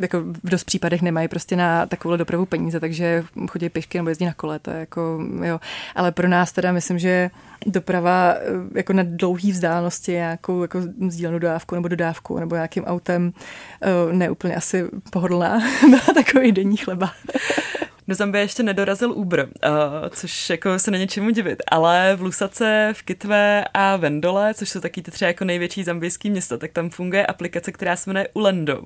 jako 0.00 0.20
v 0.20 0.50
dost 0.50 0.64
případech 0.64 1.02
nemají 1.02 1.28
prostě 1.28 1.56
na 1.56 1.86
takovou 1.86 2.16
dopravu 2.16 2.46
peníze, 2.46 2.80
takže 2.80 3.24
chodí 3.48 3.68
pěšky 3.68 3.98
nebo 3.98 4.08
jezdí 4.08 4.24
na 4.24 4.34
kole, 4.34 4.58
to 4.58 4.70
je 4.70 4.80
jako, 4.80 5.20
jo. 5.44 5.60
Ale 5.94 6.12
pro 6.12 6.28
nás 6.28 6.52
teda 6.52 6.72
myslím, 6.72 6.98
že 6.98 7.30
doprava 7.66 8.34
eh, 8.34 8.40
jako 8.74 8.92
na 8.92 9.02
dlouhé 9.06 9.50
vzdálenosti 9.50 10.12
nějakou 10.12 10.62
jako 10.62 10.80
sdílenou 11.08 11.38
dodávku 11.38 11.74
nebo 11.74 11.88
dodávku 11.88 12.38
nebo 12.38 12.54
nějakým 12.54 12.84
autem 12.84 13.32
eh, 13.82 14.12
neúplně 14.12 14.54
asi 14.54 14.84
pohodlná 15.10 15.58
na 15.90 15.98
takový 16.14 16.52
denní 16.52 16.76
chleba. 16.76 17.12
Do 18.10 18.14
Zambie 18.14 18.44
ještě 18.44 18.62
nedorazil 18.62 19.12
Uber, 19.12 19.40
uh, 19.40 19.48
což 20.10 20.50
jako 20.50 20.78
se 20.78 20.90
není 20.90 21.08
čemu 21.08 21.30
divit, 21.30 21.62
ale 21.68 22.16
v 22.16 22.22
Lusace, 22.22 22.92
v 22.96 23.02
Kitve 23.02 23.64
a 23.74 23.96
Vendole, 23.96 24.54
což 24.54 24.68
jsou 24.68 24.80
taky 24.80 25.02
ty 25.02 25.10
tři 25.10 25.24
jako 25.24 25.44
největší 25.44 25.84
zambijský 25.84 26.30
města, 26.30 26.56
tak 26.56 26.72
tam 26.72 26.90
funguje 26.90 27.26
aplikace, 27.26 27.72
která 27.72 27.96
se 27.96 28.10
jmenuje 28.10 28.28
Ulendo. 28.34 28.82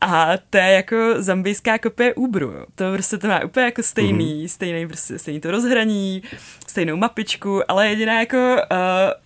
A 0.00 0.32
to 0.50 0.56
je 0.58 0.72
jako 0.72 0.96
zambijská 1.18 1.78
kopie 1.78 2.14
Uberu. 2.14 2.52
To 2.74 2.92
prostě 2.92 3.18
to 3.18 3.28
má 3.28 3.44
úplně 3.44 3.66
jako 3.66 3.82
stejný, 3.82 4.44
mm-hmm. 4.44 4.48
stejný, 4.48 4.86
prostě, 4.86 5.18
stejný 5.18 5.40
to 5.40 5.50
rozhraní, 5.50 6.22
stejnou 6.78 6.96
mapičku, 6.96 7.70
ale 7.70 7.88
jediná 7.88 8.20
jako, 8.20 8.36
uh, 8.36 8.78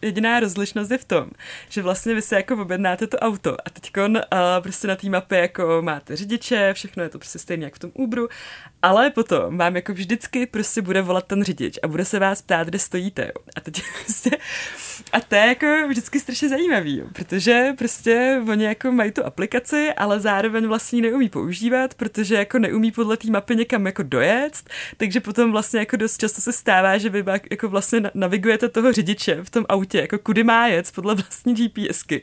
jediná 0.03 0.41
rozlišnost 0.41 0.91
je 0.91 0.99
v 0.99 1.05
tom, 1.05 1.31
že 1.69 1.83
vlastně 1.83 2.15
vy 2.15 2.23
se 2.23 2.37
jako 2.37 2.63
objednáte 2.63 3.07
to 3.07 3.19
auto 3.19 3.57
a 3.65 3.71
teď 3.71 3.93
uh, 3.97 4.17
prostě 4.61 4.89
na 4.89 4.97
té 4.97 5.09
mapě 5.09 5.39
jako 5.39 5.83
máte 5.83 6.17
řidiče, 6.17 6.75
všechno 6.75 7.03
je 7.03 7.09
to 7.09 7.19
prostě 7.19 7.39
stejné 7.39 7.65
jak 7.65 7.75
v 7.75 7.79
tom 7.79 7.91
Uberu, 7.95 8.29
ale 8.83 9.11
potom 9.11 9.59
vám 9.59 9.77
jako 9.77 9.93
vždycky 9.93 10.47
prostě 10.47 10.83
bude 10.83 11.03
volat 11.03 11.27
ten 11.27 11.45
řidič 11.45 11.79
a 11.83 11.89
bude 11.89 12.05
se 12.05 12.19
vás 12.19 12.43
ptát, 12.43 12.67
kde 12.67 12.79
stojíte. 12.79 13.23
Jo. 13.23 13.45
A 13.57 13.61
teď 13.61 13.83
prostě, 14.05 14.31
a 15.13 15.21
to 15.21 15.35
je 15.35 15.47
jako 15.47 15.89
vždycky 15.89 16.21
strašně 16.21 16.49
zajímavý, 16.49 16.99
jo, 16.99 17.07
protože 17.13 17.73
prostě 17.79 18.43
oni 18.49 18.65
jako 18.65 18.93
mají 18.93 19.13
tu 19.13 19.25
aplikaci, 19.25 19.93
ale 19.97 20.21
zároveň 20.21 20.67
vlastně 20.67 21.03
neumí 21.03 21.29
používat, 21.29 21.95
protože 21.95 22.35
jako 22.35 22.59
neumí 22.59 22.93
podle 22.93 23.17
té 23.17 23.31
mapy 23.31 23.57
někam 23.57 23.87
jako 23.87 24.03
dojet, 24.03 24.53
takže 24.97 25.21
potom 25.21 25.53
vlastně 25.53 25.81
jako 25.81 25.97
dost 25.97 26.19
často 26.19 26.41
se 26.41 26.53
stává, 26.53 26.99
že 26.99 27.09
vy 27.09 27.23
jako 27.51 27.69
vlastně 27.69 28.03
navigujete 28.15 28.69
toho 28.69 28.93
řidiče 28.93 29.39
v 29.43 29.51
tom 29.51 29.65
autě, 29.69 29.99
jako 29.99 30.19
kudy 30.19 30.45
má 30.45 30.67
jet 30.67 30.93
podle 30.95 31.15
vlastní 31.15 31.55
GPSky. 31.55 32.23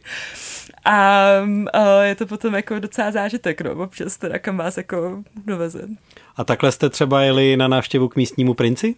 A, 0.85 1.31
a 1.73 2.01
je 2.01 2.15
to 2.15 2.25
potom 2.25 2.53
jako 2.53 2.79
docela 2.79 3.11
zážitek, 3.11 3.61
no, 3.61 3.71
občas 3.71 4.17
teda 4.17 4.39
kam 4.39 4.57
vás 4.57 4.77
jako 4.77 5.23
doveze. 5.45 5.87
A 6.35 6.43
takhle 6.43 6.71
jste 6.71 6.89
třeba 6.89 7.21
jeli 7.21 7.57
na 7.57 7.67
návštěvu 7.67 8.07
k 8.07 8.15
místnímu 8.15 8.53
princi? 8.53 8.95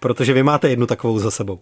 Protože 0.00 0.32
vy 0.32 0.42
máte 0.42 0.68
jednu 0.68 0.86
takovou 0.86 1.18
za 1.18 1.30
sebou. 1.30 1.60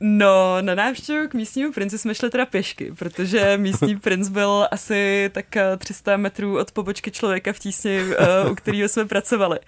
No, 0.00 0.56
na 0.60 0.74
návštěvu 0.74 1.28
k 1.28 1.34
místnímu 1.34 1.72
princi 1.72 1.98
jsme 1.98 2.14
šli 2.14 2.30
teda 2.30 2.46
pěšky, 2.46 2.92
protože 2.98 3.56
místní 3.56 3.96
princ 4.00 4.28
byl 4.28 4.68
asi 4.70 5.30
tak 5.34 5.46
300 5.78 6.12
eh, 6.12 6.16
metrů 6.16 6.58
od 6.58 6.72
pobočky 6.72 7.10
člověka 7.10 7.52
v 7.52 7.58
tísni, 7.58 8.00
uh, 8.02 8.52
u 8.52 8.54
kterého 8.54 8.88
jsme 8.88 9.04
pracovali. 9.04 9.58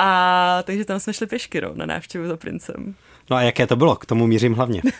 A 0.00 0.62
takže 0.66 0.84
tam 0.84 1.00
jsme 1.00 1.12
šli 1.12 1.26
pěšky, 1.26 1.60
no, 1.60 1.70
na 1.74 1.86
návštěvu 1.86 2.28
za 2.28 2.36
princem. 2.36 2.94
No 3.30 3.36
a 3.36 3.42
jaké 3.42 3.66
to 3.66 3.76
bylo? 3.76 3.96
K 3.96 4.06
tomu 4.06 4.26
mířím 4.26 4.54
hlavně. 4.54 4.82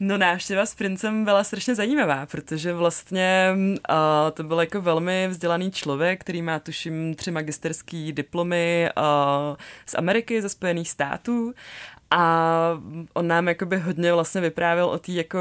No 0.00 0.18
návštěva 0.18 0.66
s 0.66 0.74
princem 0.74 1.24
byla 1.24 1.44
strašně 1.44 1.74
zajímavá, 1.74 2.26
protože 2.26 2.72
vlastně 2.72 3.54
uh, 3.56 3.96
to 4.32 4.42
byl 4.44 4.60
jako 4.60 4.80
velmi 4.80 5.28
vzdělaný 5.28 5.70
člověk, 5.70 6.20
který 6.20 6.42
má 6.42 6.58
tuším 6.58 7.14
tři 7.14 7.30
magisterský 7.30 8.12
diplomy 8.12 8.88
uh, 8.96 9.56
z 9.86 9.94
Ameriky, 9.94 10.42
ze 10.42 10.48
Spojených 10.48 10.90
států 10.90 11.54
a 12.10 12.70
on 13.14 13.28
nám 13.28 13.48
jakoby 13.48 13.78
hodně 13.78 14.12
vlastně 14.12 14.40
vyprávěl 14.40 14.86
o 14.86 14.98
té 14.98 15.12
jako 15.12 15.38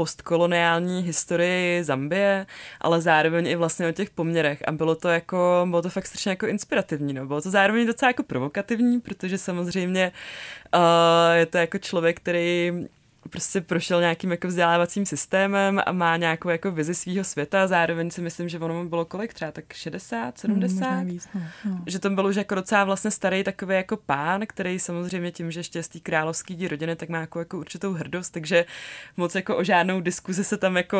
postkoloniální 0.00 1.02
historii 1.02 1.84
Zambie, 1.84 2.46
ale 2.80 3.00
zároveň 3.00 3.46
i 3.46 3.56
vlastně 3.56 3.88
o 3.88 3.92
těch 3.92 4.10
poměrech 4.10 4.62
a 4.66 4.72
bylo 4.72 4.94
to 4.94 5.08
jako, 5.08 5.66
bylo 5.68 5.82
to 5.82 5.90
fakt 5.90 6.06
strašně 6.06 6.30
jako 6.30 6.46
inspirativní, 6.46 7.12
no. 7.12 7.26
Bylo 7.26 7.40
to 7.40 7.50
zároveň 7.50 7.86
docela 7.86 8.10
jako 8.10 8.22
provokativní, 8.22 9.00
protože 9.00 9.38
samozřejmě 9.38 10.12
uh, 10.74 11.34
je 11.34 11.46
to 11.46 11.58
jako 11.58 11.78
člověk, 11.78 12.16
který 12.16 12.72
prostě 13.28 13.60
prošel 13.60 14.00
nějakým 14.00 14.30
jako 14.30 14.48
vzdělávacím 14.48 15.06
systémem 15.06 15.80
a 15.86 15.92
má 15.92 16.16
nějakou 16.16 16.48
jako 16.48 16.70
vizi 16.70 16.94
svého 16.94 17.24
světa. 17.24 17.66
Zároveň 17.66 18.10
si 18.10 18.20
myslím, 18.20 18.48
že 18.48 18.58
ono 18.58 18.74
mu 18.74 18.88
bylo 18.88 19.04
kolik 19.04 19.34
třeba, 19.34 19.52
tak 19.52 19.64
60, 19.72 20.38
70? 20.38 20.86
Hmm, 20.86 21.06
víc, 21.06 21.28
no. 21.34 21.40
No. 21.64 21.82
Že 21.86 21.98
to 21.98 22.10
byl 22.10 22.26
už 22.26 22.36
jako 22.36 22.54
docela 22.54 22.84
vlastně 22.84 23.10
starý 23.10 23.44
takový 23.44 23.74
jako 23.74 23.96
pán, 23.96 24.42
který 24.46 24.78
samozřejmě 24.78 25.32
tím, 25.32 25.50
že 25.50 25.60
ještě 25.60 25.82
z 25.82 25.88
té 25.88 26.00
královské 26.00 26.68
rodiny, 26.68 26.96
tak 26.96 27.08
má 27.08 27.20
jako, 27.20 27.38
jako 27.38 27.58
určitou 27.58 27.92
hrdost, 27.92 28.32
takže 28.32 28.64
moc 29.16 29.34
jako 29.34 29.56
o 29.56 29.64
žádnou 29.64 30.00
diskuzi 30.00 30.44
se 30.44 30.56
tam 30.56 30.76
jako 30.76 30.98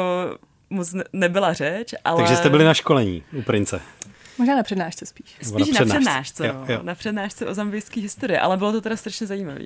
moc 0.70 0.94
nebyla 1.12 1.52
řeč, 1.52 1.94
ale... 2.04 2.16
Takže 2.16 2.36
jste 2.36 2.50
byli 2.50 2.64
na 2.64 2.74
školení 2.74 3.22
u 3.32 3.42
prince. 3.42 3.80
Možná 4.40 4.56
na 4.56 4.62
přednášce 4.62 5.06
spíš. 5.06 5.26
Spíš 5.42 5.50
na 5.50 5.84
přednášce, 5.84 5.84
na 5.84 5.94
přednášce, 5.94 6.46
jo, 6.46 6.64
jo. 6.68 6.80
na 6.82 6.94
přednášce 6.94 7.46
o 7.46 7.54
zambijské 7.54 8.00
historii, 8.00 8.38
ale 8.38 8.56
bylo 8.56 8.72
to 8.72 8.80
teda 8.80 8.96
strašně 8.96 9.26
zajímavé. 9.26 9.60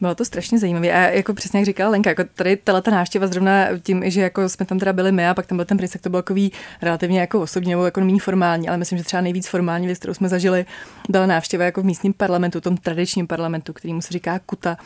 Bylo 0.00 0.14
to 0.14 0.24
strašně 0.24 0.58
zajímavé 0.58 0.92
a 0.92 0.98
jako 0.98 1.34
přesně 1.34 1.60
jak 1.60 1.66
říkala 1.66 1.90
Lenka, 1.90 2.10
jako 2.10 2.24
tady 2.34 2.56
ta 2.56 2.82
návštěva 2.90 3.26
zrovna 3.26 3.66
tím, 3.82 4.10
že 4.10 4.20
jako 4.20 4.48
jsme 4.48 4.66
tam 4.66 4.78
teda 4.78 4.92
byli 4.92 5.12
my 5.12 5.28
a 5.28 5.34
pak 5.34 5.46
tam 5.46 5.56
byl 5.58 5.64
ten 5.64 5.76
princ, 5.76 5.96
to 6.00 6.10
bylo 6.10 6.22
takový 6.22 6.52
relativně 6.82 7.20
jako 7.20 7.40
osobní 7.40 7.70
nebo 7.70 7.84
jako 7.84 8.00
méně 8.00 8.20
formální, 8.20 8.68
ale 8.68 8.76
myslím, 8.78 8.98
že 8.98 9.04
třeba 9.04 9.22
nejvíc 9.22 9.48
formální 9.48 9.86
věc, 9.86 9.98
kterou 9.98 10.14
jsme 10.14 10.28
zažili, 10.28 10.66
byla 11.08 11.26
návštěva 11.26 11.64
jako 11.64 11.82
v 11.82 11.84
místním 11.84 12.12
parlamentu, 12.12 12.60
tom 12.60 12.76
tradičním 12.76 13.26
parlamentu, 13.26 13.72
kterýmu 13.72 14.00
se 14.02 14.12
říká 14.12 14.38
Kuta. 14.38 14.76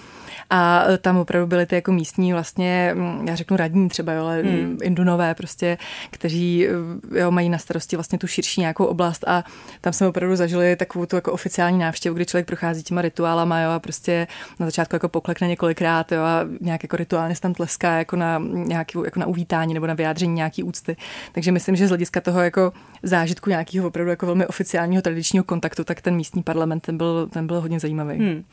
A 0.51 0.85
tam 1.01 1.17
opravdu 1.17 1.47
byly 1.47 1.67
ty 1.67 1.75
jako 1.75 1.93
místní 1.93 2.33
vlastně, 2.33 2.91
mm, 2.95 3.29
já 3.29 3.35
řeknu 3.35 3.57
radní 3.57 3.89
třeba, 3.89 4.13
jo, 4.13 4.25
ale 4.25 4.43
hmm. 4.43 4.79
indunové 4.83 5.35
prostě, 5.35 5.79
kteří 6.11 6.69
jo, 7.15 7.31
mají 7.31 7.49
na 7.49 7.59
starosti 7.59 7.97
vlastně 7.97 8.19
tu 8.19 8.27
širší 8.27 8.61
nějakou 8.61 8.85
oblast 8.85 9.25
a 9.27 9.45
tam 9.81 9.93
jsme 9.93 10.09
opravdu 10.09 10.37
zažili 10.37 10.77
takovou 10.77 11.07
tu 11.07 11.17
jako 11.17 11.33
oficiální 11.33 11.79
návštěvu, 11.79 12.15
kdy 12.15 12.27
člověk 12.27 12.47
prochází 12.47 12.83
těma 12.83 13.03
rituálama 13.03 13.61
jo, 13.61 13.71
a 13.71 13.79
prostě 13.79 14.27
na 14.61 14.67
začátku 14.67 14.97
jako 14.97 15.09
poklekne 15.09 15.49
několikrát 15.49 16.13
jo, 16.13 16.23
a 16.23 16.45
nějak 16.61 16.83
jako 16.83 16.97
rituálně 16.97 17.35
se 17.35 17.41
tam 17.41 17.55
tleská 17.55 17.99
jako 17.99 18.17
na, 18.17 18.43
nějaký, 18.49 18.99
jako 19.05 19.21
na 19.21 19.27
uvítání 19.27 19.75
nebo 19.75 19.87
na 19.87 19.95
vyjádření 19.95 20.35
nějaký 20.35 20.63
úcty. 20.63 20.97
Takže 21.33 21.53
myslím, 21.53 21.77
že 21.77 21.87
z 21.87 21.91
hlediska 21.91 22.21
toho 22.21 22.41
jako 22.41 22.73
zážitku 23.03 23.51
nějakého 23.51 23.89
opravdu 23.89 24.11
jako 24.11 24.27
velmi 24.27 24.47
oficiálního 24.47 25.03
tradičního 25.03 25.45
kontaktu, 25.45 25.85
tak 25.85 26.01
ten 26.01 26.17
místní 26.17 26.43
parlament 26.43 26.81
ten 26.81 26.97
byl, 26.97 27.29
ten 27.33 27.47
byl 27.47 27.61
hodně 27.61 27.81
zajímavý. 27.81 28.19
Hmm. 28.19 28.45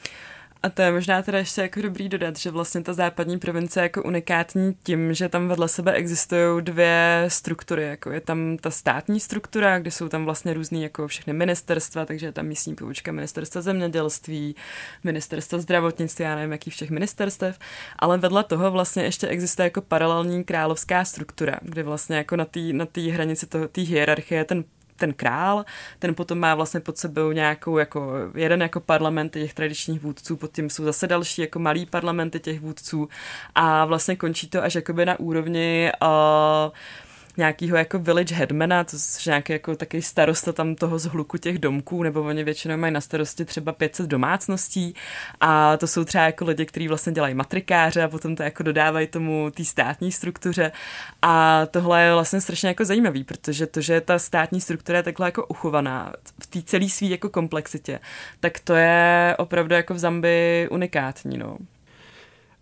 A 0.63 0.69
to 0.69 0.82
je 0.82 0.91
možná 0.91 1.21
teda 1.21 1.38
ještě 1.38 1.62
jako 1.62 1.82
dobrý 1.82 2.10
dodat, 2.10 2.38
že 2.38 2.52
vlastně 2.52 2.82
ta 2.82 2.93
západní 2.93 3.39
province 3.39 3.80
je 3.80 3.84
jako 3.84 4.04
unikátní 4.04 4.76
tím, 4.84 5.13
že 5.13 5.30
tam 5.30 5.47
vedle 5.47 5.67
sebe 5.67 5.93
existují 5.93 6.63
dvě 6.63 7.26
struktury. 7.28 7.84
Jako 7.84 8.12
je 8.12 8.21
tam 8.21 8.58
ta 8.58 8.71
státní 8.71 9.19
struktura, 9.19 9.80
kde 9.80 9.91
jsou 9.91 10.10
tam 10.10 10.26
vlastně 10.26 10.54
různý 10.54 10.84
jako 10.84 11.08
všechny 11.08 11.34
ministerstva, 11.34 12.06
takže 12.06 12.26
je 12.26 12.32
tam 12.32 12.45
místní 12.45 12.76
povučka 12.76 13.12
ministerstva 13.12 13.62
zemědělství, 13.62 14.56
ministerstva 15.04 15.60
zdravotnictví, 15.60 16.26
já 16.26 16.36
nevím, 16.36 16.52
jaký 16.52 16.69
všech 16.69 16.89
ministerstev, 16.89 17.60
ale 18.00 18.17
vedle 18.17 18.43
toho 18.43 18.71
vlastně 18.71 19.04
ještě 19.04 19.28
existuje 19.28 19.65
jako 19.65 19.82
paralelní 19.82 20.43
královská 20.43 21.06
struktura, 21.06 21.60
kde 21.62 21.84
vlastně 21.84 22.15
jako 22.15 22.36
na 22.36 22.45
té 22.45 22.60
na 22.60 22.88
hranici 23.13 23.47
té 23.47 23.82
hierarchie 23.82 24.45
ten 24.45 24.63
ten 25.02 25.14
král, 25.14 25.66
ten 26.00 26.16
potom 26.16 26.40
má 26.40 26.56
vlastně 26.56 26.80
pod 26.80 26.98
sebou 26.98 27.32
nějakou 27.32 27.78
jako 27.78 28.14
jeden 28.36 28.62
jako 28.62 28.80
parlament 28.80 29.34
těch 29.34 29.54
tradičních 29.54 30.02
vůdců, 30.02 30.36
pod 30.36 30.52
tím 30.52 30.70
jsou 30.70 30.84
zase 30.84 31.08
další 31.08 31.42
jako 31.42 31.60
malý 31.60 31.86
parlamenty 31.86 32.40
těch 32.40 32.60
vůdců 32.60 33.10
a 33.56 33.86
vlastně 33.86 34.16
končí 34.16 34.50
to 34.50 34.64
až 34.64 34.76
jakoby 34.76 35.06
na 35.06 35.20
úrovni 35.20 35.92
uh, 36.02 36.72
nějakého 37.38 37.78
jako 37.78 38.00
village 38.00 38.36
headmana, 38.36 38.84
to 38.84 38.96
je 38.96 39.02
nějaký 39.26 39.54
jako 39.54 39.76
taky 39.76 40.02
starosta 40.02 40.54
tam 40.54 40.76
toho 40.76 41.00
zhluku 41.00 41.38
těch 41.38 41.60
domků, 41.60 42.04
nebo 42.04 42.22
oni 42.22 42.44
většinou 42.44 42.78
mají 42.78 42.94
na 42.94 43.02
starosti 43.02 43.46
třeba 43.46 43.72
500 43.72 44.08
domácností 44.08 44.96
a 45.39 45.78
to 45.78 45.88
jsou 45.88 46.04
třeba 46.04 46.24
jako 46.24 46.46
lidi, 46.46 46.65
kteří 46.65 46.88
vlastně 46.88 47.13
dělají 47.13 47.34
matrikáře 47.34 48.04
a 48.04 48.08
potom 48.08 48.36
to 48.36 48.44
jako 48.44 48.63
dodávají 48.63 49.08
tomu 49.08 49.52
té 49.52 49.65
státní 49.65 50.12
struktuře 50.12 50.72
a 51.22 51.65
tohle 51.65 52.04
je 52.04 52.13
vlastně 52.13 52.41
strašně 52.41 52.67
jako 52.70 52.86
zajímavý, 52.86 53.24
protože 53.24 53.67
to, 53.67 53.82
že 53.82 54.02
ta 54.02 54.20
státní 54.20 54.62
struktura 54.62 54.98
je 54.98 55.04
takhle 55.04 55.28
jako 55.28 55.46
uchovaná 55.46 56.13
v 56.44 56.48
té 56.48 56.62
celé 56.62 56.89
své 56.89 57.08
jako 57.08 57.30
komplexitě, 57.30 58.00
tak 58.39 58.60
to 58.60 58.74
je 58.74 59.36
opravdu 59.38 59.76
jako 59.76 59.94
v 59.94 60.00
Zambii 60.00 60.70
unikátní, 60.70 61.38
no. 61.38 61.58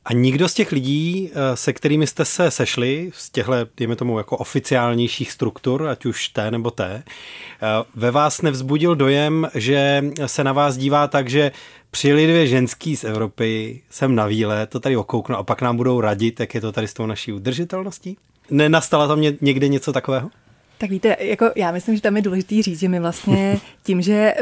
A 0.09 0.13
nikdo 0.13 0.49
z 0.49 0.53
těch 0.53 0.71
lidí, 0.71 1.31
eh, 1.31 1.55
se 1.55 1.73
kterými 1.73 2.07
jste 2.07 2.25
se 2.25 2.51
sešli, 2.51 3.11
z 3.13 3.29
těchto, 3.29 3.53
dejme 3.77 3.95
tomu, 3.95 4.17
jako 4.17 4.37
oficiálnějších 4.37 5.31
struktur, 5.31 5.87
ať 5.87 6.05
už 6.05 6.27
té 6.27 6.51
nebo 6.51 6.71
té, 6.71 7.03
eh, 7.03 7.67
ve 7.95 8.11
vás 8.11 8.41
nevzbudil 8.41 8.95
dojem, 8.95 9.49
že 9.55 10.03
se 10.25 10.43
na 10.43 10.53
vás 10.53 10.77
dívá 10.77 11.07
tak, 11.07 11.29
že 11.29 11.51
přijeli 11.91 12.27
dvě 12.27 12.47
ženský 12.47 12.95
z 12.95 13.03
Evropy, 13.03 13.81
jsem 13.89 14.15
na 14.15 14.25
výlet, 14.25 14.69
to 14.69 14.79
tady 14.79 14.97
okouknu 14.97 15.35
a 15.35 15.43
pak 15.43 15.61
nám 15.61 15.77
budou 15.77 16.01
radit, 16.01 16.39
jak 16.39 16.55
je 16.55 16.61
to 16.61 16.71
tady 16.71 16.87
s 16.87 16.93
tou 16.93 17.05
naší 17.05 17.33
udržitelností? 17.33 18.17
Nenastala 18.51 19.07
tam 19.07 19.21
někde 19.41 19.67
něco 19.67 19.93
takového? 19.93 20.29
Tak 20.79 20.89
víte, 20.89 21.17
jako 21.19 21.51
já 21.55 21.71
myslím, 21.71 21.95
že 21.95 22.01
tam 22.01 22.15
je 22.15 22.21
důležité 22.21 22.61
říct, 22.61 22.79
že 22.79 22.89
my 22.89 22.99
vlastně 22.99 23.59
tím, 23.83 24.01
že 24.01 24.35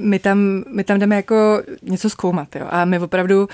my 0.00 0.18
tam, 0.18 0.64
my 0.72 0.84
tam 0.84 0.98
jdeme 0.98 1.16
jako 1.16 1.62
něco 1.82 2.10
zkoumat, 2.10 2.56
jo, 2.56 2.66
a 2.70 2.84
my 2.84 2.98
opravdu 2.98 3.48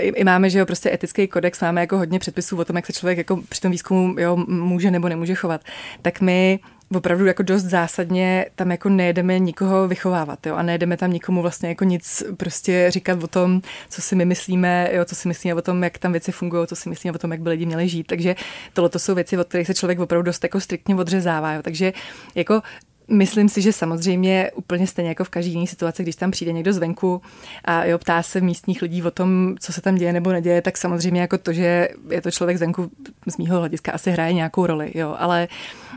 i, 0.00 0.08
i 0.08 0.24
máme, 0.24 0.50
že 0.50 0.58
jo, 0.58 0.66
prostě 0.66 0.92
etický 0.92 1.26
kodex, 1.26 1.60
máme 1.60 1.80
jako 1.80 1.98
hodně 1.98 2.18
předpisů 2.18 2.58
o 2.58 2.64
tom, 2.64 2.76
jak 2.76 2.86
se 2.86 2.92
člověk 2.92 3.18
jako 3.18 3.40
při 3.48 3.60
tom 3.60 3.70
výzkumu, 3.70 4.14
jo, 4.18 4.36
může 4.36 4.90
nebo 4.90 5.08
nemůže 5.08 5.34
chovat, 5.34 5.60
tak 6.02 6.20
my 6.20 6.58
opravdu 6.94 7.26
jako 7.26 7.42
dost 7.42 7.62
zásadně 7.62 8.46
tam 8.54 8.70
jako 8.70 8.88
nejedeme 8.88 9.38
nikoho 9.38 9.88
vychovávat, 9.88 10.46
jo, 10.46 10.54
a 10.54 10.62
nejedeme 10.62 10.96
tam 10.96 11.12
nikomu 11.12 11.42
vlastně 11.42 11.68
jako 11.68 11.84
nic 11.84 12.22
prostě 12.36 12.86
říkat 12.88 13.22
o 13.22 13.26
tom, 13.26 13.60
co 13.88 14.02
si 14.02 14.16
my 14.16 14.24
myslíme, 14.24 14.90
jo, 14.92 15.04
co 15.04 15.14
si 15.14 15.28
myslíme 15.28 15.54
o 15.54 15.62
tom, 15.62 15.84
jak 15.84 15.98
tam 15.98 16.12
věci 16.12 16.32
fungují, 16.32 16.66
co 16.66 16.76
si 16.76 16.88
myslíme 16.88 17.14
o 17.14 17.18
tom, 17.18 17.32
jak 17.32 17.40
by 17.40 17.48
lidi 17.48 17.66
měli 17.66 17.88
žít. 17.88 18.06
Takže 18.06 18.36
tohle 18.72 18.88
to 18.88 18.98
jsou 18.98 19.14
věci, 19.14 19.38
od 19.38 19.48
kterých 19.48 19.66
se 19.66 19.74
člověk 19.74 19.98
opravdu 19.98 20.22
dost 20.26 20.42
jako 20.42 20.60
striktně 20.60 20.96
odřezává. 20.96 21.52
Jo. 21.52 21.62
Takže 21.62 21.92
jako 22.34 22.62
Myslím 23.10 23.48
si, 23.48 23.62
že 23.62 23.72
samozřejmě 23.72 24.50
úplně 24.54 24.86
stejně 24.86 25.08
jako 25.08 25.24
v 25.24 25.28
každé 25.28 25.50
jiné 25.50 25.66
situaci, 25.66 26.02
když 26.02 26.16
tam 26.16 26.30
přijde 26.30 26.52
někdo 26.52 26.72
zvenku 26.72 27.22
a 27.64 27.84
jo, 27.84 27.98
ptá 27.98 28.22
se 28.22 28.40
místních 28.40 28.82
lidí 28.82 29.02
o 29.02 29.10
tom, 29.10 29.54
co 29.60 29.72
se 29.72 29.80
tam 29.80 29.94
děje 29.94 30.12
nebo 30.12 30.32
neděje, 30.32 30.62
tak 30.62 30.76
samozřejmě 30.76 31.20
jako 31.20 31.38
to, 31.38 31.52
že 31.52 31.88
je 32.10 32.20
to 32.20 32.30
člověk 32.30 32.56
zvenku 32.56 32.90
z 33.28 33.36
mýho 33.36 33.58
hlediska 33.58 33.92
asi 33.92 34.10
hraje 34.10 34.32
nějakou 34.32 34.66
roli, 34.66 34.92
jo, 34.94 35.16
ale 35.18 35.48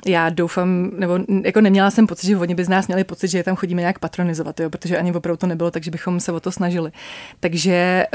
já 0.05 0.29
doufám, 0.29 0.91
nebo 0.97 1.19
jako 1.43 1.61
neměla 1.61 1.91
jsem 1.91 2.07
pocit, 2.07 2.27
že 2.27 2.37
oni 2.37 2.55
by 2.55 2.65
z 2.65 2.69
nás 2.69 2.87
měli 2.87 3.03
pocit, 3.03 3.27
že 3.27 3.37
je 3.37 3.43
tam 3.43 3.55
chodíme 3.55 3.81
nějak 3.81 3.99
patronizovat, 3.99 4.59
jo, 4.59 4.69
protože 4.69 4.97
ani 4.97 5.13
opravdu 5.13 5.37
to 5.37 5.47
nebylo, 5.47 5.71
takže 5.71 5.91
bychom 5.91 6.19
se 6.19 6.31
o 6.31 6.39
to 6.39 6.51
snažili. 6.51 6.91
Takže 7.39 8.05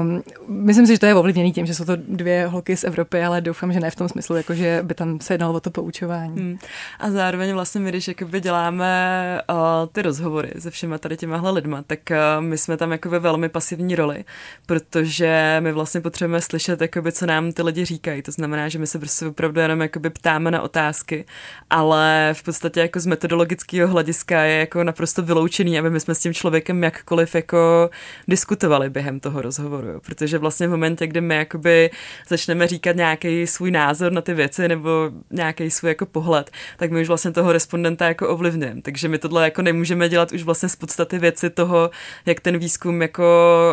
um, 0.00 0.22
myslím 0.48 0.86
si, 0.86 0.92
že 0.92 0.98
to 0.98 1.06
je 1.06 1.14
ovlivněný 1.14 1.52
tím, 1.52 1.66
že 1.66 1.74
jsou 1.74 1.84
to 1.84 1.96
dvě 1.96 2.46
holky 2.46 2.76
z 2.76 2.84
Evropy, 2.84 3.24
ale 3.24 3.40
doufám, 3.40 3.72
že 3.72 3.80
ne 3.80 3.90
v 3.90 3.96
tom 3.96 4.08
smyslu, 4.08 4.36
jako 4.36 4.54
že 4.54 4.80
by 4.82 4.94
tam 4.94 5.20
se 5.20 5.34
jednalo 5.34 5.54
o 5.54 5.60
to 5.60 5.70
poučování. 5.70 6.40
Hmm. 6.40 6.58
A 7.00 7.10
zároveň 7.10 7.52
vlastně 7.52 7.80
když 7.88 8.08
děláme 8.42 9.40
uh, 9.50 9.56
ty 9.92 10.02
rozhovory 10.02 10.52
se 10.58 10.70
všema 10.70 10.98
tady 10.98 11.16
těmahle 11.16 11.50
lidma, 11.50 11.82
tak 11.82 12.00
uh, 12.10 12.44
my 12.44 12.58
jsme 12.58 12.76
tam 12.76 12.92
jako 12.92 13.10
ve 13.10 13.18
velmi 13.18 13.48
pasivní 13.48 13.94
roli, 13.94 14.24
protože 14.66 15.56
my 15.60 15.72
vlastně 15.72 16.00
potřebujeme 16.00 16.40
slyšet, 16.40 16.80
jakoby, 16.80 17.12
co 17.12 17.26
nám 17.26 17.52
ty 17.52 17.62
lidi 17.62 17.84
říkají. 17.84 18.22
To 18.22 18.32
znamená, 18.32 18.68
že 18.68 18.78
my 18.78 18.86
se 18.86 18.98
prostě 18.98 19.26
opravdu 19.26 19.60
jenom 19.60 19.80
jakoby 19.80 20.10
ptáme 20.10 20.50
na 20.50 20.62
otázky 20.62 21.24
ale 21.72 22.30
v 22.32 22.42
podstatě 22.42 22.80
jako 22.80 23.00
z 23.00 23.06
metodologického 23.06 23.88
hlediska 23.88 24.42
je 24.42 24.58
jako 24.58 24.84
naprosto 24.84 25.22
vyloučený, 25.22 25.78
aby 25.78 25.90
my 25.90 26.00
jsme 26.00 26.14
s 26.14 26.18
tím 26.18 26.34
člověkem 26.34 26.82
jakkoliv 26.82 27.34
jako 27.34 27.90
diskutovali 28.28 28.90
během 28.90 29.20
toho 29.20 29.42
rozhovoru, 29.42 29.88
jo. 29.88 30.00
protože 30.00 30.38
vlastně 30.38 30.68
v 30.68 30.70
momentě, 30.70 31.06
kdy 31.06 31.20
my 31.20 31.34
jakoby 31.34 31.90
začneme 32.28 32.66
říkat 32.66 32.96
nějaký 32.96 33.46
svůj 33.46 33.70
názor 33.70 34.12
na 34.12 34.20
ty 34.20 34.34
věci 34.34 34.68
nebo 34.68 35.10
nějaký 35.30 35.70
svůj 35.70 35.90
jako 35.90 36.06
pohled, 36.06 36.50
tak 36.76 36.90
my 36.90 37.00
už 37.02 37.08
vlastně 37.08 37.30
toho 37.30 37.52
respondenta 37.52 38.08
jako 38.08 38.31
ovlivňujeme. 38.32 38.82
Takže 38.82 39.08
my 39.08 39.18
tohle 39.18 39.44
jako 39.44 39.62
nemůžeme 39.62 40.08
dělat 40.08 40.32
už 40.32 40.42
vlastně 40.42 40.68
z 40.68 40.76
podstaty 40.76 41.18
věci 41.18 41.50
toho, 41.50 41.90
jak 42.26 42.40
ten 42.40 42.58
výzkum 42.58 43.02
jako 43.02 43.24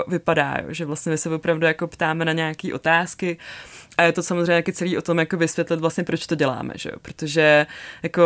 vypadá, 0.07 0.57
jo? 0.61 0.73
že 0.73 0.85
vlastně 0.85 1.09
my 1.09 1.17
se 1.17 1.29
opravdu 1.29 1.65
jako 1.65 1.87
ptáme 1.87 2.25
na 2.25 2.33
nějaké 2.33 2.73
otázky, 2.73 3.37
a 3.97 4.04
je 4.04 4.12
to 4.12 4.23
samozřejmě 4.23 4.54
jako 4.54 4.71
celý 4.71 4.97
o 4.97 5.02
tom 5.02 5.19
jako 5.19 5.38
vysvětlit 5.38 5.80
vlastně, 5.80 6.04
proč 6.04 6.28
to 6.28 6.36
děláme, 6.36 6.73
že 6.75 6.89
jo? 6.89 6.95
Protože 7.02 7.67
jako 8.04 8.23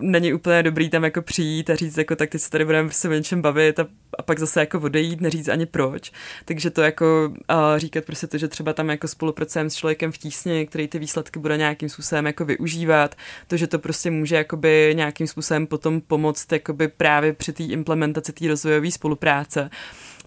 není 0.00 0.34
úplně 0.34 0.62
dobrý 0.62 0.90
tam 0.90 1.04
jako 1.04 1.22
přijít 1.22 1.70
a 1.70 1.74
říct 1.74 1.96
jako 1.96 2.16
tak 2.16 2.30
teď 2.30 2.40
se 2.40 2.50
tady 2.50 2.64
budeme 2.64 2.90
se 2.90 3.08
o 3.08 3.12
něčem 3.12 3.42
bavit 3.42 3.78
a, 3.78 3.86
a, 4.18 4.22
pak 4.22 4.38
zase 4.38 4.60
jako 4.60 4.80
odejít, 4.80 5.20
neříct 5.20 5.48
ani 5.48 5.66
proč. 5.66 6.12
Takže 6.44 6.70
to 6.70 6.82
jako 6.82 7.32
a 7.48 7.78
říkat 7.78 8.04
prostě 8.04 8.26
to, 8.26 8.38
že 8.38 8.48
třeba 8.48 8.72
tam 8.72 8.88
jako 8.88 9.08
spolupracujeme 9.08 9.70
s 9.70 9.74
člověkem 9.74 10.12
v 10.12 10.18
tísni, 10.18 10.66
který 10.66 10.88
ty 10.88 10.98
výsledky 10.98 11.38
bude 11.38 11.56
nějakým 11.56 11.88
způsobem 11.88 12.26
jako 12.26 12.44
využívat, 12.44 13.14
to, 13.46 13.56
že 13.56 13.66
to 13.66 13.78
prostě 13.78 14.10
může 14.10 14.36
jakoby 14.36 14.92
nějakým 14.96 15.26
způsobem 15.26 15.66
potom 15.66 16.00
pomoct 16.00 16.52
jakoby 16.52 16.88
právě 16.88 17.32
při 17.32 17.52
té 17.52 17.62
implementaci 17.62 18.32
té 18.32 18.48
rozvojové 18.48 18.90
spolupráce 18.90 19.70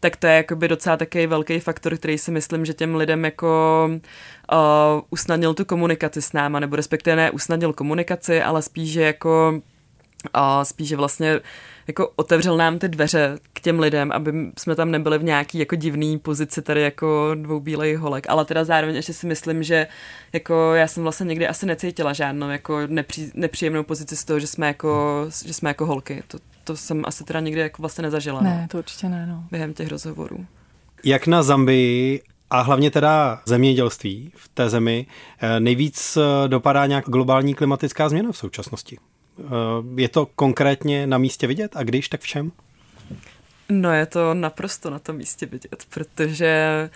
tak 0.04 0.16
to 0.16 0.28
je 0.28 0.34
jakoby 0.34 0.68
docela 0.68 0.98
takový 0.98 1.28
velký 1.28 1.60
faktor, 1.60 1.98
který 1.98 2.18
si 2.18 2.32
myslím, 2.32 2.66
že 2.66 2.74
těm 2.74 2.96
lidem 2.96 3.26
jako 3.26 3.90
uh, 3.92 4.58
usnadnil 5.10 5.54
tu 5.54 5.66
komunikaci 5.66 6.22
s 6.22 6.34
náma, 6.34 6.60
nebo 6.60 6.76
respektive 6.76 7.16
ne 7.16 7.32
usnadnil 7.32 7.74
komunikaci, 7.74 8.42
ale 8.42 8.62
spíš, 8.62 8.92
že 8.92 9.02
jako 9.02 9.62
uh, 10.36 10.64
spíš, 10.64 10.88
že 10.88 10.96
vlastně 10.96 11.40
jako 11.88 12.12
otevřel 12.16 12.58
nám 12.58 12.80
ty 12.80 12.88
dveře 12.88 13.40
k 13.54 13.62
těm 13.62 13.80
lidem, 13.80 14.12
aby 14.12 14.34
jsme 14.58 14.76
tam 14.76 14.92
nebyli 14.92 15.18
v 15.18 15.24
nějaký 15.24 15.60
jako 15.60 15.76
divný 15.76 16.20
pozici 16.20 16.62
tady 16.62 16.82
jako 16.82 17.32
dvou 17.36 17.60
bílej 17.60 17.96
holek, 17.96 18.26
ale 18.30 18.46
teda 18.46 18.64
zároveň 18.64 18.96
ještě 18.96 19.14
si 19.14 19.28
myslím, 19.28 19.64
že 19.64 19.88
jako 20.34 20.74
já 20.74 20.88
jsem 20.88 21.04
vlastně 21.04 21.26
někdy 21.26 21.48
asi 21.48 21.66
necítila 21.66 22.14
žádnou 22.14 22.50
jako 22.50 22.80
nepří, 22.88 23.32
nepříjemnou 23.34 23.84
pozici 23.84 24.16
z 24.16 24.26
toho, 24.26 24.40
že 24.40 24.48
jsme 24.48 24.68
jako, 24.68 25.26
že 25.46 25.54
jsme 25.54 25.70
jako 25.70 25.86
holky. 25.86 26.24
To, 26.28 26.38
to 26.64 26.78
jsem 26.78 27.04
asi 27.06 27.24
teda 27.24 27.40
nikdy 27.40 27.62
jako 27.62 27.82
vlastně 27.82 28.02
nezažila. 28.02 28.42
Ne, 28.42 28.60
no, 28.62 28.68
to 28.68 28.78
určitě 28.78 29.10
ne, 29.10 29.28
no. 29.28 29.44
Během 29.52 29.74
těch 29.74 29.88
rozhovorů. 29.88 30.46
Jak 31.04 31.28
na 31.28 31.44
Zambii 31.44 32.22
a 32.50 32.62
hlavně 32.62 32.92
teda 32.92 33.42
zemědělství 33.46 34.32
v 34.36 34.48
té 34.48 34.70
zemi 34.70 35.06
eh, 35.40 35.60
nejvíc 35.60 36.18
eh, 36.18 36.48
dopadá 36.48 36.86
nějak 36.86 37.06
globální 37.06 37.54
klimatická 37.54 38.10
změna 38.10 38.32
v 38.32 38.38
současnosti? 38.38 38.98
Eh, 39.40 39.44
je 39.96 40.10
to 40.10 40.26
konkrétně 40.26 41.08
na 41.08 41.18
místě 41.18 41.48
vidět 41.48 41.72
a 41.76 41.84
když, 41.84 42.10
tak 42.10 42.22
v 42.22 42.28
čem? 42.28 42.52
No 43.70 43.94
je 43.94 44.06
to 44.06 44.34
naprosto 44.34 44.90
na 44.90 45.00
tom 45.00 45.16
místě 45.16 45.46
vidět, 45.46 45.86
protože 45.90 46.90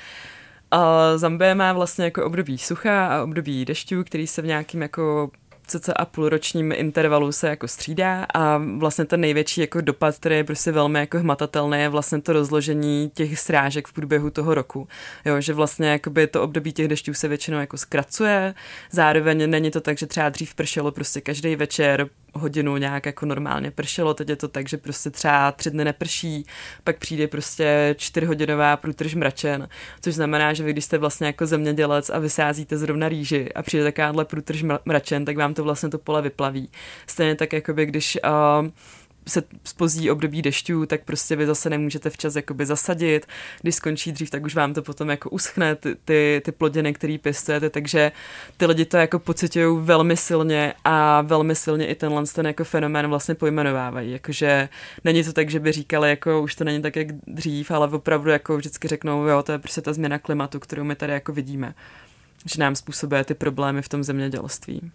Zambie 1.16 1.56
má 1.56 1.74
vlastně 1.74 2.06
jako 2.06 2.26
období 2.26 2.58
sucha 2.58 3.08
a 3.08 3.24
období 3.24 3.66
dešťů, 3.66 4.04
který 4.04 4.28
se 4.28 4.42
v 4.42 4.46
nějakým 4.46 4.82
jako 4.82 5.32
cca 5.68 5.94
a 5.94 6.06
půlročním 6.06 6.72
intervalu 6.72 7.32
se 7.32 7.50
jako 7.50 7.68
střídá 7.68 8.26
a 8.34 8.62
vlastně 8.78 9.06
ten 9.06 9.22
největší 9.22 9.62
jako 9.62 9.82
dopad, 9.82 10.16
který 10.16 10.36
je 10.36 10.44
prostě 10.44 10.72
velmi 10.72 11.00
jako 11.00 11.20
hmatatelný, 11.20 11.80
je 11.80 11.90
vlastně 11.90 12.22
to 12.22 12.34
rozložení 12.34 13.12
těch 13.14 13.40
srážek 13.40 13.88
v 13.88 13.94
průběhu 13.94 14.30
toho 14.30 14.54
roku. 14.54 14.88
Jo, 15.26 15.42
že 15.42 15.54
vlastně 15.54 15.88
jakoby 15.88 16.28
to 16.28 16.44
období 16.44 16.74
těch 16.74 16.88
dešťů 16.88 17.14
se 17.14 17.28
většinou 17.28 17.60
jako 17.60 17.78
zkracuje, 17.78 18.54
zároveň 18.92 19.50
není 19.50 19.72
to 19.72 19.82
tak, 19.82 19.98
že 19.98 20.08
třeba 20.08 20.30
dřív 20.30 20.56
pršelo 20.56 20.92
prostě 20.92 21.22
každý 21.22 21.56
večer 21.56 22.10
hodinu 22.34 22.78
nějak 22.78 23.06
jako 23.06 23.26
normálně 23.26 23.72
pršelo, 23.72 24.14
teď 24.14 24.30
je 24.30 24.36
to 24.36 24.48
tak, 24.48 24.70
že 24.70 24.78
prostě 24.78 25.10
třeba 25.10 25.52
tři 25.52 25.72
dny 25.72 25.86
neprší, 25.86 26.46
pak 26.84 26.98
přijde 26.98 27.28
prostě 27.28 27.96
čtyřhodinová 27.98 28.78
průtrž 28.78 29.16
mračen, 29.16 29.68
což 30.02 30.14
znamená, 30.14 30.54
že 30.54 30.64
vy 30.64 30.74
když 30.74 30.86
jste 30.86 30.98
vlastně 30.98 31.28
jako 31.28 31.46
zemědělec 31.46 32.10
a 32.10 32.20
vysázíte 32.20 32.78
zrovna 32.78 33.10
rýži 33.10 33.54
a 33.54 33.62
přijde 33.62 33.84
takováhle 33.84 34.26
průtrž 34.26 34.66
mračen, 34.86 35.26
tak 35.26 35.38
vám 35.38 35.54
to 35.54 35.64
vlastně 35.64 35.90
to 35.90 35.98
pole 35.98 36.22
vyplaví. 36.22 36.70
Stejně 37.08 37.36
tak, 37.36 37.54
jako 37.54 37.74
by 37.74 37.86
když 37.86 38.18
uh, 38.62 38.70
se 39.28 39.44
spozí 39.64 40.12
období 40.12 40.42
dešťů, 40.42 40.86
tak 40.86 41.04
prostě 41.04 41.36
vy 41.36 41.46
zase 41.46 41.70
nemůžete 41.70 42.10
včas 42.10 42.36
jakoby 42.36 42.66
zasadit. 42.66 43.26
Když 43.62 43.76
skončí 43.76 44.12
dřív, 44.12 44.30
tak 44.30 44.46
už 44.46 44.56
vám 44.56 44.74
to 44.74 44.82
potom 44.82 45.10
jako 45.10 45.30
uschne, 45.30 45.76
ty, 45.76 45.96
ty, 46.06 46.42
ty 46.46 46.52
plodiny, 46.52 46.94
které 46.94 47.18
pěstujete, 47.22 47.70
takže 47.70 48.12
ty 48.58 48.66
lidi 48.66 48.86
to 48.86 48.98
jako 48.98 49.20
pocitují 49.20 49.78
velmi 49.82 50.18
silně 50.18 50.74
a 50.84 51.22
velmi 51.22 51.56
silně 51.56 51.88
i 51.88 51.96
tenhle 51.96 52.24
ten 52.36 52.48
jako 52.48 52.64
fenomén 52.64 53.08
vlastně 53.08 53.36
pojmenovávají. 53.36 54.12
Jakože 54.12 54.70
není 55.04 55.24
to 55.24 55.34
tak, 55.34 55.50
že 55.50 55.60
by 55.60 55.72
říkali, 55.72 56.10
jako 56.10 56.42
už 56.42 56.56
to 56.56 56.64
není 56.64 56.82
tak, 56.82 56.96
jak 56.96 57.08
dřív, 57.28 57.72
ale 57.72 57.88
opravdu 57.88 58.30
jako 58.30 58.58
vždycky 58.58 58.88
řeknou, 58.88 59.26
jo, 59.26 59.44
to 59.44 59.52
je 59.52 59.60
prostě 59.60 59.82
ta 59.82 59.94
změna 59.94 60.20
klimatu, 60.20 60.60
kterou 60.60 60.84
my 60.84 60.96
tady 60.96 61.14
jako 61.14 61.34
vidíme 61.34 61.74
že 62.46 62.62
nám 62.62 62.76
způsobuje 62.76 63.24
ty 63.24 63.34
problémy 63.34 63.82
v 63.82 63.90
tom 63.90 64.04
zemědělství. 64.04 64.92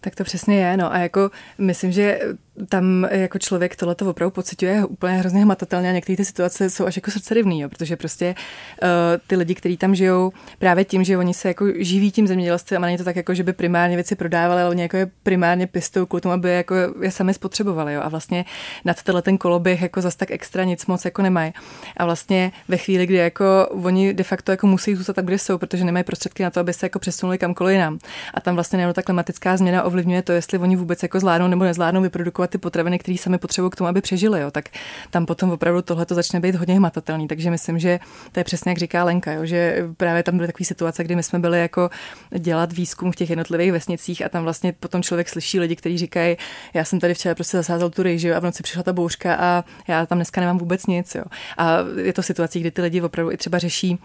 Tak 0.00 0.14
to 0.14 0.24
přesně 0.24 0.64
je, 0.64 0.76
no 0.76 0.92
a 0.92 0.98
jako 0.98 1.30
myslím, 1.58 1.92
že 1.92 2.20
tam 2.68 3.06
jako 3.10 3.38
člověk 3.38 3.76
tohleto 3.76 4.10
opravdu 4.10 4.30
pociťuje 4.30 4.84
úplně 4.84 5.14
hrozně 5.14 5.42
hmatatelně 5.42 5.88
a 5.88 5.92
některé 5.92 6.16
ty 6.16 6.24
situace 6.24 6.70
jsou 6.70 6.86
až 6.86 6.96
jako 6.96 7.10
srdcerivný, 7.10 7.60
jo, 7.60 7.68
protože 7.68 7.96
prostě 7.96 8.34
uh, 8.82 8.88
ty 9.26 9.36
lidi, 9.36 9.54
kteří 9.54 9.76
tam 9.76 9.94
žijou 9.94 10.32
právě 10.58 10.84
tím, 10.84 11.04
že 11.04 11.18
oni 11.18 11.34
se 11.34 11.48
jako 11.48 11.66
živí 11.78 12.12
tím 12.12 12.26
zemědělstvím 12.26 12.84
a 12.84 12.86
není 12.86 12.98
to 12.98 13.04
tak 13.04 13.16
jako, 13.16 13.34
že 13.34 13.42
by 13.42 13.52
primárně 13.52 13.96
věci 13.96 14.14
prodávali, 14.14 14.62
ale 14.62 14.70
oni 14.70 14.82
jako 14.82 14.96
je 14.96 15.10
primárně 15.22 15.66
pistou 15.66 16.06
kvůli 16.06 16.20
tomu, 16.20 16.32
aby 16.32 16.50
jako 16.50 16.74
je 17.00 17.10
sami 17.10 17.34
spotřebovali. 17.34 17.94
Jo, 17.94 18.00
a 18.04 18.08
vlastně 18.08 18.44
nad 18.84 19.02
tenhle 19.02 19.22
ten 19.22 19.38
koloběh 19.38 19.82
jako 19.82 20.00
zas 20.00 20.16
tak 20.16 20.30
extra 20.30 20.64
nic 20.64 20.86
moc 20.86 21.04
jako 21.04 21.22
nemají. 21.22 21.52
A 21.96 22.04
vlastně 22.04 22.52
ve 22.68 22.76
chvíli, 22.76 23.06
kdy 23.06 23.16
jako 23.16 23.68
oni 23.70 24.14
de 24.14 24.24
facto 24.24 24.50
jako 24.50 24.66
musí 24.66 24.94
zůstat 24.94 25.16
tak, 25.16 25.24
kde 25.24 25.38
jsou, 25.38 25.58
protože 25.58 25.84
nemají 25.84 26.04
prostředky 26.04 26.42
na 26.42 26.50
to, 26.50 26.60
aby 26.60 26.72
se 26.72 26.86
jako 26.86 26.98
přesunuli 26.98 27.38
kamkoliv 27.38 27.72
jinam. 27.72 27.98
A 28.34 28.40
tam 28.40 28.54
vlastně 28.54 28.76
nejenom 28.76 28.94
ta 28.94 29.02
klimatická 29.02 29.56
změna 29.56 29.82
ovlivňuje 29.82 30.22
to, 30.22 30.32
jestli 30.32 30.58
oni 30.58 30.76
vůbec 30.76 31.02
jako 31.02 31.20
zvládnou 31.20 31.48
nebo 31.48 31.64
nezvládnou 31.64 32.02
vyprodukovat 32.02 32.49
ty 32.50 32.58
potraviny, 32.58 32.98
které 32.98 33.18
sami 33.18 33.38
potřebují 33.38 33.70
k 33.70 33.76
tomu, 33.76 33.88
aby 33.88 34.00
přežili. 34.00 34.40
Jo. 34.40 34.50
Tak 34.50 34.68
tam 35.10 35.26
potom 35.26 35.50
opravdu 35.50 35.82
tohle 35.82 36.06
to 36.06 36.14
začne 36.14 36.40
být 36.40 36.54
hodně 36.54 36.74
hmatatelný. 36.74 37.28
Takže 37.28 37.50
myslím, 37.50 37.78
že 37.78 38.00
to 38.32 38.40
je 38.40 38.44
přesně 38.44 38.70
jak 38.70 38.78
říká 38.78 39.04
Lenka, 39.04 39.32
jo, 39.32 39.46
že 39.46 39.88
právě 39.96 40.22
tam 40.22 40.36
byly 40.36 40.48
takové 40.48 40.64
situace, 40.64 41.04
kdy 41.04 41.16
my 41.16 41.22
jsme 41.22 41.38
byli 41.38 41.60
jako 41.60 41.90
dělat 42.38 42.72
výzkum 42.72 43.12
v 43.12 43.16
těch 43.16 43.30
jednotlivých 43.30 43.72
vesnicích 43.72 44.24
a 44.24 44.28
tam 44.28 44.42
vlastně 44.42 44.72
potom 44.72 45.02
člověk 45.02 45.28
slyší 45.28 45.60
lidi, 45.60 45.76
kteří 45.76 45.98
říkají, 45.98 46.36
já 46.74 46.84
jsem 46.84 47.00
tady 47.00 47.14
včera 47.14 47.34
prostě 47.34 47.56
zasázel 47.56 47.90
tu 47.90 48.02
rejži 48.02 48.32
a 48.32 48.38
v 48.38 48.44
noci 48.44 48.62
přišla 48.62 48.82
ta 48.82 48.92
bouřka 48.92 49.34
a 49.34 49.64
já 49.88 50.06
tam 50.06 50.18
dneska 50.18 50.40
nemám 50.40 50.58
vůbec 50.58 50.86
nic. 50.86 51.14
Jo. 51.14 51.24
A 51.58 51.78
je 52.02 52.12
to 52.12 52.22
situace, 52.22 52.58
kdy 52.58 52.70
ty 52.70 52.82
lidi 52.82 53.02
opravdu 53.02 53.32
i 53.32 53.36
třeba 53.36 53.58
řeší 53.58 53.98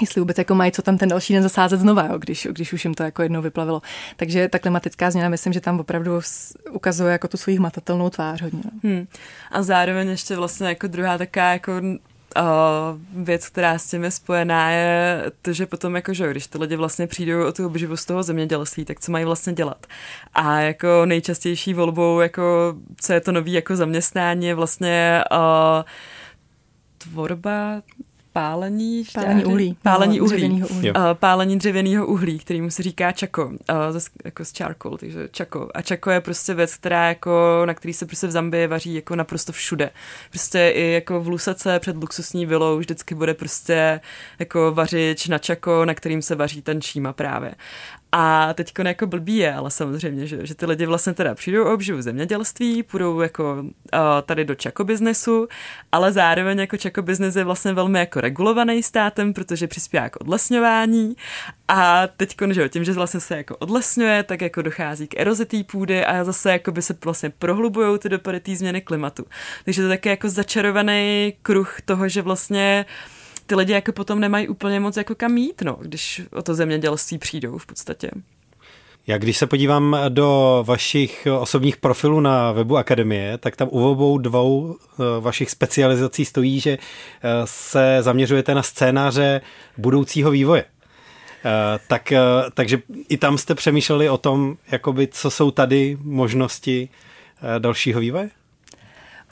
jestli 0.00 0.20
vůbec 0.20 0.38
jako 0.38 0.54
mají 0.54 0.72
co 0.72 0.82
tam 0.82 0.98
ten 0.98 1.08
další 1.08 1.34
den 1.34 1.42
zasázet 1.42 1.80
znova, 1.80 2.06
jo, 2.06 2.18
když, 2.18 2.48
když 2.50 2.72
už 2.72 2.84
jim 2.84 2.94
to 2.94 3.02
jako 3.02 3.22
jednou 3.22 3.42
vyplavilo. 3.42 3.82
Takže 4.16 4.48
ta 4.48 4.58
klimatická 4.58 5.10
změna, 5.10 5.28
myslím, 5.28 5.52
že 5.52 5.60
tam 5.60 5.80
opravdu 5.80 6.20
ukazuje 6.70 7.12
jako 7.12 7.28
tu 7.28 7.36
svoji 7.36 7.56
hmatatelnou 7.56 8.10
tvář 8.10 8.42
hodně. 8.42 8.60
No. 8.64 8.70
Hmm. 8.82 9.06
A 9.50 9.62
zároveň 9.62 10.08
ještě 10.08 10.36
vlastně 10.36 10.68
jako 10.68 10.86
druhá 10.86 11.18
taká 11.18 11.52
jako 11.52 11.72
Uh, 12.40 13.24
věc, 13.24 13.48
která 13.48 13.78
s 13.78 13.90
tím 13.90 14.04
je 14.04 14.10
spojená, 14.10 14.70
je 14.70 15.22
to, 15.42 15.52
že 15.52 15.66
potom, 15.66 15.96
jako, 15.96 16.14
že 16.14 16.30
když 16.30 16.46
ty 16.46 16.58
lidi 16.58 16.76
vlastně 16.76 17.06
přijdou 17.06 17.46
o 17.46 17.52
tu 17.52 17.66
obživu 17.66 17.96
z 17.96 18.04
toho 18.04 18.22
zemědělství, 18.22 18.84
tak 18.84 19.00
co 19.00 19.12
mají 19.12 19.24
vlastně 19.24 19.52
dělat. 19.52 19.86
A 20.34 20.60
jako 20.60 21.06
nejčastější 21.06 21.74
volbou, 21.74 22.20
jako, 22.20 22.74
co 23.00 23.12
je 23.12 23.20
to 23.20 23.32
nový 23.32 23.52
jako 23.52 23.76
zaměstnání, 23.76 24.46
je 24.46 24.54
vlastně 24.54 25.24
uh, 25.32 25.84
tvorba 26.98 27.82
pálení, 28.36 29.04
pálení 29.14 29.44
uhlí. 29.44 29.76
Pálení 29.82 30.18
no, 30.18 30.24
uhlí. 30.24 30.36
Dřevěnýho 30.36 30.68
uhlí. 30.68 30.90
Uh, 30.90 30.96
pálení 31.14 31.58
dřevěného 31.58 32.06
uhlí, 32.06 32.38
který 32.38 32.60
mu 32.60 32.70
se 32.70 32.82
říká 32.82 33.12
čako, 33.12 33.46
uh, 33.46 34.00
jako 34.24 34.44
z 34.44 34.52
charcoal, 34.58 34.98
takže 34.98 35.28
čako. 35.32 35.68
A 35.74 35.82
čako 35.82 36.10
je 36.10 36.20
prostě 36.20 36.54
věc, 36.54 36.74
která 36.74 37.08
jako, 37.08 37.62
na 37.64 37.74
který 37.74 37.94
se 37.94 38.06
prostě 38.06 38.26
v 38.26 38.30
Zambii 38.30 38.66
vaří 38.66 38.94
jako 38.94 39.16
naprosto 39.16 39.52
všude. 39.52 39.90
Prostě 40.30 40.72
i 40.74 40.92
jako 40.92 41.20
v 41.20 41.28
Lusace 41.28 41.80
před 41.80 41.96
luxusní 41.96 42.46
vilou 42.46 42.78
vždycky 42.78 43.14
bude 43.14 43.34
prostě 43.34 44.00
jako 44.38 44.72
vařič 44.72 45.28
na 45.28 45.38
čako, 45.38 45.84
na 45.84 45.94
kterým 45.94 46.22
se 46.22 46.34
vaří 46.34 46.62
ten 46.62 46.82
šíma 46.82 47.12
právě. 47.12 47.54
A 48.18 48.54
teď 48.54 48.72
jako 48.84 49.06
blbý 49.06 49.36
je, 49.36 49.54
ale 49.54 49.70
samozřejmě, 49.70 50.26
že, 50.26 50.46
že 50.46 50.54
ty 50.54 50.66
lidi 50.66 50.86
vlastně 50.86 51.14
teda 51.14 51.34
přijdou 51.34 51.64
o 51.64 51.74
obživu 51.74 52.02
zemědělství, 52.02 52.82
půjdou 52.82 53.20
jako 53.20 53.54
uh, 53.62 53.70
tady 54.22 54.44
do 54.44 54.54
čako 54.54 54.84
biznesu, 54.84 55.48
ale 55.92 56.12
zároveň 56.12 56.58
jako 56.58 56.76
čako 56.76 57.02
biznes 57.02 57.36
je 57.36 57.44
vlastně 57.44 57.72
velmi 57.72 57.98
jako 57.98 58.20
regulovaný 58.20 58.82
státem, 58.82 59.32
protože 59.34 59.66
přispívá 59.66 60.08
k 60.08 60.20
odlesňování 60.20 61.16
a 61.68 62.06
teď, 62.06 62.36
že 62.50 62.68
tím, 62.68 62.84
že 62.84 62.92
vlastně 62.92 63.20
se 63.20 63.36
jako 63.36 63.56
odlesňuje, 63.56 64.22
tak 64.22 64.40
jako 64.40 64.62
dochází 64.62 65.06
k 65.06 65.20
erozi 65.20 65.44
té 65.46 65.64
půdy 65.64 66.04
a 66.04 66.24
zase 66.24 66.52
jako 66.52 66.72
by 66.72 66.82
se 66.82 66.94
vlastně 67.04 67.30
prohlubují 67.30 67.98
ty 67.98 68.08
dopady 68.08 68.40
té 68.40 68.56
změny 68.56 68.80
klimatu. 68.80 69.24
Takže 69.64 69.82
to 69.82 69.88
je 69.88 69.96
taky 69.96 70.08
jako 70.08 70.28
začarovaný 70.28 71.32
kruh 71.42 71.76
toho, 71.84 72.08
že 72.08 72.22
vlastně 72.22 72.84
uh, 72.88 73.15
ty 73.46 73.54
lidi 73.54 73.72
jako 73.72 73.92
potom 73.92 74.20
nemají 74.20 74.48
úplně 74.48 74.80
moc 74.80 74.96
jako 74.96 75.14
kam 75.14 75.36
jít, 75.36 75.62
no, 75.62 75.76
když 75.80 76.22
o 76.32 76.42
to 76.42 76.54
zemědělství 76.54 77.18
přijdou 77.18 77.58
v 77.58 77.66
podstatě. 77.66 78.10
Já 79.08 79.18
když 79.18 79.36
se 79.38 79.46
podívám 79.46 79.96
do 80.08 80.62
vašich 80.66 81.28
osobních 81.40 81.76
profilů 81.76 82.20
na 82.20 82.52
webu 82.52 82.76
Akademie, 82.76 83.38
tak 83.38 83.56
tam 83.56 83.68
u 83.70 83.90
obou 83.90 84.18
dvou 84.18 84.76
eh, 84.76 85.02
vašich 85.20 85.50
specializací 85.50 86.24
stojí, 86.24 86.60
že 86.60 86.70
eh, 86.70 87.28
se 87.44 87.98
zaměřujete 88.00 88.54
na 88.54 88.62
scénáře 88.62 89.40
budoucího 89.78 90.30
vývoje. 90.30 90.64
Eh, 90.64 91.78
tak, 91.88 92.12
takže 92.54 92.78
i 93.08 93.16
tam 93.16 93.38
jste 93.38 93.54
přemýšleli 93.54 94.08
o 94.08 94.18
tom, 94.18 94.56
jakoby, 94.72 95.06
co 95.06 95.30
jsou 95.30 95.50
tady 95.50 95.98
možnosti 96.00 96.88
dalšího 97.58 98.00
vývoje? 98.00 98.30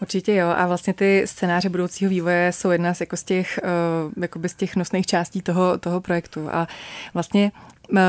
Určitě 0.02 0.34
jo 0.34 0.48
a 0.48 0.66
vlastně 0.66 0.94
ty 0.94 1.22
scénáře 1.26 1.68
budoucího 1.68 2.10
vývoje 2.10 2.52
jsou 2.52 2.70
jedna 2.70 2.94
z, 2.94 3.00
jako 3.00 3.16
z, 3.16 3.24
těch, 3.24 3.60
uh, 4.36 4.46
z 4.46 4.54
těch 4.54 4.76
nosných 4.76 5.06
částí 5.06 5.42
toho, 5.42 5.78
toho 5.78 6.00
projektu. 6.00 6.48
A 6.52 6.68
vlastně 7.14 7.52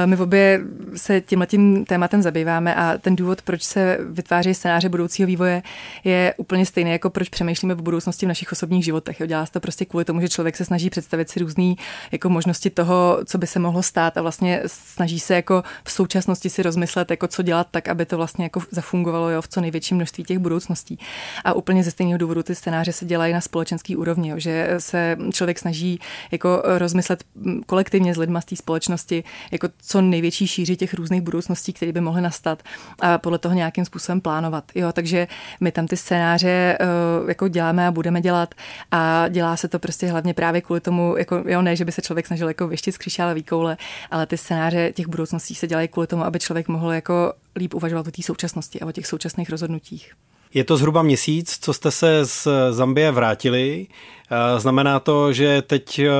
my 0.05 0.15
v 0.15 0.21
obě 0.21 0.61
se 0.95 1.21
tímhletím 1.21 1.85
tématem 1.85 2.21
zabýváme 2.21 2.75
a 2.75 2.97
ten 2.97 3.15
důvod, 3.15 3.41
proč 3.41 3.63
se 3.63 3.97
vytváří 4.09 4.53
scénáře 4.53 4.89
budoucího 4.89 5.27
vývoje, 5.27 5.61
je 6.03 6.33
úplně 6.37 6.65
stejný, 6.65 6.91
jako 6.91 7.09
proč 7.09 7.29
přemýšlíme 7.29 7.75
v 7.75 7.81
budoucnosti 7.81 8.25
v 8.25 8.29
našich 8.29 8.51
osobních 8.51 8.85
životech. 8.85 9.21
Dělá 9.25 9.45
se 9.45 9.51
to 9.51 9.59
prostě 9.59 9.85
kvůli 9.85 10.05
tomu, 10.05 10.21
že 10.21 10.29
člověk 10.29 10.57
se 10.57 10.65
snaží 10.65 10.89
představit 10.89 11.29
si 11.29 11.39
různé 11.39 11.73
jako 12.11 12.29
možnosti 12.29 12.69
toho, 12.69 13.19
co 13.25 13.37
by 13.37 13.47
se 13.47 13.59
mohlo 13.59 13.83
stát 13.83 14.17
a 14.17 14.21
vlastně 14.21 14.61
snaží 14.65 15.19
se 15.19 15.35
jako 15.35 15.63
v 15.83 15.91
současnosti 15.91 16.49
si 16.49 16.63
rozmyslet, 16.63 17.11
jako 17.11 17.27
co 17.27 17.41
dělat 17.41 17.67
tak, 17.71 17.87
aby 17.87 18.05
to 18.05 18.17
vlastně 18.17 18.45
jako 18.45 18.61
zafungovalo 18.71 19.29
jo, 19.29 19.41
v 19.41 19.47
co 19.47 19.61
největším 19.61 19.97
množství 19.97 20.23
těch 20.23 20.39
budoucností. 20.39 20.99
A 21.43 21.53
úplně 21.53 21.83
ze 21.83 21.91
stejného 21.91 22.17
důvodu 22.17 22.43
ty 22.43 22.55
scénáře 22.55 22.91
se 22.91 23.05
dělají 23.05 23.33
na 23.33 23.41
společenský 23.41 23.95
úrovni, 23.95 24.29
jo, 24.29 24.39
že 24.39 24.75
se 24.77 25.17
člověk 25.31 25.59
snaží 25.59 25.99
jako 26.31 26.61
rozmyslet 26.65 27.23
kolektivně 27.65 28.15
s 28.15 28.17
lidmi 28.17 28.39
z 28.41 28.45
té 28.45 28.55
společnosti, 28.55 29.23
jako 29.51 29.64
co 29.81 30.01
největší 30.01 30.47
šíři 30.47 30.75
těch 30.75 30.93
různých 30.93 31.21
budoucností, 31.21 31.73
které 31.73 31.91
by 31.91 32.01
mohly 32.01 32.21
nastat 32.21 32.63
a 32.99 33.17
podle 33.17 33.39
toho 33.39 33.55
nějakým 33.55 33.85
způsobem 33.85 34.21
plánovat. 34.21 34.63
Jo, 34.75 34.91
takže 34.91 35.27
my 35.59 35.71
tam 35.71 35.87
ty 35.87 35.97
scénáře 35.97 36.77
uh, 37.21 37.29
jako 37.29 37.47
děláme 37.47 37.87
a 37.87 37.91
budeme 37.91 38.21
dělat 38.21 38.55
a 38.91 39.27
dělá 39.27 39.57
se 39.57 39.67
to 39.67 39.79
prostě 39.79 40.07
hlavně 40.07 40.33
právě 40.33 40.61
kvůli 40.61 40.81
tomu, 40.81 41.17
jako, 41.17 41.43
jo, 41.47 41.61
ne, 41.61 41.75
že 41.75 41.85
by 41.85 41.91
se 41.91 42.01
člověk 42.01 42.27
snažil 42.27 42.47
jako 42.47 42.67
věštit 42.67 42.91
z 42.91 42.97
křišále 42.97 43.33
výkoule, 43.33 43.77
ale 44.11 44.25
ty 44.25 44.37
scénáře 44.37 44.91
těch 44.93 45.07
budoucností 45.07 45.55
se 45.55 45.67
dělají 45.67 45.87
kvůli 45.87 46.07
tomu, 46.07 46.23
aby 46.23 46.39
člověk 46.39 46.67
mohl 46.67 46.91
jako 46.91 47.33
líp 47.55 47.73
uvažovat 47.73 48.07
o 48.07 48.11
té 48.11 48.21
současnosti 48.21 48.81
a 48.81 48.85
o 48.85 48.91
těch 48.91 49.07
současných 49.07 49.49
rozhodnutích. 49.49 50.13
Je 50.55 50.63
to 50.63 50.77
zhruba 50.77 51.01
měsíc, 51.01 51.57
co 51.61 51.73
jste 51.73 51.91
se 51.91 52.25
z 52.25 52.47
Zambie 52.71 53.11
vrátili. 53.11 53.87
Eh, 54.31 54.59
znamená 54.59 54.99
to, 54.99 55.33
že 55.33 55.61
teď 55.61 55.99
eh, 55.99 56.11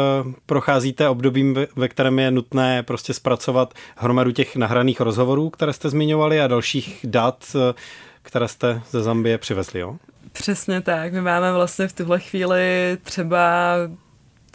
procházíte 0.46 1.10
obdobím, 1.10 1.56
ve 1.76 1.88
kterém 1.88 2.20
je 2.20 2.32
nutné 2.32 2.84
prostě 2.84 3.14
zpracovat 3.14 3.74
hromadu 3.96 4.32
těch 4.32 4.56
nahraných 4.56 5.02
rozhovorů, 5.02 5.50
které 5.50 5.74
jste 5.74 5.90
zmiňovali 5.90 6.42
a 6.42 6.48
dalších 6.48 7.00
dat, 7.04 7.56
eh, 7.56 7.74
které 8.22 8.48
jste 8.48 8.82
ze 8.90 9.04
Zambie 9.04 9.38
přivezli, 9.38 9.80
jo? 9.80 9.96
Přesně 10.32 10.82
tak. 10.82 11.14
My 11.14 11.22
máme 11.22 11.54
vlastně 11.54 11.88
v 11.88 11.94
tuhle 11.94 12.20
chvíli 12.20 12.98
třeba 13.04 13.76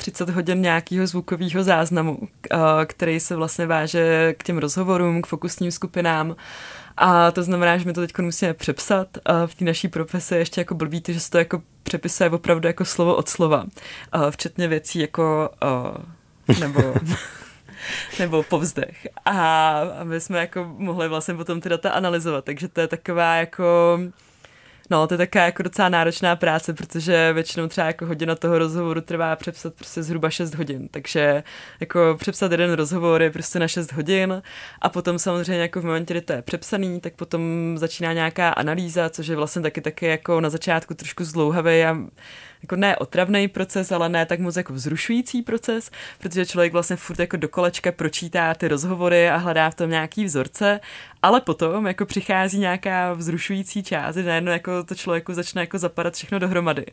30 0.01 0.31
hodin 0.31 0.61
nějakého 0.63 1.07
zvukového 1.07 1.63
záznamu, 1.63 2.19
který 2.87 3.21
se 3.21 3.37
vlastně 3.37 3.67
váže 3.67 4.35
k 4.39 4.43
těm 4.43 4.59
rozhovorům, 4.59 5.23
k 5.23 5.27
fokusním 5.27 5.71
skupinám 5.71 6.37
a 6.97 7.31
to 7.31 7.43
znamená, 7.43 7.79
že 7.79 7.85
my 7.85 7.93
to 7.93 8.01
teď 8.01 8.19
musíme 8.19 8.55
přepsat. 8.55 9.09
A 9.25 9.47
v 9.47 9.55
té 9.55 9.65
naší 9.65 9.89
profesi 9.89 10.35
ještě 10.35 10.61
jako 10.61 10.75
blbý, 10.75 11.03
že 11.09 11.21
se 11.21 11.31
to 11.31 11.39
jako 11.39 11.63
přepisuje 11.83 12.31
opravdu 12.31 12.67
jako 12.67 12.85
slovo 12.85 13.15
od 13.17 13.29
slova. 13.29 13.65
A 14.13 14.31
včetně 14.31 14.69
věcí 14.69 14.99
jako 14.99 15.51
uh, 16.49 16.61
nebo 16.61 16.95
nebo 18.19 18.43
povzdech. 18.43 19.07
A, 19.25 19.31
a 20.01 20.05
my 20.05 20.21
jsme 20.21 20.39
jako 20.39 20.75
mohli 20.79 21.09
vlastně 21.09 21.35
potom 21.35 21.61
ty 21.61 21.69
data 21.69 21.91
analyzovat, 21.91 22.45
takže 22.45 22.69
to 22.69 22.81
je 22.81 22.87
taková 22.87 23.35
jako 23.35 23.99
No, 24.91 25.07
to 25.07 25.15
je 25.15 25.19
taková 25.19 25.45
jako 25.45 25.63
docela 25.63 25.89
náročná 25.89 26.37
práce, 26.37 26.75
protože 26.75 27.33
většinou 27.33 27.69
třeba 27.69 27.87
jako 27.87 28.07
hodina 28.07 28.35
toho 28.35 28.59
rozhovoru 28.59 29.01
trvá 29.01 29.37
přepsat 29.37 29.75
prostě 29.75 30.03
zhruba 30.03 30.31
6 30.31 30.55
hodin, 30.55 30.89
takže 30.89 31.43
jako 31.81 32.17
přepsat 32.19 32.53
jeden 32.53 32.73
rozhovor 32.73 33.23
je 33.23 33.31
prostě 33.31 33.59
na 33.59 33.69
6 33.69 33.93
hodin 33.93 34.43
a 34.81 34.89
potom 34.89 35.19
samozřejmě 35.19 35.63
jako 35.63 35.81
v 35.81 35.85
momentě, 35.85 36.15
kdy 36.15 36.21
to 36.21 36.33
je 36.33 36.43
přepsaný, 36.43 37.01
tak 37.01 37.15
potom 37.15 37.43
začíná 37.77 38.13
nějaká 38.13 38.49
analýza, 38.49 39.11
což 39.11 39.27
je 39.27 39.37
vlastně 39.37 39.63
taky 39.63 39.81
taky 39.81 40.07
jako 40.07 40.41
na 40.41 40.51
začátku 40.51 40.95
trošku 40.95 41.25
zdlouhavý 41.25 41.85
a 41.85 41.97
jako 42.63 42.77
ne 42.77 42.97
otravný 42.97 43.49
proces, 43.49 43.93
ale 43.93 44.09
ne 44.09 44.27
tak 44.27 44.41
moc 44.41 44.57
jako 44.57 44.73
vzrušující 44.73 45.43
proces, 45.43 45.91
protože 46.19 46.47
člověk 46.47 46.73
vlastně 46.73 46.97
furt 46.97 47.19
jako 47.19 47.37
do 47.37 47.49
kolečka 47.49 47.93
pročítá 47.93 48.55
ty 48.55 48.69
rozhovory 48.69 49.31
a 49.31 49.37
hledá 49.37 49.71
v 49.71 49.75
tom 49.75 49.91
nějaký 49.91 50.25
vzorce, 50.25 50.81
ale 51.23 51.41
potom 51.41 51.87
jako 51.87 52.07
přichází 52.07 52.59
nějaká 52.59 53.13
vzrušující 53.13 53.83
část, 53.83 54.15
že 54.15 54.23
najednou 54.23 54.53
jako 54.53 54.85
to 54.85 54.95
člověku 54.95 55.35
začne 55.35 55.63
jako 55.63 55.79
zapadat 55.79 56.15
všechno 56.15 56.39
dohromady. 56.39 56.87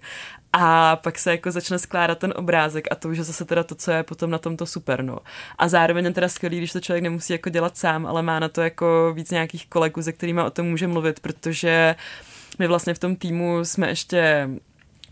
A 0.53 0.95
pak 0.95 1.19
se 1.19 1.31
jako 1.31 1.51
začne 1.51 1.79
skládat 1.79 2.19
ten 2.19 2.33
obrázek 2.35 2.87
a 2.91 2.95
to 2.95 3.09
už 3.09 3.17
je 3.17 3.23
zase 3.23 3.45
teda 3.45 3.63
to, 3.63 3.75
co 3.75 3.91
je 3.91 4.03
potom 4.03 4.29
na 4.29 4.37
tomto 4.37 4.65
super, 4.65 5.03
no. 5.03 5.17
A 5.57 5.67
zároveň 5.67 6.05
je 6.05 6.11
teda 6.11 6.29
skvělý, 6.29 6.57
když 6.57 6.73
to 6.73 6.79
člověk 6.79 7.03
nemusí 7.03 7.33
jako 7.33 7.49
dělat 7.49 7.77
sám, 7.77 8.05
ale 8.05 8.21
má 8.21 8.39
na 8.39 8.49
to 8.49 8.61
jako 8.61 9.13
víc 9.15 9.31
nějakých 9.31 9.67
kolegů, 9.67 10.01
se 10.01 10.11
kterými 10.11 10.41
o 10.41 10.49
tom 10.49 10.67
může 10.67 10.87
mluvit, 10.87 11.19
protože 11.19 11.95
my 12.59 12.67
vlastně 12.67 12.93
v 12.93 12.99
tom 12.99 13.15
týmu 13.15 13.65
jsme 13.65 13.89
ještě 13.89 14.49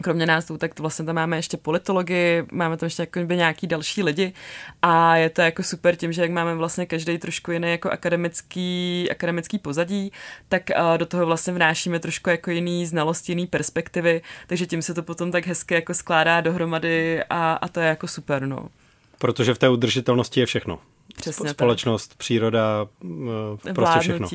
kromě 0.01 0.25
nás 0.25 0.51
tak 0.57 0.73
to 0.73 0.83
vlastně 0.83 1.05
tam 1.05 1.15
máme 1.15 1.37
ještě 1.37 1.57
politology, 1.57 2.43
máme 2.51 2.77
tam 2.77 2.87
ještě 2.87 3.01
jako 3.01 3.19
nějaký 3.19 3.67
další 3.67 4.03
lidi 4.03 4.33
a 4.81 5.15
je 5.15 5.29
to 5.29 5.41
jako 5.41 5.63
super 5.63 5.95
tím, 5.95 6.13
že 6.13 6.21
jak 6.21 6.31
máme 6.31 6.55
vlastně 6.55 6.85
každý 6.85 7.17
trošku 7.17 7.51
jiný 7.51 7.71
jako 7.71 7.89
akademický, 7.89 9.07
akademický 9.11 9.59
pozadí, 9.59 10.11
tak 10.49 10.63
do 10.97 11.05
toho 11.05 11.25
vlastně 11.25 11.53
vnášíme 11.53 11.99
trošku 11.99 12.29
jako 12.29 12.51
jiný 12.51 12.85
znalosti, 12.85 13.31
jiný 13.31 13.47
perspektivy, 13.47 14.21
takže 14.47 14.65
tím 14.65 14.81
se 14.81 14.93
to 14.93 15.03
potom 15.03 15.31
tak 15.31 15.47
hezky 15.47 15.73
jako 15.73 15.93
skládá 15.93 16.41
dohromady 16.41 17.23
a, 17.29 17.53
a 17.53 17.67
to 17.67 17.79
je 17.79 17.87
jako 17.87 18.07
super, 18.07 18.47
no. 18.47 18.69
Protože 19.17 19.53
v 19.53 19.57
té 19.57 19.69
udržitelnosti 19.69 20.39
je 20.39 20.45
všechno. 20.45 20.79
Přesně 21.15 21.49
Společnost, 21.49 22.07
tak. 22.07 22.17
příroda, 22.17 22.87
prostě 23.73 23.99
všechno. 23.99 24.27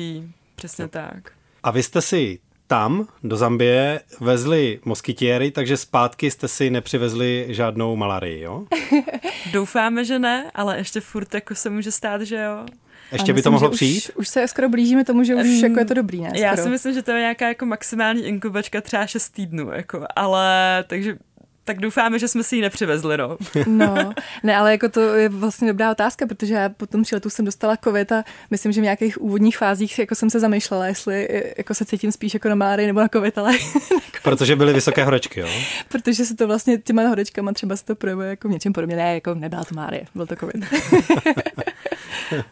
Přesně 0.55 0.83
no. 0.83 0.89
tak. 0.89 1.31
A 1.63 1.71
vy 1.71 1.83
jste 1.83 2.01
si 2.01 2.39
tam 2.71 3.07
do 3.23 3.37
Zambie 3.37 4.01
vezli 4.19 4.79
moskytiéry, 4.85 5.51
takže 5.51 5.77
zpátky 5.77 6.31
jste 6.31 6.47
si 6.47 6.69
nepřivezli 6.69 7.45
žádnou 7.49 7.95
malarii, 7.95 8.41
jo? 8.41 8.63
Doufáme, 9.53 10.05
že 10.05 10.19
ne, 10.19 10.51
ale 10.53 10.77
ještě 10.77 11.01
furt 11.01 11.33
jako 11.33 11.55
se 11.55 11.69
může 11.69 11.91
stát, 11.91 12.21
že 12.21 12.35
jo. 12.35 12.65
Ještě 13.11 13.33
by 13.33 13.41
to 13.41 13.51
mohlo 13.51 13.69
přijít? 13.69 14.03
Už, 14.03 14.11
už 14.15 14.27
se 14.27 14.47
skoro 14.47 14.69
blížíme 14.69 15.05
tomu, 15.05 15.23
že 15.23 15.35
už 15.35 15.47
um, 15.47 15.63
jako 15.63 15.79
je 15.79 15.85
to 15.85 15.93
dobrý, 15.93 16.21
ne? 16.21 16.29
Skoro. 16.29 16.43
Já 16.43 16.57
si 16.57 16.69
myslím, 16.69 16.93
že 16.93 17.01
to 17.01 17.11
je 17.11 17.19
nějaká 17.19 17.47
jako 17.47 17.65
maximální 17.65 18.25
inkubačka 18.25 18.81
třeba 18.81 19.07
6 19.07 19.29
týdnů, 19.29 19.71
jako, 19.71 20.05
ale 20.15 20.83
takže 20.87 21.17
tak 21.63 21.79
doufáme, 21.79 22.19
že 22.19 22.27
jsme 22.27 22.43
si 22.43 22.55
ji 22.55 22.61
nepřivezli, 22.61 23.17
no. 23.17 23.37
No, 23.67 24.13
ne, 24.43 24.57
ale 24.57 24.71
jako 24.71 24.89
to 24.89 24.99
je 24.99 25.29
vlastně 25.29 25.67
dobrá 25.67 25.91
otázka, 25.91 26.27
protože 26.27 26.53
já 26.53 26.69
po 26.69 26.87
tom 26.87 27.03
příletu 27.03 27.29
jsem 27.29 27.45
dostala 27.45 27.77
covid 27.83 28.11
a 28.11 28.23
myslím, 28.51 28.71
že 28.71 28.81
v 28.81 28.83
nějakých 28.83 29.21
úvodních 29.21 29.57
fázích 29.57 29.99
jako 29.99 30.15
jsem 30.15 30.29
se 30.29 30.39
zamýšlela, 30.39 30.87
jestli 30.87 31.43
jako 31.57 31.73
se 31.73 31.85
cítím 31.85 32.11
spíš 32.11 32.33
jako 32.33 32.49
na 32.49 32.55
máry 32.55 32.87
nebo 32.87 32.99
na 32.99 33.07
covid, 33.07 33.37
ale... 33.37 33.53
protože 34.23 34.55
byly 34.55 34.73
vysoké 34.73 35.03
horečky, 35.03 35.39
jo? 35.39 35.47
protože 35.89 36.25
se 36.25 36.35
to 36.35 36.47
vlastně 36.47 36.77
těma 36.77 37.07
horečkama 37.07 37.53
třeba 37.53 37.75
se 37.75 37.85
to 37.85 37.95
projevuje 37.95 38.29
jako 38.29 38.47
v 38.47 38.51
něčem 38.51 38.73
podobně. 38.73 38.95
Ne, 38.95 39.13
jako 39.13 39.35
nebyla 39.35 39.63
to 39.63 39.75
máry, 39.75 40.05
byl 40.15 40.27
to 40.27 40.35
covid. 40.35 40.55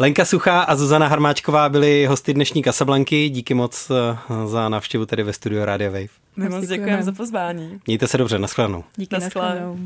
Lenka 0.00 0.24
Suchá 0.24 0.60
a 0.60 0.76
Zuzana 0.76 1.08
Harmáčková 1.08 1.68
byly 1.68 2.06
hosty 2.06 2.34
dnešní 2.34 2.62
Kasablanky. 2.62 3.28
Díky 3.28 3.54
moc 3.54 3.90
eh, 3.90 4.18
za 4.46 4.68
návštěvu 4.68 5.06
tady 5.06 5.22
ve 5.22 5.32
studiu 5.32 5.64
Radio 5.64 5.90
Wave. 5.92 6.08
My 6.36 6.48
moc 6.48 6.66
děkujeme 6.66 7.02
za 7.02 7.12
pozvání. 7.12 7.80
Mějte 7.86 8.08
se 8.08 8.18
dobře, 8.18 8.38
nashledanou. 8.38 8.84
Díky, 8.96 9.14
nashledanou. 9.20 9.78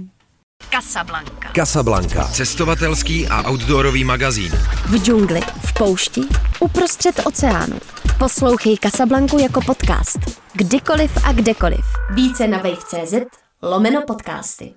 Casablanca. 0.70 1.52
Casablanca. 1.56 2.24
Cestovatelský 2.24 3.28
a 3.28 3.50
outdoorový 3.50 4.04
magazín. 4.04 4.52
V 4.86 5.04
džungli, 5.04 5.40
v 5.40 5.74
poušti, 5.74 6.20
uprostřed 6.60 7.20
oceánu. 7.24 7.78
Poslouchej 8.18 8.76
Casablanku 8.76 9.38
jako 9.38 9.60
podcast. 9.60 10.18
Kdykoliv 10.52 11.24
a 11.24 11.32
kdekoliv. 11.32 11.84
Více 12.10 12.48
na 12.48 12.58
wave.cz 12.58 13.14
lomeno 13.62 14.02
podcasty. 14.06 14.74